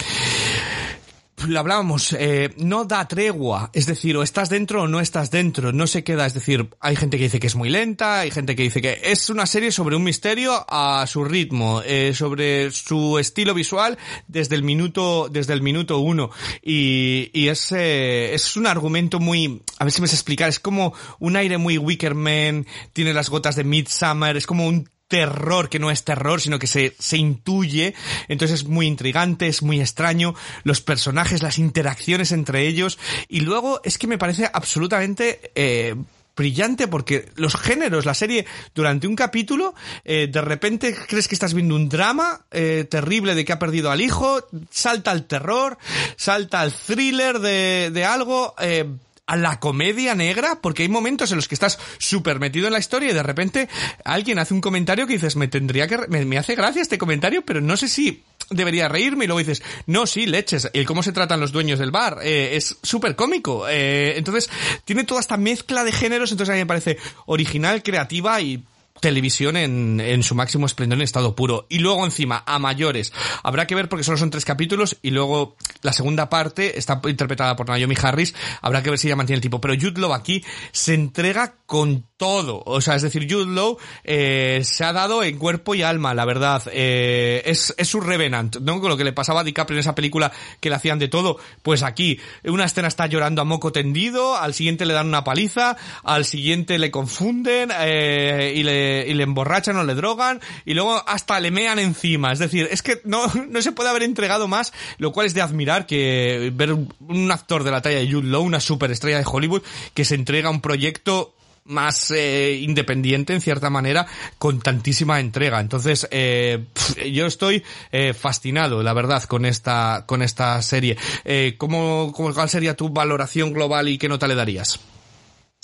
lo 1.46 1.61
hablábamos, 1.61 2.12
eh, 2.18 2.51
no 2.57 2.85
da 2.85 3.07
tregua, 3.07 3.70
es 3.72 3.87
decir, 3.87 4.16
o 4.16 4.22
estás 4.22 4.48
dentro 4.48 4.83
o 4.83 4.88
no 4.88 5.01
estás 5.01 5.31
dentro, 5.31 5.72
no 5.72 5.87
se 5.87 6.03
queda, 6.03 6.27
es 6.27 6.35
decir, 6.35 6.68
hay 6.81 6.96
gente 6.96 7.16
que 7.16 7.24
dice 7.24 7.40
que 7.40 7.46
es 7.46 7.55
muy 7.55 7.68
lenta, 7.68 8.20
hay 8.20 8.31
gente 8.31 8.57
que 8.57 8.64
dice 8.64 8.83
que 8.83 9.01
es 9.05 9.31
una 9.31 9.46
serie 9.46 9.70
sobre 9.70 9.96
un 9.96 10.05
misterio 10.05 10.64
a 10.68 11.07
su 11.07 11.24
ritmo, 11.24 11.83
eh, 11.85 12.12
sobre 12.14 12.70
su 12.70 13.18
estilo 13.18 13.55
visual 13.55 13.98
desde 14.27 14.57
el 14.57 14.62
minuto, 14.62 15.29
desde 15.31 15.53
el 15.53 15.62
minuto 15.62 15.98
uno, 15.98 16.31
y, 16.62 17.31
y 17.33 17.48
es, 17.48 17.72
eh, 17.72 18.35
es 18.35 18.57
un 18.57 18.66
argumento 18.66 19.20
muy, 19.20 19.62
a 19.79 19.85
ver 19.85 19.92
si 19.92 20.01
me 20.01 20.09
sé 20.09 20.16
explicar, 20.16 20.48
es 20.48 20.61
como 20.61 20.94
un 21.18 21.37
aire 21.37 21.59
muy 21.59 21.79
Wicker 21.79 22.14
Man, 22.14 22.66
tiene 22.92 23.12
las 23.12 23.31
gotas 23.31 23.57
de 23.57 23.64
Midsummer, 23.64 24.37
es 24.37 24.46
como 24.46 24.66
un 24.66 24.88
terror 25.09 25.68
que 25.68 25.79
no 25.79 25.90
es 25.90 26.05
terror, 26.05 26.40
sino 26.40 26.59
que 26.59 26.66
se, 26.66 26.94
se 26.99 27.16
intuye. 27.16 27.94
Entonces 28.29 28.61
es 28.61 28.68
muy 28.68 28.87
intrigante, 28.87 29.49
es 29.49 29.62
muy 29.62 29.81
extraño. 29.81 30.35
Los 30.62 30.81
personajes, 30.81 31.42
las 31.42 31.59
interacciones 31.59 32.31
entre 32.33 32.66
ellos. 32.66 32.99
Y 33.29 33.40
luego 33.40 33.81
es 33.85 33.99
que 33.99 34.07
me 34.07 34.18
parece 34.18 34.49
absolutamente... 34.53 35.51
Eh, 35.55 35.97
brillante 36.38 36.87
porque 36.87 37.29
los 37.35 37.57
géneros, 37.57 38.07
la 38.07 38.14
serie 38.14 38.47
durante 38.75 39.07
un 39.09 39.16
capítulo, 39.16 39.75
eh, 40.05 40.29
de 40.31 40.40
repente 40.40 40.97
crees 41.09 41.29
que 41.29 41.35
estás 41.35 41.53
viendo 41.53 41.75
un 41.75 41.88
drama 41.88 42.42
eh, 42.53 42.87
terrible 42.88 43.35
de 43.35 43.44
que 43.44 43.53
ha 43.53 43.59
perdido 43.59 43.90
al 43.90 44.01
hijo, 44.01 44.47
salta 44.71 45.11
al 45.11 45.27
terror, 45.27 45.77
salta 46.16 46.61
al 46.61 46.73
thriller 46.73 47.40
de, 47.40 47.90
de 47.92 48.05
algo, 48.05 48.55
eh, 48.61 48.87
a 49.29 49.37
la 49.37 49.61
comedia 49.61 50.14
negra, 50.14 50.61
porque 50.61 50.83
hay 50.83 50.88
momentos 50.88 51.31
en 51.31 51.37
los 51.37 51.47
que 51.47 51.55
estás 51.55 51.79
súper 51.99 52.41
metido 52.41 52.67
en 52.67 52.73
la 52.73 52.79
historia 52.79 53.11
y 53.11 53.14
de 53.14 53.23
repente 53.23 53.69
alguien 54.03 54.38
hace 54.38 54.55
un 54.55 54.62
comentario 54.62 55.07
que 55.07 55.12
dices, 55.12 55.37
me 55.37 55.49
tendría 55.49 55.87
que, 55.87 55.99
me, 56.09 56.25
me 56.25 56.38
hace 56.38 56.55
gracia 56.55 56.81
este 56.81 56.97
comentario, 56.97 57.45
pero 57.45 57.61
no 57.61 57.77
sé 57.77 57.88
si 57.88 58.25
debería 58.49 58.88
reírme 58.88 59.25
y 59.25 59.29
luego 59.29 59.41
dices, 59.41 59.62
no, 59.87 60.07
sí, 60.07 60.25
leches, 60.25 60.71
el 60.73 60.87
cómo 60.87 61.03
se 61.03 61.12
tratan 61.12 61.41
los 61.41 61.53
dueños 61.53 61.79
del 61.79 61.91
bar, 61.91 62.21
eh, 62.23 62.57
es 62.57 62.79
súper 62.83 63.17
cómico, 63.17 63.69
eh, 63.69 64.17
entonces 64.17 64.49
tiene 64.87 65.05
toda 65.05 65.21
esta 65.21 65.37
mezcla 65.37 65.85
de 65.85 65.93
géneros, 65.93 66.33
entonces 66.33 66.55
a 66.55 66.57
mí 66.57 66.61
me 66.61 66.67
parece 66.67 66.97
original, 67.27 67.83
creativa 67.83 68.41
y 68.41 68.64
televisión 69.00 69.56
en, 69.56 70.00
en 70.00 70.22
su 70.22 70.34
máximo 70.34 70.66
esplendor 70.66 70.98
en 70.98 71.02
estado 71.02 71.34
puro. 71.34 71.66
Y 71.68 71.78
luego 71.78 72.04
encima, 72.04 72.42
a 72.46 72.58
mayores. 72.58 73.12
Habrá 73.42 73.66
que 73.66 73.74
ver 73.74 73.88
porque 73.88 74.04
solo 74.04 74.18
son 74.18 74.30
tres 74.30 74.44
capítulos 74.44 74.98
y 75.02 75.11
luego 75.11 75.56
la 75.82 75.92
segunda 75.92 76.28
parte 76.28 76.78
está 76.78 77.00
interpretada 77.06 77.56
por 77.56 77.68
Naomi 77.68 77.94
Harris. 78.00 78.34
Habrá 78.62 78.82
que 78.82 78.90
ver 78.90 78.98
si 78.98 79.08
ella 79.08 79.16
mantiene 79.16 79.37
el 79.37 79.42
tipo. 79.42 79.61
Pero 79.61 79.74
Jude 79.74 80.00
Law 80.00 80.12
aquí 80.12 80.44
se 80.72 80.94
entrega 80.94 81.56
con 81.66 82.06
todo. 82.16 82.62
O 82.66 82.80
sea, 82.80 82.96
es 82.96 83.02
decir, 83.02 83.26
Jude 83.30 83.54
Law 83.54 83.78
eh, 84.04 84.61
se 84.64 84.84
ha 84.84 84.92
dado 84.92 85.22
en 85.22 85.38
cuerpo 85.38 85.74
y 85.74 85.82
alma, 85.82 86.14
la 86.14 86.24
verdad. 86.24 86.62
Eh, 86.72 87.42
es, 87.46 87.74
es 87.78 87.88
su 87.88 88.00
Revenant, 88.00 88.56
¿no? 88.56 88.80
Con 88.80 88.90
lo 88.90 88.96
que 88.96 89.04
le 89.04 89.12
pasaba 89.12 89.40
a 89.40 89.44
DiCaprio 89.44 89.76
en 89.76 89.80
esa 89.80 89.94
película 89.94 90.32
que 90.61 90.68
le 90.68 90.76
hacían 90.76 90.98
de 90.98 91.08
todo. 91.08 91.38
Pues 91.62 91.82
aquí, 91.82 92.20
una 92.44 92.64
escena 92.64 92.88
está 92.88 93.06
llorando 93.06 93.42
a 93.42 93.44
moco 93.44 93.72
tendido, 93.72 94.37
al 94.37 94.54
siguiente 94.54 94.87
le 94.87 94.94
dan 94.94 95.06
una 95.06 95.24
paliza, 95.24 95.76
al 96.02 96.24
siguiente 96.24 96.78
le 96.78 96.90
confunden 96.90 97.70
eh, 97.78 98.52
y, 98.56 98.62
le, 98.62 98.88
y 99.09 99.14
le 99.14 99.22
emborrachan 99.22 99.77
o 99.77 99.85
le 99.85 99.94
drogan 99.94 100.40
y 100.64 100.74
luego 100.74 101.03
hasta 101.07 101.40
le 101.40 101.51
mean 101.51 101.79
encima. 101.79 102.33
Es 102.33 102.38
decir, 102.38 102.68
es 102.70 102.83
que 102.83 103.01
no, 103.05 103.27
no 103.48 103.62
se 103.62 103.72
puede 103.72 103.90
haber 103.90 104.03
entregado 104.03 104.48
más, 104.48 104.72
lo 104.98 105.12
cual 105.12 105.27
es 105.27 105.35
de 105.35 105.42
admirar 105.42 105.87
que 105.87 106.53
ver 106.55 106.72
un, 106.72 107.31
actor 107.31 107.64
de 107.64 107.70
la 107.70 107.83
talla 107.83 107.98
de 107.98 108.11
Jude 108.11 108.29
Law, 108.29 108.42
una 108.42 108.61
superestrella 108.61 109.18
de 109.18 109.27
Hollywood, 109.27 109.62
que 109.94 110.05
se 110.05 110.14
entrega 110.14 110.48
a 110.48 110.53
un 110.53 110.61
proyecto 110.61 111.35
más 111.64 112.11
eh, 112.11 112.59
independiente 112.62 113.35
en 113.35 113.42
cierta 113.42 113.68
manera 113.68 114.07
con 114.38 114.61
tantísima 114.61 115.20
entrega. 115.20 115.61
Entonces 115.61 116.09
eh, 116.11 116.64
yo 117.12 117.27
estoy 117.27 117.62
eh, 117.92 118.14
fascinado 118.14 118.83
la 118.83 118.94
verdad 118.94 119.22
con 119.24 119.44
esta 119.44 120.05
con 120.07 120.22
esta 120.22 120.61
serie. 120.62 120.96
Eh, 121.24 121.57
¿cómo, 121.59 122.12
cómo- 122.14 122.33
cuál 122.33 122.48
sería 122.48 122.74
tu 122.74 122.88
valoración 122.88 123.53
global 123.53 123.88
y 123.88 123.98
qué 123.98 124.09
nota 124.09 124.27
le 124.27 124.35
darías 124.35 124.81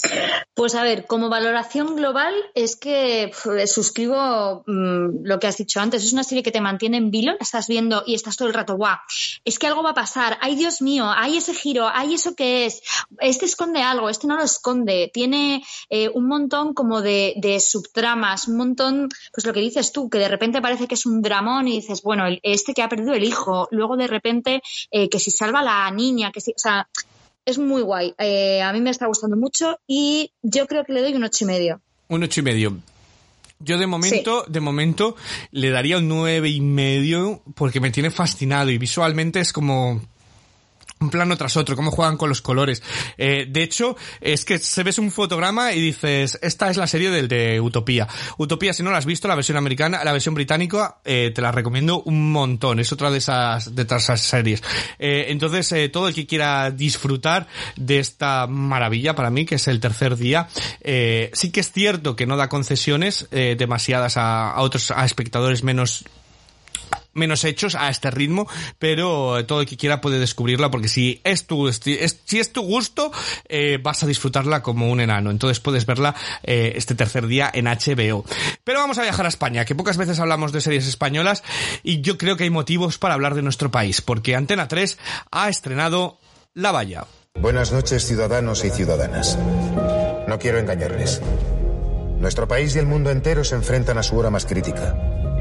Pues 0.54 0.76
a 0.76 0.84
ver, 0.84 1.06
como 1.06 1.28
valoración 1.28 1.96
global 1.96 2.32
es 2.54 2.76
que 2.76 3.32
pf, 3.32 3.66
suscribo 3.66 4.62
mm, 4.66 5.24
lo 5.24 5.40
que 5.40 5.48
has 5.48 5.56
dicho 5.56 5.80
antes. 5.80 6.04
Es 6.04 6.12
una 6.12 6.22
serie 6.22 6.44
que 6.44 6.52
te 6.52 6.60
mantiene 6.60 6.96
en 6.96 7.10
vilo, 7.10 7.32
la 7.32 7.38
estás 7.40 7.66
viendo 7.66 8.04
y 8.06 8.14
estás 8.14 8.36
todo 8.36 8.46
el 8.46 8.54
rato, 8.54 8.76
guau, 8.76 8.96
es 9.44 9.58
que 9.58 9.66
algo 9.66 9.82
va 9.82 9.90
a 9.90 9.94
pasar, 9.94 10.38
ay 10.40 10.54
Dios 10.54 10.80
mío, 10.80 11.10
hay 11.10 11.38
ese 11.38 11.54
giro, 11.54 11.88
hay 11.88 12.14
eso 12.14 12.36
que 12.36 12.66
es, 12.66 12.82
este 13.18 13.46
esconde 13.46 13.82
algo, 13.82 14.08
este 14.08 14.28
no 14.28 14.36
lo 14.36 14.44
esconde, 14.44 15.10
tiene 15.12 15.64
eh, 15.90 16.08
un 16.14 16.28
montón 16.28 16.72
como 16.72 17.02
de, 17.02 17.34
subtramas, 17.60 18.46
un 18.46 18.56
montón, 18.56 19.08
pues 19.32 19.44
lo 19.46 19.52
que 19.52 19.60
dices 19.60 19.90
tú, 19.90 20.08
que 20.08 20.18
de 20.18 20.28
repente 20.28 20.62
parece 20.62 20.86
que 20.86 20.94
es 20.94 21.04
un 21.04 21.20
dramón 21.20 21.66
y 21.66 21.80
dices, 21.80 22.02
bueno, 22.02 22.24
este 22.44 22.74
que 22.74 22.82
ha 22.82 22.88
perdido 22.88 23.12
el 23.14 23.24
hijo, 23.24 23.66
luego 23.72 23.96
de 23.96 24.06
repente 24.06 24.62
eh, 24.92 25.08
que 25.08 25.18
si 25.18 25.32
salva 25.32 25.60
a 25.60 25.64
la 25.64 25.90
niña, 25.90 26.30
que 26.30 26.40
si, 26.40 26.52
o 26.52 26.58
sea, 26.58 26.88
es 27.44 27.58
muy 27.58 27.82
guay. 27.82 28.14
Eh, 28.18 28.62
a 28.62 28.72
mí 28.72 28.80
me 28.80 28.90
está 28.90 29.06
gustando 29.06 29.36
mucho 29.36 29.78
y 29.86 30.32
yo 30.42 30.66
creo 30.66 30.84
que 30.84 30.92
le 30.92 31.02
doy 31.02 31.14
un 31.14 31.24
ocho 31.24 31.44
y 31.44 31.46
medio. 31.46 31.80
un 32.08 32.22
ocho 32.22 32.40
y 32.40 32.42
medio 32.44 32.76
yo 33.60 33.78
de 33.78 33.86
momento, 33.86 34.44
de 34.46 34.60
momento, 34.60 35.16
le 35.50 35.70
daría 35.70 35.98
un 35.98 36.08
nueve 36.08 36.50
y 36.50 36.60
medio 36.60 37.40
porque 37.54 37.80
me 37.80 37.90
tiene 37.90 38.10
fascinado 38.10 38.70
y 38.70 38.78
visualmente 38.78 39.40
es 39.40 39.52
como 39.52 40.02
un 41.04 41.10
plano 41.10 41.36
tras 41.36 41.56
otro, 41.56 41.76
cómo 41.76 41.90
juegan 41.90 42.16
con 42.16 42.28
los 42.28 42.42
colores. 42.42 42.82
Eh, 43.16 43.46
de 43.48 43.62
hecho, 43.62 43.96
es 44.20 44.44
que 44.44 44.58
se 44.58 44.82
ves 44.82 44.98
un 44.98 45.10
fotograma 45.10 45.72
y 45.72 45.80
dices, 45.80 46.38
esta 46.42 46.70
es 46.70 46.76
la 46.76 46.86
serie 46.86 47.10
del 47.10 47.28
de 47.28 47.60
Utopía. 47.60 48.08
Utopía, 48.38 48.72
si 48.72 48.82
no 48.82 48.90
la 48.90 48.98
has 48.98 49.06
visto, 49.06 49.28
la 49.28 49.34
versión 49.34 49.56
americana, 49.56 50.02
la 50.02 50.12
versión 50.12 50.34
británica, 50.34 50.98
eh, 51.04 51.32
te 51.34 51.42
la 51.42 51.52
recomiendo 51.52 52.02
un 52.02 52.32
montón. 52.32 52.80
Es 52.80 52.92
otra 52.92 53.10
de 53.10 53.18
esas, 53.18 53.74
de 53.74 53.82
esas 53.82 54.20
series. 54.20 54.62
Eh, 54.98 55.26
entonces, 55.28 55.92
todo 55.92 56.08
el 56.08 56.14
que 56.14 56.26
quiera 56.26 56.70
disfrutar 56.70 57.46
de 57.76 57.98
esta 57.98 58.46
maravilla 58.46 59.14
para 59.14 59.30
mí, 59.30 59.44
que 59.44 59.56
es 59.56 59.68
el 59.68 59.80
tercer 59.80 60.16
día, 60.16 60.48
sí 60.52 61.50
que 61.50 61.60
es 61.60 61.70
cierto 61.70 62.16
que 62.16 62.26
no 62.26 62.36
da 62.36 62.48
concesiones 62.48 63.28
demasiadas 63.30 64.16
a, 64.16 64.50
a 64.50 64.60
otros, 64.62 64.90
a 64.90 65.04
espectadores 65.04 65.62
menos 65.62 66.04
menos 67.14 67.44
hechos 67.44 67.74
a 67.74 67.88
este 67.88 68.10
ritmo, 68.10 68.48
pero 68.78 69.44
todo 69.46 69.60
el 69.60 69.66
que 69.66 69.76
quiera 69.76 70.00
puede 70.00 70.18
descubrirla 70.18 70.70
porque 70.70 70.88
si 70.88 71.20
es 71.24 71.46
tu, 71.46 71.72
si 71.72 71.98
es 72.00 72.52
tu 72.52 72.62
gusto, 72.62 73.12
eh, 73.48 73.78
vas 73.82 74.02
a 74.02 74.06
disfrutarla 74.06 74.62
como 74.62 74.90
un 74.90 75.00
enano. 75.00 75.30
Entonces 75.30 75.60
puedes 75.60 75.86
verla 75.86 76.14
eh, 76.42 76.72
este 76.76 76.94
tercer 76.94 77.26
día 77.26 77.50
en 77.52 77.66
HBO. 77.66 78.24
Pero 78.64 78.80
vamos 78.80 78.98
a 78.98 79.02
viajar 79.02 79.26
a 79.26 79.28
España, 79.28 79.64
que 79.64 79.74
pocas 79.74 79.96
veces 79.96 80.20
hablamos 80.20 80.52
de 80.52 80.60
series 80.60 80.86
españolas 80.86 81.42
y 81.82 82.00
yo 82.00 82.18
creo 82.18 82.36
que 82.36 82.44
hay 82.44 82.50
motivos 82.50 82.98
para 82.98 83.14
hablar 83.14 83.34
de 83.34 83.42
nuestro 83.42 83.70
país, 83.70 84.00
porque 84.00 84.34
Antena 84.34 84.68
3 84.68 84.98
ha 85.30 85.48
estrenado 85.48 86.18
La 86.54 86.72
Valla. 86.72 87.06
Buenas 87.40 87.72
noches, 87.72 88.06
ciudadanos 88.06 88.64
y 88.64 88.70
ciudadanas. 88.70 89.38
No 90.28 90.38
quiero 90.38 90.58
engañarles. 90.58 91.20
Nuestro 92.18 92.46
país 92.48 92.74
y 92.76 92.78
el 92.78 92.86
mundo 92.86 93.10
entero 93.10 93.44
se 93.44 93.56
enfrentan 93.56 93.98
a 93.98 94.02
su 94.02 94.16
hora 94.16 94.30
más 94.30 94.46
crítica 94.46 94.94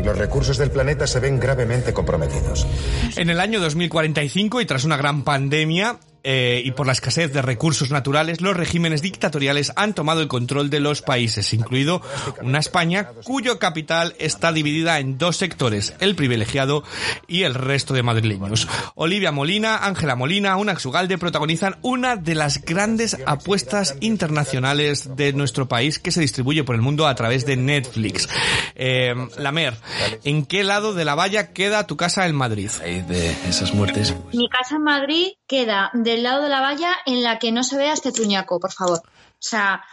los 0.03 0.17
recursos 0.17 0.57
del 0.57 0.71
planeta 0.71 1.07
se 1.07 1.19
ven 1.19 1.39
gravemente 1.39 1.93
comprometidos. 1.93 2.67
En 3.15 3.29
el 3.29 3.39
año 3.39 3.59
2045 3.59 4.61
y 4.61 4.65
tras 4.65 4.83
una 4.83 4.97
gran 4.97 5.23
pandemia, 5.23 5.99
eh, 6.23 6.61
y 6.63 6.71
por 6.71 6.85
la 6.85 6.93
escasez 6.93 7.33
de 7.33 7.41
recursos 7.41 7.91
naturales, 7.91 8.41
los 8.41 8.55
regímenes 8.55 9.01
dictatoriales 9.01 9.73
han 9.75 9.93
tomado 9.93 10.21
el 10.21 10.27
control 10.27 10.69
de 10.69 10.79
los 10.79 11.01
países, 11.01 11.53
incluido 11.53 12.01
una 12.41 12.59
España 12.59 13.09
cuyo 13.23 13.59
capital 13.59 14.15
está 14.19 14.51
dividida 14.51 14.99
en 14.99 15.17
dos 15.17 15.37
sectores, 15.37 15.93
el 15.99 16.15
privilegiado 16.15 16.83
y 17.27 17.43
el 17.43 17.55
resto 17.55 17.93
de 17.93 18.03
madrileños. 18.03 18.67
Olivia 18.95 19.31
Molina, 19.31 19.85
Ángela 19.85 20.15
Molina, 20.15 20.55
una 20.57 20.77
Ugalde 20.85 21.17
protagonizan 21.17 21.77
una 21.81 22.15
de 22.15 22.35
las 22.35 22.63
grandes 22.63 23.17
apuestas 23.25 23.95
internacionales 24.01 25.15
de 25.15 25.33
nuestro 25.33 25.67
país 25.67 25.99
que 25.99 26.11
se 26.11 26.21
distribuye 26.21 26.63
por 26.63 26.75
el 26.75 26.81
mundo 26.81 27.07
a 27.07 27.15
través 27.15 27.45
de 27.45 27.55
Netflix. 27.55 28.27
Eh, 28.75 29.13
la 29.37 29.51
Mer, 29.51 29.75
¿en 30.23 30.45
qué 30.45 30.63
lado 30.63 30.93
de 30.93 31.05
la 31.05 31.15
valla 31.15 31.53
queda 31.53 31.87
tu 31.87 31.95
casa 31.97 32.25
en 32.27 32.35
Madrid? 32.35 32.69
De 33.07 33.31
esas 33.47 33.73
muertes. 33.73 34.15
Mi 34.33 34.49
casa 34.49 34.75
en 34.75 34.83
Madrid 34.83 35.27
queda 35.47 35.91
del 36.13 36.23
lado 36.23 36.43
de 36.43 36.49
la 36.49 36.61
valla 36.61 36.95
en 37.05 37.23
la 37.23 37.39
que 37.39 37.51
no 37.51 37.63
se 37.63 37.75
vea 37.75 37.93
este 37.93 38.11
truñaco, 38.11 38.59
por 38.59 38.71
favor. 38.71 38.99
O 38.99 39.45
sea, 39.45 39.83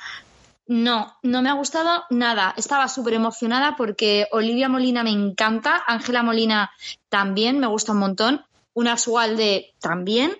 no, 0.66 1.16
no 1.22 1.40
me 1.40 1.48
ha 1.48 1.54
gustado 1.54 2.04
nada. 2.10 2.54
Estaba 2.58 2.88
súper 2.88 3.14
emocionada 3.14 3.74
porque 3.74 4.28
Olivia 4.32 4.68
Molina 4.68 5.02
me 5.02 5.10
encanta, 5.10 5.82
Ángela 5.86 6.22
Molina 6.22 6.70
también, 7.08 7.58
me 7.58 7.66
gusta 7.66 7.92
un 7.92 7.98
montón, 7.98 8.44
una 8.74 8.98
Sualde 8.98 9.72
también, 9.80 10.36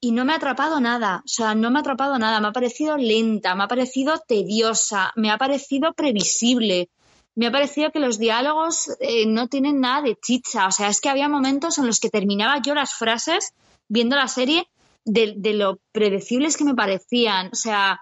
y 0.00 0.12
no 0.12 0.24
me 0.24 0.32
ha 0.32 0.36
atrapado 0.36 0.80
nada. 0.80 1.22
O 1.24 1.28
sea, 1.28 1.54
no 1.54 1.70
me 1.70 1.78
ha 1.78 1.82
atrapado 1.82 2.18
nada. 2.18 2.40
Me 2.40 2.48
ha 2.48 2.52
parecido 2.52 2.96
lenta, 2.96 3.54
me 3.54 3.64
ha 3.64 3.68
parecido 3.68 4.18
tediosa, 4.26 5.12
me 5.16 5.30
ha 5.30 5.36
parecido 5.36 5.92
previsible. 5.92 6.88
Me 7.34 7.46
ha 7.46 7.52
parecido 7.52 7.92
que 7.92 8.00
los 8.00 8.18
diálogos 8.18 8.90
eh, 9.00 9.26
no 9.26 9.48
tienen 9.48 9.80
nada 9.80 10.00
de 10.00 10.16
chicha. 10.16 10.66
O 10.66 10.72
sea, 10.72 10.88
es 10.88 11.02
que 11.02 11.10
había 11.10 11.28
momentos 11.28 11.76
en 11.76 11.86
los 11.86 12.00
que 12.00 12.08
terminaba 12.08 12.60
yo 12.62 12.74
las 12.74 12.94
frases 12.94 13.52
viendo 13.86 14.16
la 14.16 14.26
serie 14.26 14.66
de, 15.04 15.34
de 15.36 15.54
lo 15.54 15.78
predecibles 15.92 16.56
que 16.56 16.64
me 16.64 16.74
parecían. 16.74 17.48
O 17.52 17.56
sea, 17.56 18.00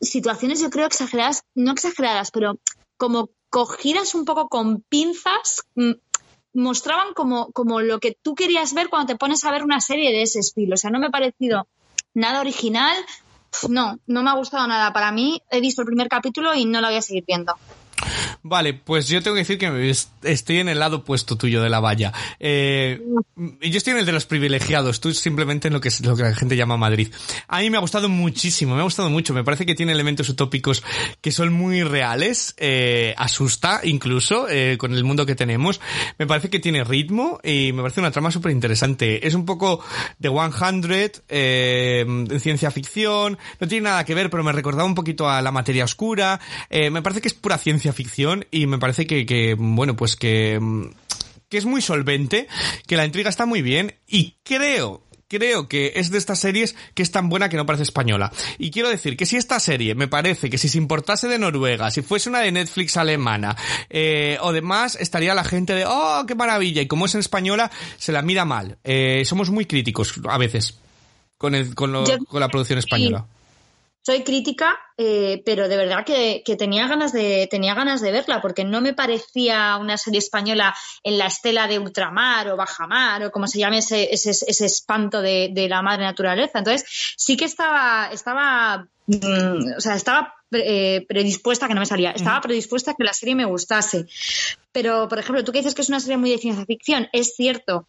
situaciones 0.00 0.60
yo 0.60 0.70
creo 0.70 0.86
exageradas, 0.86 1.42
no 1.54 1.72
exageradas, 1.72 2.30
pero 2.30 2.58
como 2.96 3.30
cogidas 3.50 4.14
un 4.14 4.24
poco 4.24 4.48
con 4.48 4.82
pinzas, 4.82 5.62
mm, 5.74 5.92
mostraban 6.54 7.14
como, 7.14 7.52
como 7.52 7.80
lo 7.80 8.00
que 8.00 8.16
tú 8.20 8.34
querías 8.34 8.74
ver 8.74 8.88
cuando 8.88 9.12
te 9.12 9.18
pones 9.18 9.44
a 9.44 9.50
ver 9.50 9.62
una 9.62 9.80
serie 9.80 10.10
de 10.10 10.22
ese 10.22 10.40
estilo. 10.40 10.74
O 10.74 10.76
sea, 10.76 10.90
no 10.90 10.98
me 10.98 11.06
ha 11.06 11.10
parecido 11.10 11.68
nada 12.14 12.40
original. 12.40 12.96
No, 13.68 13.98
no 14.06 14.22
me 14.22 14.30
ha 14.30 14.34
gustado 14.34 14.66
nada. 14.66 14.92
Para 14.92 15.12
mí, 15.12 15.40
he 15.50 15.60
visto 15.60 15.82
el 15.82 15.86
primer 15.86 16.08
capítulo 16.08 16.54
y 16.54 16.64
no 16.64 16.80
lo 16.80 16.88
voy 16.88 16.96
a 16.96 17.02
seguir 17.02 17.24
viendo. 17.26 17.54
Vale, 18.42 18.74
pues 18.74 19.08
yo 19.08 19.22
tengo 19.22 19.34
que 19.34 19.40
decir 19.42 19.58
que 19.58 19.94
estoy 20.22 20.58
en 20.58 20.68
el 20.68 20.78
lado 20.78 20.98
opuesto 20.98 21.36
tuyo 21.36 21.62
de 21.62 21.70
la 21.70 21.80
valla. 21.80 22.12
Eh, 22.40 23.00
yo 23.36 23.76
estoy 23.78 23.92
en 23.92 24.00
el 24.00 24.06
de 24.06 24.12
los 24.12 24.26
privilegiados, 24.26 25.00
tú 25.00 25.12
simplemente 25.12 25.68
en 25.68 25.74
lo 25.74 25.80
que, 25.80 25.88
es, 25.88 26.00
lo 26.00 26.16
que 26.16 26.22
la 26.22 26.34
gente 26.34 26.56
llama 26.56 26.76
Madrid. 26.76 27.12
A 27.46 27.60
mí 27.60 27.70
me 27.70 27.76
ha 27.76 27.80
gustado 27.80 28.08
muchísimo, 28.08 28.74
me 28.74 28.80
ha 28.80 28.84
gustado 28.84 29.10
mucho. 29.10 29.34
Me 29.34 29.44
parece 29.44 29.66
que 29.66 29.74
tiene 29.74 29.92
elementos 29.92 30.28
utópicos 30.28 30.82
que 31.20 31.32
son 31.32 31.52
muy 31.52 31.82
reales, 31.82 32.54
eh, 32.56 33.14
asusta 33.16 33.80
incluso 33.84 34.48
eh, 34.48 34.76
con 34.78 34.94
el 34.94 35.04
mundo 35.04 35.26
que 35.26 35.34
tenemos. 35.34 35.80
Me 36.18 36.26
parece 36.26 36.50
que 36.50 36.58
tiene 36.58 36.84
ritmo 36.84 37.40
y 37.42 37.72
me 37.72 37.82
parece 37.82 38.00
una 38.00 38.10
trama 38.10 38.30
súper 38.30 38.52
interesante. 38.52 39.26
Es 39.26 39.34
un 39.34 39.44
poco 39.44 39.80
de 40.18 40.28
100, 40.28 41.12
eh, 41.28 42.04
en 42.06 42.40
ciencia 42.40 42.70
ficción, 42.70 43.38
no 43.60 43.68
tiene 43.68 43.84
nada 43.84 44.04
que 44.04 44.14
ver, 44.14 44.30
pero 44.30 44.42
me 44.42 44.52
recordaba 44.52 44.84
un 44.84 44.94
poquito 44.94 45.28
a 45.28 45.42
la 45.42 45.52
materia 45.52 45.84
oscura. 45.84 46.40
Eh, 46.70 46.90
me 46.90 47.02
parece 47.02 47.20
que 47.20 47.28
es 47.28 47.34
pura 47.34 47.58
ciencia 47.58 47.92
ficción 47.92 47.97
y 48.50 48.66
me 48.66 48.78
parece 48.78 49.06
que, 49.06 49.26
que 49.26 49.54
bueno, 49.58 49.96
pues 49.96 50.16
que, 50.16 50.60
que 51.48 51.58
es 51.58 51.64
muy 51.64 51.82
solvente, 51.82 52.48
que 52.86 52.96
la 52.96 53.04
intriga 53.04 53.30
está 53.30 53.46
muy 53.46 53.62
bien 53.62 53.94
y 54.06 54.36
creo 54.44 55.02
creo 55.28 55.68
que 55.68 55.92
es 55.96 56.10
de 56.10 56.18
estas 56.18 56.40
series 56.40 56.74
que 56.94 57.02
es 57.02 57.10
tan 57.10 57.28
buena 57.28 57.48
que 57.48 57.58
no 57.58 57.66
parece 57.66 57.82
española. 57.82 58.32
Y 58.56 58.70
quiero 58.70 58.88
decir 58.88 59.16
que 59.16 59.26
si 59.26 59.36
esta 59.36 59.60
serie 59.60 59.94
me 59.94 60.08
parece 60.08 60.48
que 60.48 60.56
si 60.56 60.68
se 60.68 60.78
importase 60.78 61.28
de 61.28 61.38
Noruega, 61.38 61.90
si 61.90 62.00
fuese 62.00 62.30
una 62.30 62.40
de 62.40 62.50
Netflix 62.50 62.96
alemana 62.96 63.54
eh, 63.90 64.38
o 64.40 64.52
demás, 64.52 64.96
estaría 64.98 65.34
la 65.34 65.44
gente 65.44 65.74
de, 65.74 65.84
oh, 65.86 66.24
qué 66.26 66.34
maravilla. 66.34 66.80
Y 66.80 66.86
como 66.86 67.06
es 67.06 67.14
en 67.14 67.20
española, 67.20 67.70
se 67.98 68.12
la 68.12 68.22
mira 68.22 68.46
mal. 68.46 68.78
Eh, 68.84 69.22
somos 69.26 69.50
muy 69.50 69.66
críticos 69.66 70.14
a 70.28 70.38
veces 70.38 70.78
con, 71.36 71.54
el, 71.54 71.74
con, 71.74 71.92
lo, 71.92 72.04
con 72.26 72.40
la 72.40 72.48
producción 72.48 72.78
española 72.78 73.26
soy 74.08 74.24
crítica, 74.24 74.78
eh, 74.96 75.42
pero 75.44 75.68
de 75.68 75.76
verdad 75.76 76.02
que, 76.02 76.42
que, 76.42 76.56
tenía 76.56 76.88
ganas 76.88 77.12
de 77.12 77.46
tenía 77.50 77.74
ganas 77.74 78.00
de 78.00 78.10
verla 78.10 78.40
porque 78.40 78.64
no 78.64 78.80
me 78.80 78.94
parecía 78.94 79.76
una 79.76 79.98
serie 79.98 80.18
española 80.18 80.74
en 81.02 81.18
la 81.18 81.26
estela 81.26 81.68
de 81.68 81.78
ultramar 81.78 82.48
o 82.48 82.56
bajamar 82.56 83.22
o 83.24 83.30
como 83.30 83.46
se 83.46 83.58
llame 83.58 83.78
ese, 83.78 84.08
ese, 84.10 84.30
ese 84.30 84.64
espanto 84.64 85.20
de, 85.20 85.50
de, 85.52 85.68
la 85.68 85.82
madre 85.82 86.04
naturaleza. 86.04 86.60
Entonces 86.60 86.88
sí 87.18 87.36
que 87.36 87.44
estaba 87.44 88.08
estaba 88.10 88.88
mm, 89.08 89.76
o 89.76 89.80
sea 89.80 89.94
estaba 89.94 90.36
eh, 90.52 91.04
predispuesta 91.06 91.68
que 91.68 91.74
no 91.74 91.80
me 91.80 91.86
salía 91.86 92.12
estaba 92.12 92.40
predispuesta 92.40 92.92
a 92.92 92.94
que 92.94 93.04
la 93.04 93.12
serie 93.12 93.34
me 93.34 93.44
gustase. 93.44 94.06
Pero 94.72 95.06
por 95.06 95.18
ejemplo 95.18 95.44
tú 95.44 95.52
que 95.52 95.58
dices 95.58 95.74
que 95.74 95.82
es 95.82 95.90
una 95.90 96.00
serie 96.00 96.16
muy 96.16 96.30
de 96.30 96.38
ciencia 96.38 96.64
ficción 96.64 97.08
es 97.12 97.34
cierto 97.36 97.86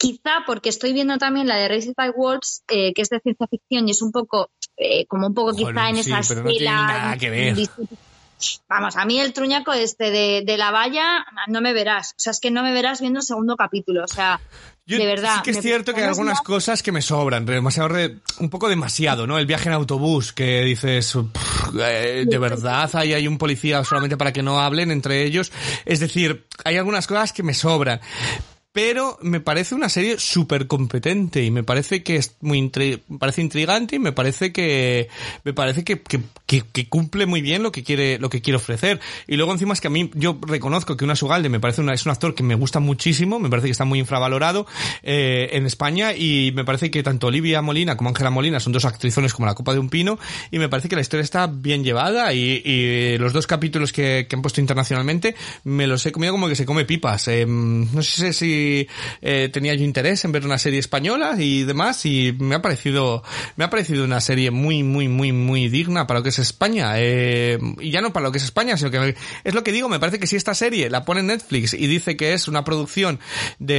quizá 0.00 0.44
porque 0.46 0.70
estoy 0.70 0.94
viendo 0.94 1.18
también 1.18 1.46
la 1.46 1.56
de 1.56 1.68
Raised 1.68 1.92
by 1.94 2.10
Wolves, 2.16 2.64
eh, 2.68 2.94
que 2.94 3.02
es 3.02 3.10
de 3.10 3.20
ciencia 3.20 3.46
ficción 3.46 3.86
y 3.86 3.90
es 3.90 4.00
un 4.00 4.12
poco, 4.12 4.50
eh, 4.80 5.06
como 5.06 5.26
un 5.28 5.34
poco 5.34 5.54
quizá 5.54 5.88
en 5.90 6.02
sí, 6.02 6.10
esa 6.12 6.20
pero 6.28 6.42
no 6.42 6.48
tiene 6.50 6.64
estela. 6.66 6.86
nada 6.86 7.16
que 7.16 7.30
ver. 7.30 7.56
Vamos, 8.70 8.96
a 8.96 9.04
mí 9.04 9.20
el 9.20 9.34
truñaco 9.34 9.72
este 9.74 10.10
de, 10.10 10.42
de, 10.46 10.56
la 10.56 10.70
valla 10.70 11.26
no 11.48 11.60
me 11.60 11.74
verás. 11.74 12.12
O 12.12 12.14
sea, 12.20 12.30
es 12.30 12.40
que 12.40 12.50
no 12.50 12.62
me 12.62 12.72
verás 12.72 13.00
viendo 13.02 13.18
el 13.20 13.24
segundo 13.26 13.54
capítulo. 13.54 14.02
O 14.02 14.08
sea, 14.08 14.40
Yo 14.86 14.96
de 14.96 15.04
verdad. 15.04 15.34
Sí 15.36 15.42
que 15.42 15.50
es 15.50 15.60
cierto 15.60 15.92
que 15.92 16.00
hay 16.00 16.06
algunas 16.08 16.40
cosas 16.40 16.82
que 16.82 16.90
me 16.90 17.02
sobran, 17.02 17.44
demasiado 17.44 17.90
re- 17.90 18.16
un 18.38 18.48
poco 18.48 18.70
demasiado, 18.70 19.26
¿no? 19.26 19.38
El 19.38 19.44
viaje 19.44 19.68
en 19.68 19.74
autobús, 19.74 20.32
que 20.32 20.62
dices, 20.62 21.12
"Pff, 21.34 21.74
eh, 21.80 22.24
de 22.26 22.38
verdad, 22.38 22.88
ahí 22.94 23.12
hay 23.12 23.28
un 23.28 23.36
policía 23.36 23.84
solamente 23.84 24.16
para 24.16 24.32
que 24.32 24.42
no 24.42 24.58
hablen 24.58 24.90
entre 24.90 25.22
ellos. 25.24 25.52
Es 25.84 26.00
decir, 26.00 26.46
hay 26.64 26.78
algunas 26.78 27.06
cosas 27.06 27.34
que 27.34 27.42
me 27.42 27.52
sobran. 27.52 28.00
Pero 28.72 29.18
me 29.20 29.40
parece 29.40 29.74
una 29.74 29.88
serie 29.88 30.16
súper 30.20 30.68
competente 30.68 31.42
y 31.42 31.50
me 31.50 31.64
parece 31.64 32.04
que 32.04 32.14
es 32.14 32.36
muy 32.40 32.60
intri- 32.60 33.00
parece 33.18 33.42
intrigante 33.42 33.96
y 33.96 33.98
me 33.98 34.12
parece 34.12 34.52
que 34.52 35.08
me 35.42 35.52
parece 35.52 35.82
que, 35.82 36.00
que, 36.00 36.88
cumple 36.88 37.26
muy 37.26 37.42
bien 37.42 37.64
lo 37.64 37.72
que 37.72 37.82
quiere 37.82 38.20
lo 38.20 38.30
que 38.30 38.40
quiere 38.40 38.58
ofrecer. 38.58 39.00
Y 39.26 39.34
luego 39.34 39.50
encima 39.50 39.72
es 39.72 39.80
que 39.80 39.88
a 39.88 39.90
mí 39.90 40.12
yo 40.14 40.38
reconozco 40.46 40.96
que 40.96 41.04
una 41.04 41.16
Sugalde 41.16 41.48
me 41.48 41.58
parece 41.58 41.80
una, 41.80 41.94
es 41.94 42.06
un 42.06 42.12
actor 42.12 42.32
que 42.36 42.44
me 42.44 42.54
gusta 42.54 42.78
muchísimo 42.78 43.40
me 43.40 43.50
parece 43.50 43.66
que 43.66 43.72
está 43.72 43.84
muy 43.84 43.98
infravalorado 43.98 44.66
eh, 45.02 45.48
en 45.52 45.66
España 45.66 46.14
y 46.14 46.52
me 46.54 46.64
parece 46.64 46.92
que 46.92 47.02
tanto 47.02 47.26
Olivia 47.26 47.62
Molina 47.62 47.96
como 47.96 48.10
Ángela 48.10 48.30
Molina 48.30 48.60
son 48.60 48.72
dos 48.72 48.84
actrizones 48.84 49.34
como 49.34 49.46
la 49.46 49.56
copa 49.56 49.72
de 49.72 49.80
un 49.80 49.88
pino 49.90 50.16
y 50.52 50.60
me 50.60 50.68
parece 50.68 50.88
que 50.88 50.94
la 50.94 51.02
historia 51.02 51.24
está 51.24 51.48
bien 51.48 51.82
llevada 51.82 52.32
y, 52.32 52.62
y 52.64 53.18
los 53.18 53.32
dos 53.32 53.48
capítulos 53.48 53.92
que, 53.92 54.26
que 54.28 54.36
han 54.36 54.42
puesto 54.42 54.60
internacionalmente 54.60 55.34
me 55.64 55.88
los 55.88 56.06
he 56.06 56.12
comido 56.12 56.32
como 56.34 56.46
que 56.46 56.54
se 56.54 56.66
come 56.66 56.84
pipas. 56.84 57.26
Eh, 57.26 57.46
no 57.48 58.02
sé 58.02 58.32
si 58.32 58.59
eh, 59.22 59.48
tenía 59.52 59.74
yo 59.74 59.84
interés 59.84 60.24
en 60.24 60.32
ver 60.32 60.44
una 60.44 60.58
serie 60.58 60.78
española 60.78 61.34
y 61.38 61.62
demás 61.64 62.04
y 62.06 62.34
me 62.38 62.54
ha 62.54 62.62
parecido 62.62 63.22
me 63.56 63.64
ha 63.64 63.70
parecido 63.70 64.04
una 64.04 64.20
serie 64.20 64.50
muy 64.50 64.82
muy 64.82 65.08
muy 65.08 65.32
muy 65.32 65.68
digna 65.68 66.06
para 66.06 66.20
lo 66.20 66.24
que 66.24 66.30
es 66.30 66.38
España 66.38 66.92
Eh, 66.96 67.58
y 67.80 67.90
ya 67.90 68.00
no 68.00 68.12
para 68.12 68.24
lo 68.26 68.32
que 68.32 68.38
es 68.38 68.44
España 68.44 68.76
sino 68.76 68.90
que 68.90 68.98
me- 69.00 69.14
es 69.44 69.54
lo 69.54 69.62
que 69.62 69.72
digo 69.72 69.88
me 69.88 69.98
parece 70.00 70.18
que 70.18 70.26
si 70.26 70.36
esta 70.36 70.54
serie 70.54 70.88
la 70.90 71.04
pone 71.04 71.20
en 71.20 71.26
Netflix 71.28 71.74
y 71.74 71.86
dice 71.86 72.16
que 72.16 72.32
es 72.34 72.48
una 72.48 72.64
producción 72.64 73.18
de 73.58 73.76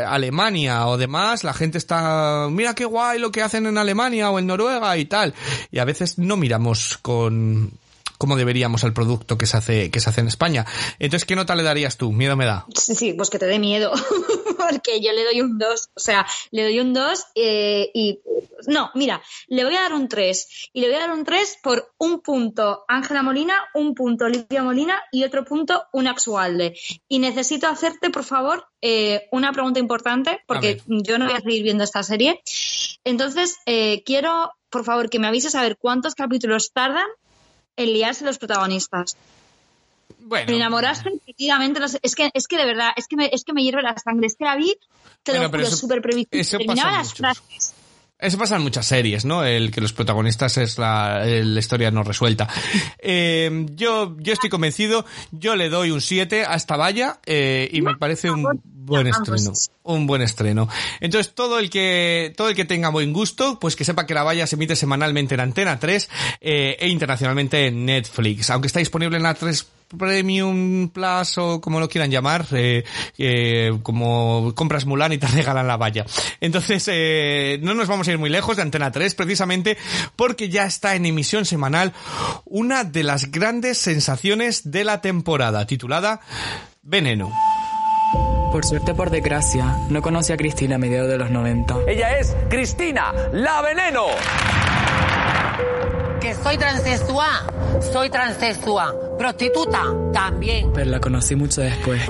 eh, 0.00 0.04
Alemania 0.06 0.86
o 0.86 0.96
demás 0.96 1.44
la 1.44 1.52
gente 1.54 1.78
está 1.78 2.48
mira 2.50 2.74
qué 2.74 2.84
guay 2.84 3.18
lo 3.18 3.30
que 3.32 3.42
hacen 3.42 3.66
en 3.66 3.78
Alemania 3.78 4.30
o 4.30 4.38
en 4.38 4.46
Noruega 4.46 4.96
y 4.96 5.04
tal 5.04 5.34
y 5.70 5.78
a 5.78 5.84
veces 5.84 6.18
no 6.18 6.36
miramos 6.36 6.98
con 7.02 7.72
como 8.24 8.36
deberíamos 8.36 8.84
al 8.84 8.94
producto 8.94 9.36
que 9.36 9.44
se 9.44 9.58
hace, 9.58 9.90
que 9.90 10.00
se 10.00 10.08
hace 10.08 10.22
en 10.22 10.28
España. 10.28 10.64
Entonces, 10.98 11.26
¿qué 11.26 11.36
nota 11.36 11.54
le 11.54 11.62
darías 11.62 11.98
tú? 11.98 12.10
Miedo 12.10 12.36
me 12.36 12.46
da. 12.46 12.64
Sí, 12.74 12.94
sí, 12.94 13.12
pues 13.12 13.28
que 13.28 13.38
te 13.38 13.44
dé 13.44 13.58
miedo, 13.58 13.92
porque 14.56 15.02
yo 15.02 15.12
le 15.12 15.24
doy 15.24 15.42
un 15.42 15.58
2, 15.58 15.90
o 15.92 16.00
sea, 16.00 16.26
le 16.50 16.62
doy 16.62 16.80
un 16.80 16.94
2 16.94 17.24
eh, 17.34 17.90
y... 17.92 18.20
No, 18.66 18.90
mira, 18.94 19.20
le 19.48 19.62
voy 19.62 19.76
a 19.76 19.82
dar 19.82 19.92
un 19.92 20.08
3 20.08 20.70
y 20.72 20.80
le 20.80 20.86
voy 20.86 20.96
a 20.96 21.00
dar 21.00 21.12
un 21.12 21.22
3 21.22 21.58
por 21.62 21.92
un 21.98 22.22
punto 22.22 22.86
Ángela 22.88 23.22
Molina, 23.22 23.62
un 23.74 23.94
punto 23.94 24.24
Olivia 24.24 24.62
Molina 24.62 25.02
y 25.12 25.24
otro 25.24 25.44
punto 25.44 25.84
un 25.92 26.08
Axualde. 26.08 26.74
Y 27.06 27.18
necesito 27.18 27.66
hacerte, 27.66 28.08
por 28.08 28.24
favor, 28.24 28.68
eh, 28.80 29.28
una 29.32 29.52
pregunta 29.52 29.80
importante, 29.80 30.40
porque 30.46 30.80
yo 30.86 31.18
no 31.18 31.26
voy 31.26 31.34
a 31.34 31.40
seguir 31.42 31.62
viendo 31.62 31.84
esta 31.84 32.02
serie. 32.02 32.40
Entonces, 33.04 33.58
eh, 33.66 34.02
quiero, 34.06 34.52
por 34.70 34.84
favor, 34.84 35.10
que 35.10 35.18
me 35.18 35.26
avises 35.26 35.54
a 35.56 35.62
ver 35.62 35.76
cuántos 35.76 36.14
capítulos 36.14 36.72
tardan 36.72 37.04
en 37.76 37.92
liarse 37.92 38.24
los 38.24 38.38
protagonistas. 38.38 39.16
Bueno. 40.20 40.46
Me 40.50 40.56
enamoraste 40.56 41.10
efectivamente. 41.10 41.80
no 41.80 41.88
sé, 41.88 41.98
es, 42.02 42.14
que, 42.14 42.30
es 42.32 42.46
que 42.46 42.56
de 42.56 42.64
verdad, 42.66 42.90
es 42.96 43.06
que, 43.08 43.16
me, 43.16 43.30
es 43.32 43.44
que 43.44 43.52
me 43.52 43.62
hierve 43.62 43.82
la 43.82 43.94
sangre. 43.98 44.26
Es 44.26 44.36
que 44.36 44.44
la 44.44 44.56
vi, 44.56 44.74
te 45.22 45.32
Bueno, 45.32 45.44
lo 45.48 45.64
juro, 45.64 45.76
súper 45.76 46.00
previsible. 46.02 46.40
eso 46.40 46.58
pasa 46.58 46.66
Terminaba 46.66 46.92
las 46.98 47.06
muchos. 47.08 47.18
frases. 47.18 47.74
Eso 48.16 48.38
pasa 48.38 48.56
en 48.56 48.62
muchas 48.62 48.86
series, 48.86 49.24
¿no? 49.24 49.44
El 49.44 49.70
que 49.70 49.80
los 49.82 49.92
protagonistas 49.92 50.56
es 50.56 50.78
la, 50.78 51.24
la 51.26 51.58
historia 51.60 51.90
no 51.90 52.04
resuelta. 52.04 52.48
Eh, 53.00 53.66
yo, 53.72 54.16
yo 54.18 54.32
estoy 54.32 54.48
convencido, 54.48 55.04
yo 55.30 55.56
le 55.56 55.68
doy 55.68 55.90
un 55.90 56.00
7 56.00 56.46
a 56.46 56.54
esta 56.54 56.76
valla 56.76 57.18
eh, 57.26 57.68
y 57.70 57.82
me 57.82 57.96
parece 57.96 58.30
un 58.30 58.62
buen 58.84 59.06
estreno. 59.06 59.52
Un 59.82 60.06
buen 60.06 60.22
estreno. 60.22 60.68
Entonces, 61.00 61.34
todo 61.34 61.58
el 61.58 61.70
que, 61.70 62.32
todo 62.36 62.48
el 62.48 62.54
que 62.54 62.64
tenga 62.64 62.88
buen 62.88 63.12
gusto, 63.12 63.58
pues 63.58 63.76
que 63.76 63.84
sepa 63.84 64.06
que 64.06 64.14
la 64.14 64.22
valla 64.22 64.46
se 64.46 64.56
emite 64.56 64.76
semanalmente 64.76 65.34
en 65.34 65.40
Antena 65.40 65.78
3 65.78 66.08
eh, 66.40 66.76
e 66.78 66.88
internacionalmente 66.88 67.66
en 67.66 67.84
Netflix. 67.84 68.50
Aunque 68.50 68.66
está 68.66 68.78
disponible 68.78 69.16
en 69.16 69.22
la 69.22 69.34
3 69.34 69.66
Premium 69.96 70.88
Plus 70.88 71.38
o 71.38 71.60
como 71.60 71.80
lo 71.80 71.88
quieran 71.88 72.10
llamar, 72.10 72.46
eh, 72.52 72.84
eh, 73.18 73.78
como 73.82 74.52
compras 74.54 74.86
Mulan 74.86 75.12
y 75.12 75.18
te 75.18 75.26
regalan 75.28 75.66
la 75.66 75.76
valla. 75.76 76.04
Entonces, 76.40 76.88
eh, 76.92 77.58
no 77.62 77.74
nos 77.74 77.88
vamos 77.88 78.08
a 78.08 78.12
ir 78.12 78.18
muy 78.18 78.30
lejos 78.30 78.56
de 78.56 78.62
Antena 78.62 78.90
3 78.90 79.14
precisamente 79.14 79.76
porque 80.16 80.48
ya 80.48 80.66
está 80.66 80.94
en 80.94 81.06
emisión 81.06 81.44
semanal 81.44 81.92
una 82.44 82.84
de 82.84 83.04
las 83.04 83.30
grandes 83.30 83.78
sensaciones 83.78 84.70
de 84.70 84.84
la 84.84 85.00
temporada, 85.00 85.66
titulada 85.66 86.20
Veneno. 86.82 87.32
Por 88.54 88.64
suerte 88.64 88.94
por 88.94 89.10
desgracia, 89.10 89.78
no 89.88 90.00
conocí 90.00 90.32
a 90.32 90.36
Cristina 90.36 90.76
a 90.76 90.78
mediados 90.78 91.10
de 91.10 91.18
los 91.18 91.28
90. 91.28 91.74
Ella 91.88 92.20
es 92.20 92.36
Cristina, 92.48 93.12
la 93.32 93.60
veneno. 93.62 94.04
Que 96.20 96.34
soy 96.34 96.56
transexual, 96.56 97.46
soy 97.80 98.10
transexual. 98.10 98.96
Prostituta, 99.18 99.82
también. 100.12 100.72
Pero 100.72 100.90
la 100.90 101.00
conocí 101.00 101.34
mucho 101.34 101.60
después. 101.60 102.00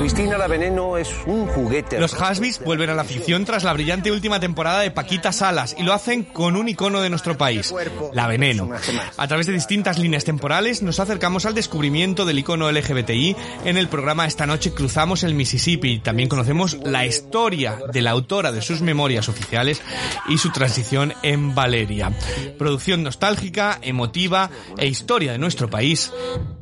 Cristina 0.00 0.38
la 0.38 0.48
veneno 0.48 0.96
es 0.96 1.10
un 1.26 1.46
juguete. 1.46 2.00
Los 2.00 2.14
Hasbys 2.14 2.60
vuelven 2.64 2.88
a 2.88 2.94
la 2.94 3.04
ficción 3.04 3.44
tras 3.44 3.64
la 3.64 3.72
brillante 3.74 4.10
última 4.10 4.40
temporada 4.40 4.80
de 4.80 4.90
Paquita 4.90 5.30
Salas 5.30 5.76
y 5.78 5.82
lo 5.82 5.92
hacen 5.92 6.24
con 6.24 6.56
un 6.56 6.68
icono 6.68 7.00
de 7.00 7.10
nuestro 7.10 7.36
país, 7.36 7.72
la 8.14 8.26
Veneno. 8.26 8.70
A 9.18 9.28
través 9.28 9.46
de 9.46 9.52
distintas 9.52 9.98
líneas 9.98 10.24
temporales 10.24 10.82
nos 10.82 11.00
acercamos 11.00 11.44
al 11.44 11.54
descubrimiento 11.54 12.24
del 12.24 12.38
icono 12.38 12.72
LGBTI 12.72 13.36
en 13.66 13.76
el 13.76 13.88
programa 13.88 14.26
Esta 14.26 14.46
noche 14.46 14.72
cruzamos 14.72 15.22
el 15.22 15.34
Mississippi. 15.34 15.98
También 15.98 16.30
conocemos 16.30 16.78
la 16.82 17.04
historia 17.04 17.78
de 17.92 18.00
la 18.00 18.10
autora 18.10 18.52
de 18.52 18.62
sus 18.62 18.80
memorias 18.80 19.28
oficiales 19.28 19.82
y 20.28 20.38
su 20.38 20.50
transición 20.50 21.12
en 21.22 21.54
Valeria. 21.54 22.10
Producción 22.58 23.02
nostálgica, 23.02 23.78
emotiva 23.82 24.50
e 24.78 24.86
historia 24.86 25.32
de 25.32 25.38
nuestro 25.38 25.68
país. 25.68 26.10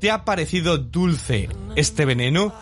¿Te 0.00 0.11
ha 0.11 0.24
parecido 0.24 0.78
dulce 0.78 1.48
este 1.76 2.04
veneno? 2.04 2.54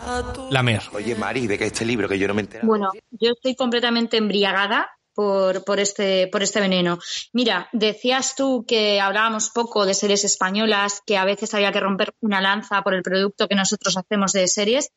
Lamer. 0.49 0.81
Oye, 0.93 1.15
Mari, 1.15 1.47
de 1.47 1.57
que 1.57 1.65
este 1.65 1.85
libro 1.85 2.09
que 2.09 2.17
yo 2.17 2.27
no 2.27 2.33
me 2.33 2.41
entero. 2.41 2.65
Bueno, 2.65 2.91
yo 3.11 3.31
estoy 3.31 3.55
completamente 3.55 4.17
embriagada 4.17 4.89
por, 5.13 5.63
por, 5.63 5.79
este, 5.79 6.27
por 6.27 6.43
este 6.43 6.59
veneno. 6.59 6.99
Mira, 7.33 7.69
decías 7.73 8.35
tú 8.35 8.65
que 8.67 9.01
hablábamos 9.01 9.49
poco 9.49 9.85
de 9.85 9.93
series 9.93 10.23
españolas, 10.23 11.01
que 11.05 11.17
a 11.17 11.25
veces 11.25 11.53
había 11.53 11.71
que 11.71 11.79
romper 11.79 12.13
una 12.21 12.39
lanza 12.39 12.83
por 12.83 12.93
el 12.93 13.01
producto 13.01 13.47
que 13.47 13.55
nosotros 13.55 13.97
hacemos 13.97 14.33
de 14.33 14.47
series. 14.47 14.91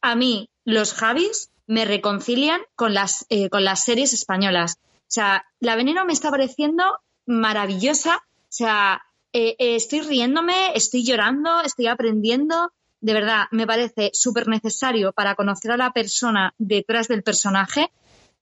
A 0.00 0.14
mí, 0.14 0.48
los 0.64 0.94
Javis 0.94 1.50
me 1.66 1.84
reconcilian 1.84 2.62
con 2.76 2.94
las, 2.94 3.26
eh, 3.28 3.50
con 3.50 3.62
las 3.62 3.84
series 3.84 4.14
españolas. 4.14 4.78
O 4.80 5.10
sea, 5.10 5.44
la 5.60 5.76
veneno 5.76 6.04
me 6.06 6.14
está 6.14 6.30
pareciendo 6.30 6.84
maravillosa. 7.26 8.16
O 8.16 8.46
sea, 8.48 9.02
eh, 9.32 9.56
eh, 9.58 9.76
estoy 9.76 10.00
riéndome, 10.00 10.72
estoy 10.74 11.04
llorando, 11.04 11.60
estoy 11.62 11.86
aprendiendo. 11.86 12.72
De 13.00 13.12
verdad, 13.14 13.44
me 13.52 13.66
parece 13.66 14.10
súper 14.12 14.48
necesario 14.48 15.12
para 15.12 15.34
conocer 15.34 15.70
a 15.70 15.76
la 15.76 15.92
persona 15.92 16.54
detrás 16.58 17.08
del 17.08 17.22
personaje. 17.22 17.90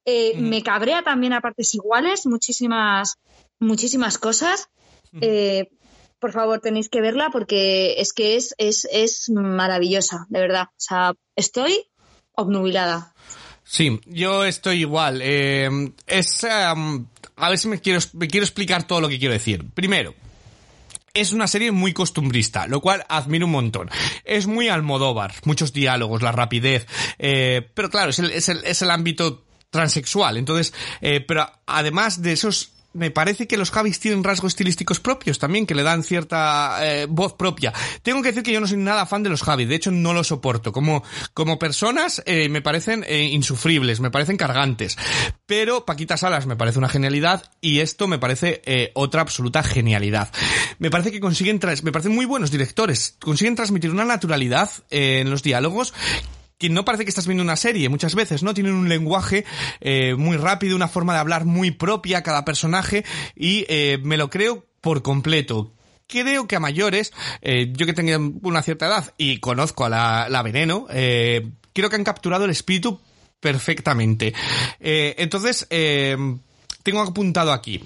Eh, 0.04 0.34
Me 0.38 0.62
cabrea 0.62 1.02
también 1.02 1.32
a 1.32 1.40
partes 1.40 1.74
iguales 1.74 2.26
muchísimas, 2.26 3.18
muchísimas 3.58 4.18
cosas. 4.18 4.68
Eh, 5.20 5.68
por 6.18 6.32
favor, 6.32 6.60
tenéis 6.60 6.88
que 6.88 7.00
verla 7.00 7.30
porque 7.30 7.96
es 7.98 8.12
que 8.12 8.36
es, 8.36 8.54
es, 8.56 8.86
es 8.90 9.28
maravillosa, 9.30 10.26
de 10.28 10.40
verdad. 10.40 10.68
O 10.70 10.78
sea, 10.78 11.14
estoy 11.34 11.88
obnubilada. 12.32 13.14
Sí, 13.64 14.00
yo 14.06 14.44
estoy 14.44 14.80
igual. 14.80 15.20
Eh, 15.22 15.68
es, 16.06 16.44
um, 16.44 17.06
a 17.34 17.50
ver 17.50 17.58
si 17.58 17.68
me 17.68 17.80
quiero, 17.80 18.00
me 18.12 18.28
quiero 18.28 18.44
explicar 18.44 18.86
todo 18.86 19.00
lo 19.00 19.08
que 19.08 19.18
quiero 19.18 19.34
decir. 19.34 19.68
Primero, 19.74 20.14
es 21.16 21.32
una 21.32 21.48
serie 21.48 21.72
muy 21.72 21.92
costumbrista, 21.92 22.66
lo 22.66 22.80
cual 22.80 23.04
admiro 23.08 23.46
un 23.46 23.52
montón. 23.52 23.90
Es 24.24 24.46
muy 24.46 24.68
Almodóvar, 24.68 25.34
muchos 25.44 25.72
diálogos, 25.72 26.22
la 26.22 26.32
rapidez, 26.32 26.86
eh, 27.18 27.68
pero 27.74 27.90
claro, 27.90 28.10
es 28.10 28.18
el, 28.18 28.30
es 28.30 28.48
el, 28.48 28.62
es 28.64 28.82
el 28.82 28.90
ámbito 28.90 29.44
transexual. 29.70 30.36
Entonces, 30.36 30.74
eh, 31.00 31.20
pero 31.20 31.50
además 31.66 32.22
de 32.22 32.32
esos 32.32 32.75
me 32.96 33.10
parece 33.10 33.46
que 33.46 33.56
los 33.56 33.70
Javis 33.70 34.00
tienen 34.00 34.24
rasgos 34.24 34.52
estilísticos 34.52 35.00
propios 35.00 35.38
también, 35.38 35.66
que 35.66 35.74
le 35.74 35.82
dan 35.82 36.02
cierta 36.02 36.78
eh, 36.80 37.06
voz 37.08 37.34
propia. 37.34 37.72
Tengo 38.02 38.22
que 38.22 38.28
decir 38.28 38.42
que 38.42 38.52
yo 38.52 38.60
no 38.60 38.66
soy 38.66 38.78
nada 38.78 39.06
fan 39.06 39.22
de 39.22 39.30
los 39.30 39.42
Javis, 39.42 39.68
de 39.68 39.74
hecho 39.74 39.90
no 39.90 40.12
los 40.12 40.28
soporto. 40.28 40.72
Como, 40.72 41.02
como 41.34 41.58
personas 41.58 42.22
eh, 42.26 42.48
me 42.48 42.62
parecen 42.62 43.04
eh, 43.06 43.24
insufribles, 43.24 44.00
me 44.00 44.10
parecen 44.10 44.36
cargantes. 44.36 44.96
Pero 45.46 45.84
Paquita 45.84 46.16
Salas 46.16 46.46
me 46.46 46.56
parece 46.56 46.78
una 46.78 46.88
genialidad 46.88 47.50
y 47.60 47.80
esto 47.80 48.08
me 48.08 48.18
parece 48.18 48.62
eh, 48.64 48.90
otra 48.94 49.20
absoluta 49.20 49.62
genialidad. 49.62 50.32
Me 50.78 50.90
parece 50.90 51.12
que 51.12 51.20
consiguen, 51.20 51.60
me 51.82 51.92
parecen 51.92 52.14
muy 52.14 52.26
buenos 52.26 52.50
directores, 52.50 53.16
consiguen 53.20 53.56
transmitir 53.56 53.90
una 53.90 54.04
naturalidad 54.04 54.70
en 54.90 55.30
los 55.30 55.42
diálogos 55.42 55.94
que 56.58 56.70
no 56.70 56.84
parece 56.84 57.04
que 57.04 57.10
estás 57.10 57.26
viendo 57.26 57.42
una 57.42 57.56
serie 57.56 57.88
muchas 57.88 58.14
veces, 58.14 58.42
¿no? 58.42 58.54
Tienen 58.54 58.74
un 58.74 58.88
lenguaje 58.88 59.44
eh, 59.80 60.14
muy 60.14 60.36
rápido, 60.36 60.76
una 60.76 60.88
forma 60.88 61.12
de 61.12 61.20
hablar 61.20 61.44
muy 61.44 61.70
propia 61.70 62.22
cada 62.22 62.44
personaje 62.44 63.04
y 63.34 63.66
eh, 63.68 63.98
me 64.02 64.16
lo 64.16 64.30
creo 64.30 64.64
por 64.80 65.02
completo. 65.02 65.72
Creo 66.06 66.46
que 66.46 66.56
a 66.56 66.60
mayores, 66.60 67.12
eh, 67.42 67.72
yo 67.74 67.84
que 67.84 67.92
tengo 67.92 68.38
una 68.42 68.62
cierta 68.62 68.86
edad 68.86 69.12
y 69.18 69.38
conozco 69.38 69.84
a 69.84 69.88
la, 69.88 70.28
la 70.28 70.42
Veneno, 70.42 70.86
eh, 70.90 71.50
creo 71.72 71.90
que 71.90 71.96
han 71.96 72.04
capturado 72.04 72.44
el 72.44 72.52
espíritu 72.52 73.00
perfectamente. 73.40 74.32
Eh, 74.80 75.14
entonces, 75.18 75.66
eh, 75.70 76.16
tengo 76.82 77.00
apuntado 77.00 77.52
aquí. 77.52 77.84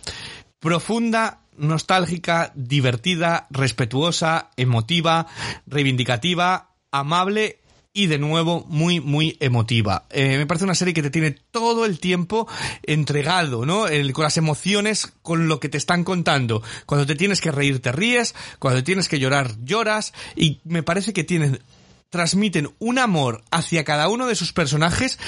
Profunda, 0.59 1.41
nostálgica, 1.57 2.53
divertida, 2.55 3.47
respetuosa, 3.51 4.51
emotiva, 4.57 5.27
reivindicativa, 5.67 6.75
amable 6.91 7.61
y 7.93 8.07
de 8.07 8.19
nuevo 8.19 8.65
muy 8.69 9.01
muy 9.01 9.37
emotiva. 9.41 10.07
Eh, 10.11 10.39
me 10.39 10.47
parece 10.47 10.65
una 10.65 10.75
serie 10.75 10.95
que 10.95 11.03
te 11.03 11.11
tiene 11.11 11.33
todo 11.33 11.85
el 11.85 11.99
tiempo 11.99 12.47
entregado, 12.83 13.67
¿no? 13.67 13.87
Con 14.13 14.25
las 14.25 14.37
emociones, 14.37 15.13
con 15.23 15.49
lo 15.49 15.61
que 15.61 15.69
te 15.69 15.79
están 15.79 16.05
contando. 16.05 16.63
Cuando 16.87 17.07
te 17.07 17.17
tienes 17.17 17.41
que 17.41 17.51
reír 17.51 17.81
te 17.81 17.93
ríes, 17.93 18.35
cuando 18.59 18.85
tienes 18.85 19.09
que 19.09 19.19
llorar 19.19 19.57
lloras 19.65 20.13
y 20.37 20.61
me 20.65 20.83
parece 20.83 21.13
que 21.13 21.25
tienen 21.25 21.61
transmiten 22.11 22.75
un 22.81 22.99
amor 22.99 23.43
hacia 23.51 23.85
cada 23.85 24.09
uno 24.09 24.27
de 24.27 24.35
sus 24.35 24.53
personajes 24.53 25.19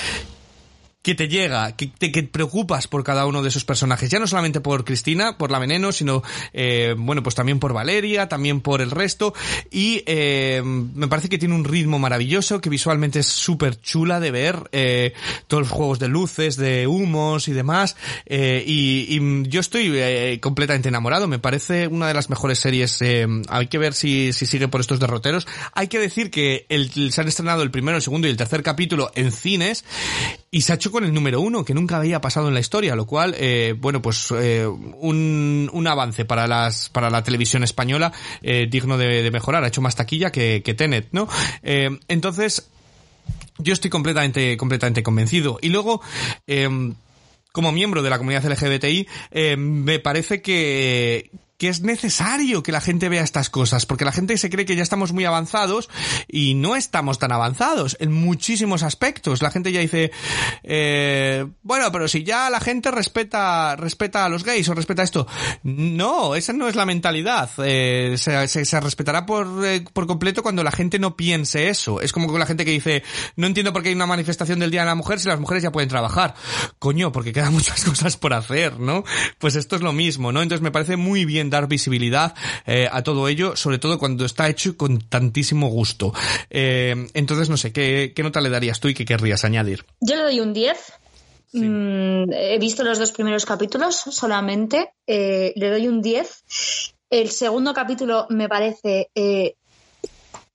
que 1.02 1.14
te 1.14 1.28
llega, 1.28 1.76
que 1.76 1.88
te 1.88 2.12
que 2.12 2.22
preocupas 2.22 2.86
por 2.86 3.04
cada 3.04 3.26
uno 3.26 3.42
de 3.42 3.48
esos 3.48 3.64
personajes, 3.64 4.08
ya 4.10 4.18
no 4.18 4.26
solamente 4.26 4.60
por 4.60 4.84
Cristina, 4.84 5.36
por 5.36 5.50
la 5.50 5.58
Veneno, 5.58 5.92
sino 5.92 6.22
eh, 6.52 6.94
bueno, 6.96 7.22
pues 7.22 7.34
también 7.34 7.58
por 7.58 7.72
Valeria, 7.72 8.28
también 8.28 8.60
por 8.60 8.80
el 8.80 8.90
resto. 8.90 9.34
Y 9.70 10.02
eh, 10.06 10.62
me 10.64 11.08
parece 11.08 11.28
que 11.28 11.38
tiene 11.38 11.54
un 11.54 11.64
ritmo 11.64 11.98
maravilloso, 11.98 12.60
que 12.60 12.70
visualmente 12.70 13.18
es 13.20 13.26
súper 13.26 13.80
chula 13.80 14.20
de 14.20 14.30
ver, 14.30 14.68
eh, 14.72 15.12
todos 15.48 15.62
los 15.62 15.70
juegos 15.70 15.98
de 15.98 16.08
luces, 16.08 16.56
de 16.56 16.86
humos 16.86 17.48
y 17.48 17.52
demás, 17.52 17.96
eh, 18.26 18.62
y, 18.66 19.16
y 19.16 19.48
yo 19.48 19.60
estoy 19.60 19.90
eh, 19.94 20.38
completamente 20.40 20.88
enamorado, 20.88 21.26
me 21.26 21.38
parece 21.38 21.88
una 21.88 22.06
de 22.08 22.14
las 22.14 22.30
mejores 22.30 22.58
series, 22.58 23.02
eh, 23.02 23.26
hay 23.48 23.66
que 23.66 23.78
ver 23.78 23.94
si, 23.94 24.32
si 24.32 24.46
sigue 24.46 24.68
por 24.68 24.80
estos 24.80 25.00
derroteros, 25.00 25.46
hay 25.72 25.88
que 25.88 25.98
decir 25.98 26.30
que 26.30 26.66
el, 26.68 26.90
se 27.12 27.20
han 27.20 27.28
estrenado 27.28 27.62
el 27.62 27.70
primero, 27.70 27.96
el 27.96 28.02
segundo 28.02 28.28
y 28.28 28.30
el 28.30 28.36
tercer 28.36 28.62
capítulo 28.62 29.10
en 29.14 29.32
cines 29.32 29.84
y 30.50 30.60
se 30.62 30.72
ha 30.72 30.74
hecho 30.76 30.91
con 30.92 31.04
el 31.04 31.12
número 31.12 31.40
uno, 31.40 31.64
que 31.64 31.74
nunca 31.74 31.96
había 31.96 32.20
pasado 32.20 32.48
en 32.48 32.54
la 32.54 32.60
historia, 32.60 32.94
lo 32.94 33.06
cual, 33.06 33.34
eh, 33.38 33.74
bueno, 33.76 34.00
pues 34.00 34.32
eh, 34.32 34.66
un, 34.66 35.70
un 35.72 35.86
avance 35.86 36.24
para 36.24 36.46
las 36.46 36.88
para 36.88 37.10
la 37.10 37.22
televisión 37.22 37.64
española 37.64 38.12
eh, 38.42 38.66
digno 38.70 38.98
de, 38.98 39.30
mejorar. 39.32 39.64
Ha 39.64 39.68
hecho 39.68 39.80
más 39.80 39.96
taquilla 39.96 40.30
que, 40.30 40.62
que 40.64 40.74
Tenet, 40.74 41.08
¿no? 41.12 41.26
Entonces, 41.62 42.68
yo 43.58 43.72
estoy 43.72 43.90
completamente, 43.90 44.56
completamente 44.56 45.02
convencido. 45.02 45.58
Y 45.62 45.70
luego, 45.70 46.02
como 47.52 47.72
miembro 47.72 48.02
de 48.02 48.10
la 48.10 48.18
comunidad 48.18 48.44
LGBTI, 48.44 49.08
me 49.56 49.98
parece 49.98 50.42
que, 50.42 51.30
que 51.62 51.68
es 51.68 51.82
necesario 51.82 52.64
que 52.64 52.72
la 52.72 52.80
gente 52.80 53.08
vea 53.08 53.22
estas 53.22 53.48
cosas, 53.48 53.86
porque 53.86 54.04
la 54.04 54.10
gente 54.10 54.36
se 54.36 54.50
cree 54.50 54.66
que 54.66 54.74
ya 54.74 54.82
estamos 54.82 55.12
muy 55.12 55.26
avanzados 55.26 55.88
y 56.26 56.54
no 56.54 56.74
estamos 56.74 57.20
tan 57.20 57.30
avanzados 57.30 57.96
en 58.00 58.10
muchísimos 58.10 58.82
aspectos. 58.82 59.42
La 59.42 59.52
gente 59.52 59.70
ya 59.70 59.78
dice, 59.78 60.10
eh, 60.64 61.46
bueno, 61.62 61.92
pero 61.92 62.08
si 62.08 62.24
ya 62.24 62.50
la 62.50 62.58
gente 62.58 62.90
respeta, 62.90 63.76
respeta 63.76 64.24
a 64.24 64.28
los 64.28 64.42
gays 64.42 64.68
o 64.70 64.74
respeta 64.74 65.04
esto. 65.04 65.28
No, 65.62 66.34
esa 66.34 66.52
no 66.52 66.66
es 66.66 66.74
la 66.74 66.84
mentalidad. 66.84 67.48
Eh, 67.58 68.16
se, 68.18 68.80
respetará 68.80 69.24
por, 69.24 69.64
eh, 69.64 69.84
por 69.92 70.08
completo 70.08 70.42
cuando 70.42 70.64
la 70.64 70.72
gente 70.72 70.98
no 70.98 71.16
piense 71.16 71.68
eso. 71.68 72.00
Es 72.00 72.12
como 72.12 72.26
con 72.26 72.40
la 72.40 72.46
gente 72.46 72.64
que 72.64 72.72
dice, 72.72 73.04
no 73.36 73.46
entiendo 73.46 73.72
por 73.72 73.84
qué 73.84 73.90
hay 73.90 73.94
una 73.94 74.06
manifestación 74.06 74.58
del 74.58 74.72
Día 74.72 74.80
de 74.80 74.86
la 74.86 74.96
Mujer 74.96 75.20
si 75.20 75.28
las 75.28 75.38
mujeres 75.38 75.62
ya 75.62 75.70
pueden 75.70 75.88
trabajar. 75.88 76.34
Coño, 76.80 77.12
porque 77.12 77.32
quedan 77.32 77.52
muchas 77.52 77.84
cosas 77.84 78.16
por 78.16 78.34
hacer, 78.34 78.80
¿no? 78.80 79.04
Pues 79.38 79.54
esto 79.54 79.76
es 79.76 79.82
lo 79.82 79.92
mismo, 79.92 80.32
¿no? 80.32 80.42
Entonces 80.42 80.60
me 80.60 80.72
parece 80.72 80.96
muy 80.96 81.24
bien 81.24 81.51
dar 81.52 81.68
visibilidad 81.68 82.34
eh, 82.66 82.88
a 82.90 83.02
todo 83.02 83.28
ello, 83.28 83.54
sobre 83.54 83.78
todo 83.78 83.98
cuando 83.98 84.24
está 84.24 84.48
hecho 84.48 84.76
con 84.76 84.98
tantísimo 84.98 85.68
gusto. 85.68 86.12
Eh, 86.50 87.06
entonces, 87.14 87.48
no 87.48 87.56
sé, 87.56 87.72
¿qué, 87.72 88.12
¿qué, 88.16 88.22
nota 88.24 88.40
le 88.40 88.50
darías 88.50 88.80
tú 88.80 88.88
y 88.88 88.94
qué 88.94 89.04
querrías 89.04 89.44
añadir? 89.44 89.84
Yo 90.00 90.16
le 90.16 90.22
doy 90.22 90.40
un 90.40 90.52
10. 90.52 90.76
Sí. 91.52 91.60
Mm, 91.60 92.32
he 92.32 92.58
visto 92.58 92.82
los 92.82 92.98
dos 92.98 93.12
primeros 93.12 93.44
capítulos 93.44 93.94
solamente. 93.94 94.94
Eh, 95.06 95.52
le 95.54 95.70
doy 95.70 95.86
un 95.86 96.02
10. 96.02 96.44
El 97.10 97.30
segundo 97.30 97.74
capítulo 97.74 98.26
me 98.30 98.48
parece 98.48 99.10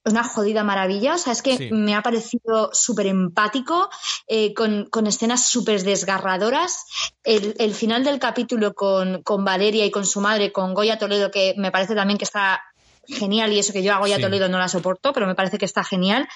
una 0.07 0.23
jodida 0.23 0.63
maravilla. 0.63 1.15
O 1.15 1.17
sea, 1.17 1.33
es 1.33 1.41
que 1.41 1.57
sí. 1.57 1.69
me 1.71 1.95
ha 1.95 2.01
parecido 2.01 2.69
súper 2.73 3.07
empático, 3.07 3.89
eh, 4.27 4.53
con, 4.53 4.85
con, 4.85 5.07
escenas 5.07 5.47
súper 5.47 5.83
desgarradoras. 5.83 6.85
El, 7.23 7.55
el, 7.59 7.73
final 7.73 8.03
del 8.03 8.19
capítulo 8.19 8.73
con, 8.73 9.21
con, 9.23 9.45
Valeria 9.45 9.85
y 9.85 9.91
con 9.91 10.05
su 10.05 10.21
madre, 10.21 10.51
con 10.51 10.73
Goya 10.73 10.97
Toledo, 10.97 11.31
que 11.31 11.53
me 11.57 11.71
parece 11.71 11.95
también 11.95 12.17
que 12.17 12.25
está 12.25 12.61
genial, 13.07 13.53
y 13.53 13.59
eso 13.59 13.73
que 13.73 13.83
yo 13.83 13.93
a 13.93 13.99
Goya 13.99 14.17
sí. 14.17 14.21
Toledo 14.21 14.49
no 14.49 14.59
la 14.59 14.67
soporto, 14.67 15.13
pero 15.13 15.27
me 15.27 15.35
parece 15.35 15.57
que 15.57 15.65
está 15.65 15.83
genial. 15.83 16.27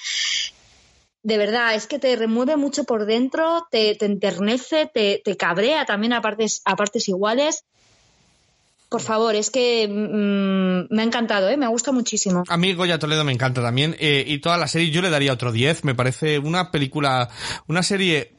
De 1.23 1.37
verdad, 1.37 1.75
es 1.75 1.85
que 1.85 1.99
te 1.99 2.15
remueve 2.15 2.55
mucho 2.55 2.83
por 2.83 3.05
dentro, 3.05 3.67
te, 3.69 3.95
te 3.95 4.05
enternece, 4.05 4.89
te, 4.91 5.21
te, 5.23 5.37
cabrea 5.37 5.85
también 5.85 6.13
a 6.13 6.21
partes, 6.21 6.61
a 6.65 6.75
partes 6.75 7.07
iguales 7.09 7.65
por 8.91 8.99
favor, 8.99 9.35
es 9.35 9.49
que 9.49 9.87
mmm, 9.87 10.93
me 10.93 11.01
ha 11.01 11.05
encantado, 11.05 11.47
¿eh? 11.47 11.55
me 11.55 11.65
ha 11.65 11.69
gustado 11.69 11.93
muchísimo. 11.93 12.43
A 12.49 12.57
mí 12.57 12.73
Goya 12.73 12.99
Toledo 12.99 13.23
me 13.23 13.31
encanta 13.31 13.61
también 13.61 13.95
eh, 13.99 14.25
y 14.27 14.39
toda 14.39 14.57
la 14.57 14.67
serie 14.67 14.91
yo 14.91 15.01
le 15.01 15.09
daría 15.09 15.31
otro 15.31 15.53
10, 15.53 15.85
me 15.85 15.95
parece 15.95 16.39
una 16.39 16.71
película, 16.71 17.29
una 17.67 17.83
serie 17.83 18.33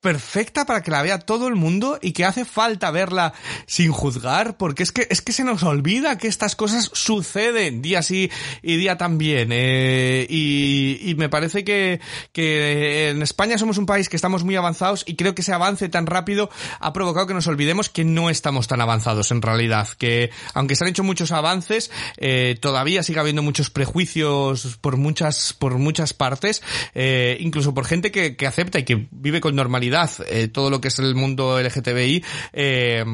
perfecta 0.00 0.64
para 0.64 0.80
que 0.80 0.92
la 0.92 1.02
vea 1.02 1.18
todo 1.18 1.48
el 1.48 1.56
mundo 1.56 1.98
y 2.00 2.12
que 2.12 2.24
hace 2.24 2.44
falta 2.44 2.92
verla 2.92 3.32
sin 3.66 3.90
juzgar 3.90 4.56
porque 4.56 4.84
es 4.84 4.92
que 4.92 5.08
es 5.10 5.22
que 5.22 5.32
se 5.32 5.42
nos 5.42 5.64
olvida 5.64 6.18
que 6.18 6.28
estas 6.28 6.54
cosas 6.54 6.88
suceden 6.92 7.82
día 7.82 8.02
sí 8.02 8.30
y 8.62 8.76
día 8.76 8.96
también 8.96 9.48
eh, 9.50 10.24
y, 10.30 11.00
y, 11.02 11.16
me 11.16 11.28
parece 11.28 11.64
que, 11.64 12.00
que 12.30 13.10
en 13.10 13.22
España 13.22 13.58
somos 13.58 13.76
un 13.76 13.86
país 13.86 14.08
que 14.08 14.14
estamos 14.14 14.44
muy 14.44 14.54
avanzados 14.54 15.02
y 15.04 15.16
creo 15.16 15.34
que 15.34 15.42
ese 15.42 15.52
avance 15.52 15.88
tan 15.88 16.06
rápido 16.06 16.48
ha 16.78 16.92
provocado 16.92 17.26
que 17.26 17.34
nos 17.34 17.48
olvidemos 17.48 17.88
que 17.88 18.04
no 18.04 18.30
estamos 18.30 18.68
tan 18.68 18.80
avanzados 18.80 19.32
en 19.32 19.42
realidad 19.42 19.88
que 19.98 20.30
aunque 20.54 20.76
se 20.76 20.84
han 20.84 20.90
hecho 20.90 21.02
muchos 21.02 21.32
avances 21.32 21.90
eh, 22.18 22.56
todavía 22.60 23.02
sigue 23.02 23.18
habiendo 23.18 23.42
muchos 23.42 23.68
prejuicios 23.70 24.78
por 24.80 24.96
muchas 24.96 25.54
por 25.54 25.76
muchas 25.78 26.12
partes 26.12 26.62
eh, 26.94 27.36
incluso 27.40 27.74
por 27.74 27.84
gente 27.84 28.12
que, 28.12 28.36
que 28.36 28.46
acepta 28.46 28.78
y 28.78 28.84
que 28.84 29.08
vive 29.10 29.40
con 29.40 29.56
normalidad 29.56 29.87
eh, 30.28 30.48
todo 30.48 30.70
lo 30.70 30.80
que 30.80 30.88
es 30.88 30.98
el 30.98 31.14
mundo 31.14 31.60
LGTBI 31.60 32.24
eh, 32.52 33.04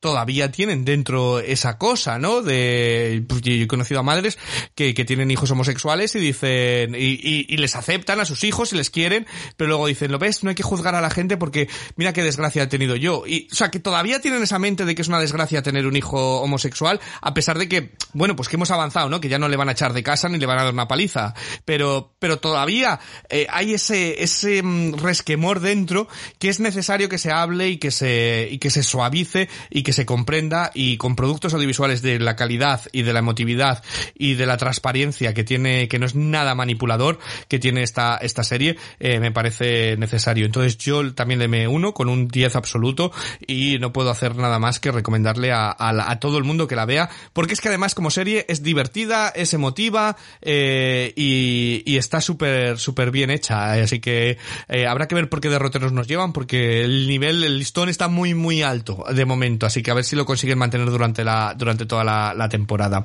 todavía 0.00 0.50
tienen 0.50 0.84
dentro 0.84 1.40
esa 1.40 1.76
cosa, 1.76 2.18
¿no? 2.18 2.40
De, 2.42 3.22
pues 3.28 3.42
yo 3.42 3.52
he 3.52 3.66
conocido 3.66 4.00
a 4.00 4.02
madres 4.02 4.38
que, 4.74 4.94
que 4.94 5.04
tienen 5.04 5.30
hijos 5.30 5.50
homosexuales 5.50 6.14
y 6.14 6.20
dicen, 6.20 6.94
y, 6.94 7.20
y, 7.22 7.46
y, 7.48 7.56
les 7.58 7.76
aceptan 7.76 8.18
a 8.18 8.24
sus 8.24 8.42
hijos 8.44 8.72
y 8.72 8.76
les 8.76 8.88
quieren, 8.88 9.26
pero 9.58 9.68
luego 9.68 9.86
dicen, 9.86 10.10
lo 10.10 10.18
ves, 10.18 10.42
no 10.42 10.48
hay 10.48 10.56
que 10.56 10.62
juzgar 10.62 10.94
a 10.94 11.02
la 11.02 11.10
gente 11.10 11.36
porque 11.36 11.68
mira 11.96 12.14
qué 12.14 12.22
desgracia 12.22 12.62
he 12.62 12.66
tenido 12.66 12.96
yo. 12.96 13.24
Y, 13.26 13.48
o 13.52 13.54
sea, 13.54 13.70
que 13.70 13.78
todavía 13.78 14.20
tienen 14.20 14.42
esa 14.42 14.58
mente 14.58 14.86
de 14.86 14.94
que 14.94 15.02
es 15.02 15.08
una 15.08 15.20
desgracia 15.20 15.62
tener 15.62 15.86
un 15.86 15.96
hijo 15.96 16.40
homosexual, 16.40 16.98
a 17.20 17.34
pesar 17.34 17.58
de 17.58 17.68
que, 17.68 17.92
bueno, 18.14 18.34
pues 18.36 18.48
que 18.48 18.56
hemos 18.56 18.70
avanzado, 18.70 19.10
¿no? 19.10 19.20
Que 19.20 19.28
ya 19.28 19.38
no 19.38 19.48
le 19.48 19.56
van 19.56 19.68
a 19.68 19.72
echar 19.72 19.92
de 19.92 20.02
casa 20.02 20.30
ni 20.30 20.38
le 20.38 20.46
van 20.46 20.58
a 20.58 20.64
dar 20.64 20.72
una 20.72 20.88
paliza. 20.88 21.34
Pero, 21.66 22.14
pero 22.18 22.38
todavía 22.38 23.00
eh, 23.28 23.46
hay 23.50 23.74
ese, 23.74 24.22
ese 24.22 24.62
mm, 24.62 24.94
resquemor 24.94 25.60
dentro 25.60 26.08
que 26.38 26.48
es 26.48 26.58
necesario 26.58 27.10
que 27.10 27.18
se 27.18 27.30
hable 27.30 27.68
y 27.68 27.76
que 27.76 27.90
se, 27.90 28.48
y 28.50 28.58
que 28.58 28.70
se 28.70 28.82
suavice 28.82 29.48
y 29.68 29.82
que 29.82 29.89
que 29.90 29.94
se 29.94 30.06
comprenda 30.06 30.70
y 30.72 30.98
con 30.98 31.16
productos 31.16 31.52
audiovisuales 31.52 32.00
de 32.00 32.20
la 32.20 32.36
calidad 32.36 32.80
y 32.92 33.02
de 33.02 33.12
la 33.12 33.18
emotividad 33.18 33.82
y 34.14 34.34
de 34.34 34.46
la 34.46 34.56
transparencia 34.56 35.34
que 35.34 35.42
tiene, 35.42 35.88
que 35.88 35.98
no 35.98 36.06
es 36.06 36.14
nada 36.14 36.54
manipulador, 36.54 37.18
que 37.48 37.58
tiene 37.58 37.82
esta, 37.82 38.16
esta 38.18 38.44
serie, 38.44 38.76
eh, 39.00 39.18
me 39.18 39.32
parece 39.32 39.96
necesario. 39.96 40.46
Entonces 40.46 40.78
yo 40.78 41.12
también 41.12 41.40
le 41.40 41.48
me 41.48 41.66
uno 41.66 41.92
con 41.92 42.08
un 42.08 42.28
10 42.28 42.54
absoluto 42.54 43.10
y 43.48 43.80
no 43.80 43.92
puedo 43.92 44.10
hacer 44.10 44.36
nada 44.36 44.60
más 44.60 44.78
que 44.78 44.92
recomendarle 44.92 45.50
a, 45.50 45.74
a, 45.76 46.12
a 46.12 46.20
todo 46.20 46.38
el 46.38 46.44
mundo 46.44 46.68
que 46.68 46.76
la 46.76 46.86
vea, 46.86 47.10
porque 47.32 47.54
es 47.54 47.60
que 47.60 47.66
además 47.66 47.96
como 47.96 48.12
serie 48.12 48.46
es 48.48 48.62
divertida, 48.62 49.30
es 49.30 49.54
emotiva 49.54 50.16
eh, 50.40 51.12
y, 51.16 51.82
y, 51.84 51.96
está 51.96 52.20
súper, 52.20 52.78
súper 52.78 53.10
bien 53.10 53.30
hecha. 53.30 53.72
Así 53.72 53.98
que 53.98 54.38
eh, 54.68 54.86
habrá 54.86 55.08
que 55.08 55.16
ver 55.16 55.28
por 55.28 55.40
qué 55.40 55.48
derroteros 55.48 55.92
nos 55.92 56.06
llevan, 56.06 56.32
porque 56.32 56.84
el 56.84 57.08
nivel, 57.08 57.42
el 57.42 57.58
listón 57.58 57.88
está 57.88 58.06
muy, 58.06 58.34
muy 58.34 58.62
alto 58.62 59.02
de 59.12 59.24
momento. 59.24 59.66
Así 59.66 59.79
que 59.82 59.90
a 59.90 59.94
ver 59.94 60.04
si 60.04 60.16
lo 60.16 60.24
consiguen 60.24 60.58
mantener 60.58 60.90
durante 60.90 61.24
la 61.24 61.54
durante 61.56 61.86
toda 61.86 62.04
la, 62.04 62.34
la 62.34 62.48
temporada. 62.48 63.04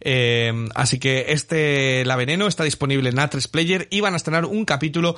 Eh, 0.00 0.52
así 0.74 0.98
que 0.98 1.26
este 1.28 2.04
La 2.04 2.16
Veneno 2.16 2.46
está 2.46 2.64
disponible 2.64 3.10
en 3.10 3.16
A3 3.16 3.50
Player 3.50 3.88
y 3.90 4.00
van 4.00 4.14
a 4.14 4.16
estrenar 4.16 4.44
un 4.44 4.64
capítulo 4.64 5.16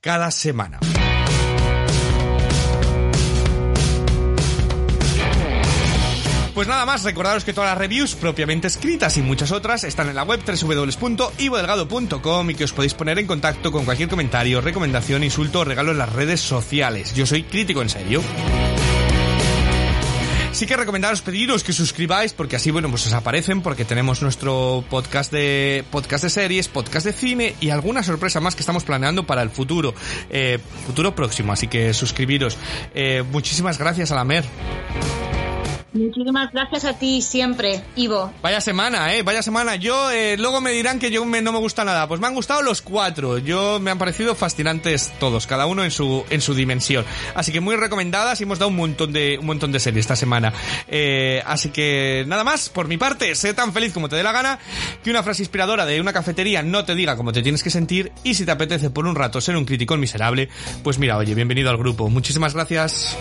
cada 0.00 0.30
semana. 0.30 0.80
Pues 6.56 6.68
nada 6.68 6.86
más, 6.86 7.04
recordaros 7.04 7.44
que 7.44 7.52
todas 7.52 7.68
las 7.68 7.76
reviews 7.76 8.14
propiamente 8.14 8.66
escritas 8.66 9.18
y 9.18 9.22
muchas 9.22 9.52
otras 9.52 9.84
están 9.84 10.08
en 10.08 10.14
la 10.14 10.22
web 10.22 10.40
www.ivodelgado.com 10.42 12.50
y 12.50 12.54
que 12.54 12.64
os 12.64 12.72
podéis 12.72 12.94
poner 12.94 13.18
en 13.18 13.26
contacto 13.26 13.70
con 13.70 13.84
cualquier 13.84 14.08
comentario, 14.08 14.62
recomendación, 14.62 15.22
insulto 15.22 15.60
o 15.60 15.64
regalo 15.64 15.92
en 15.92 15.98
las 15.98 16.14
redes 16.14 16.40
sociales. 16.40 17.14
Yo 17.14 17.26
soy 17.26 17.42
crítico 17.42 17.82
en 17.82 17.90
serio. 17.90 18.22
Sí 20.56 20.64
que 20.64 20.74
recomendaros 20.74 21.20
pediros 21.20 21.62
que 21.62 21.74
suscribáis 21.74 22.32
porque 22.32 22.56
así, 22.56 22.70
bueno, 22.70 22.88
pues 22.88 23.06
os 23.06 23.12
aparecen 23.12 23.60
porque 23.60 23.84
tenemos 23.84 24.22
nuestro 24.22 24.82
podcast 24.88 25.30
de 25.30 25.84
podcast 25.90 26.24
de 26.24 26.30
series, 26.30 26.68
podcast 26.68 27.04
de 27.04 27.12
cine 27.12 27.54
y 27.60 27.68
alguna 27.68 28.02
sorpresa 28.02 28.40
más 28.40 28.54
que 28.54 28.60
estamos 28.60 28.82
planeando 28.82 29.26
para 29.26 29.42
el 29.42 29.50
futuro, 29.50 29.94
eh, 30.30 30.58
futuro 30.86 31.14
próximo. 31.14 31.52
Así 31.52 31.68
que 31.68 31.92
suscribiros. 31.92 32.56
Eh, 32.94 33.22
muchísimas 33.30 33.76
gracias 33.76 34.12
a 34.12 34.14
la 34.14 34.24
Mer. 34.24 34.46
Muchísimas 35.96 36.52
gracias 36.52 36.84
a 36.84 36.98
ti 36.98 37.22
siempre, 37.22 37.82
Ivo. 37.96 38.32
Vaya 38.42 38.60
semana, 38.60 39.14
eh, 39.14 39.22
vaya 39.22 39.42
semana. 39.42 39.76
Yo, 39.76 40.10
eh, 40.10 40.36
luego 40.38 40.60
me 40.60 40.72
dirán 40.72 40.98
que 40.98 41.10
yo 41.10 41.24
me, 41.24 41.42
no 41.42 41.52
me 41.52 41.58
gusta 41.58 41.84
nada. 41.84 42.06
Pues 42.06 42.20
me 42.20 42.26
han 42.26 42.34
gustado 42.34 42.62
los 42.62 42.82
cuatro. 42.82 43.38
Yo 43.38 43.80
me 43.80 43.90
han 43.90 43.98
parecido 43.98 44.34
fascinantes 44.34 45.12
todos, 45.18 45.46
cada 45.46 45.66
uno 45.66 45.84
en 45.84 45.90
su, 45.90 46.24
en 46.30 46.40
su 46.40 46.54
dimensión. 46.54 47.04
Así 47.34 47.52
que 47.52 47.60
muy 47.60 47.76
recomendadas 47.76 48.40
y 48.40 48.44
hemos 48.44 48.58
dado 48.58 48.68
un 48.68 48.76
montón 48.76 49.12
de, 49.12 49.38
un 49.40 49.46
montón 49.46 49.72
de 49.72 49.80
series 49.80 50.04
esta 50.04 50.16
semana. 50.16 50.52
Eh, 50.88 51.42
así 51.46 51.70
que 51.70 52.24
nada 52.26 52.44
más, 52.44 52.68
por 52.68 52.88
mi 52.88 52.96
parte, 52.96 53.34
sé 53.34 53.54
tan 53.54 53.72
feliz 53.72 53.92
como 53.92 54.08
te 54.08 54.16
dé 54.16 54.22
la 54.22 54.32
gana, 54.32 54.58
que 55.02 55.10
una 55.10 55.22
frase 55.22 55.42
inspiradora 55.42 55.86
de 55.86 56.00
una 56.00 56.12
cafetería 56.12 56.62
no 56.62 56.84
te 56.84 56.94
diga 56.94 57.16
cómo 57.16 57.32
te 57.32 57.42
tienes 57.42 57.62
que 57.62 57.70
sentir 57.70 58.12
y 58.22 58.34
si 58.34 58.44
te 58.44 58.50
apetece 58.50 58.90
por 58.90 59.06
un 59.06 59.14
rato 59.14 59.40
ser 59.40 59.56
un 59.56 59.64
crítico 59.64 59.96
miserable, 59.96 60.48
pues 60.82 60.98
mira, 60.98 61.16
oye, 61.16 61.34
bienvenido 61.34 61.70
al 61.70 61.76
grupo. 61.76 62.08
Muchísimas 62.08 62.54
gracias. 62.54 63.16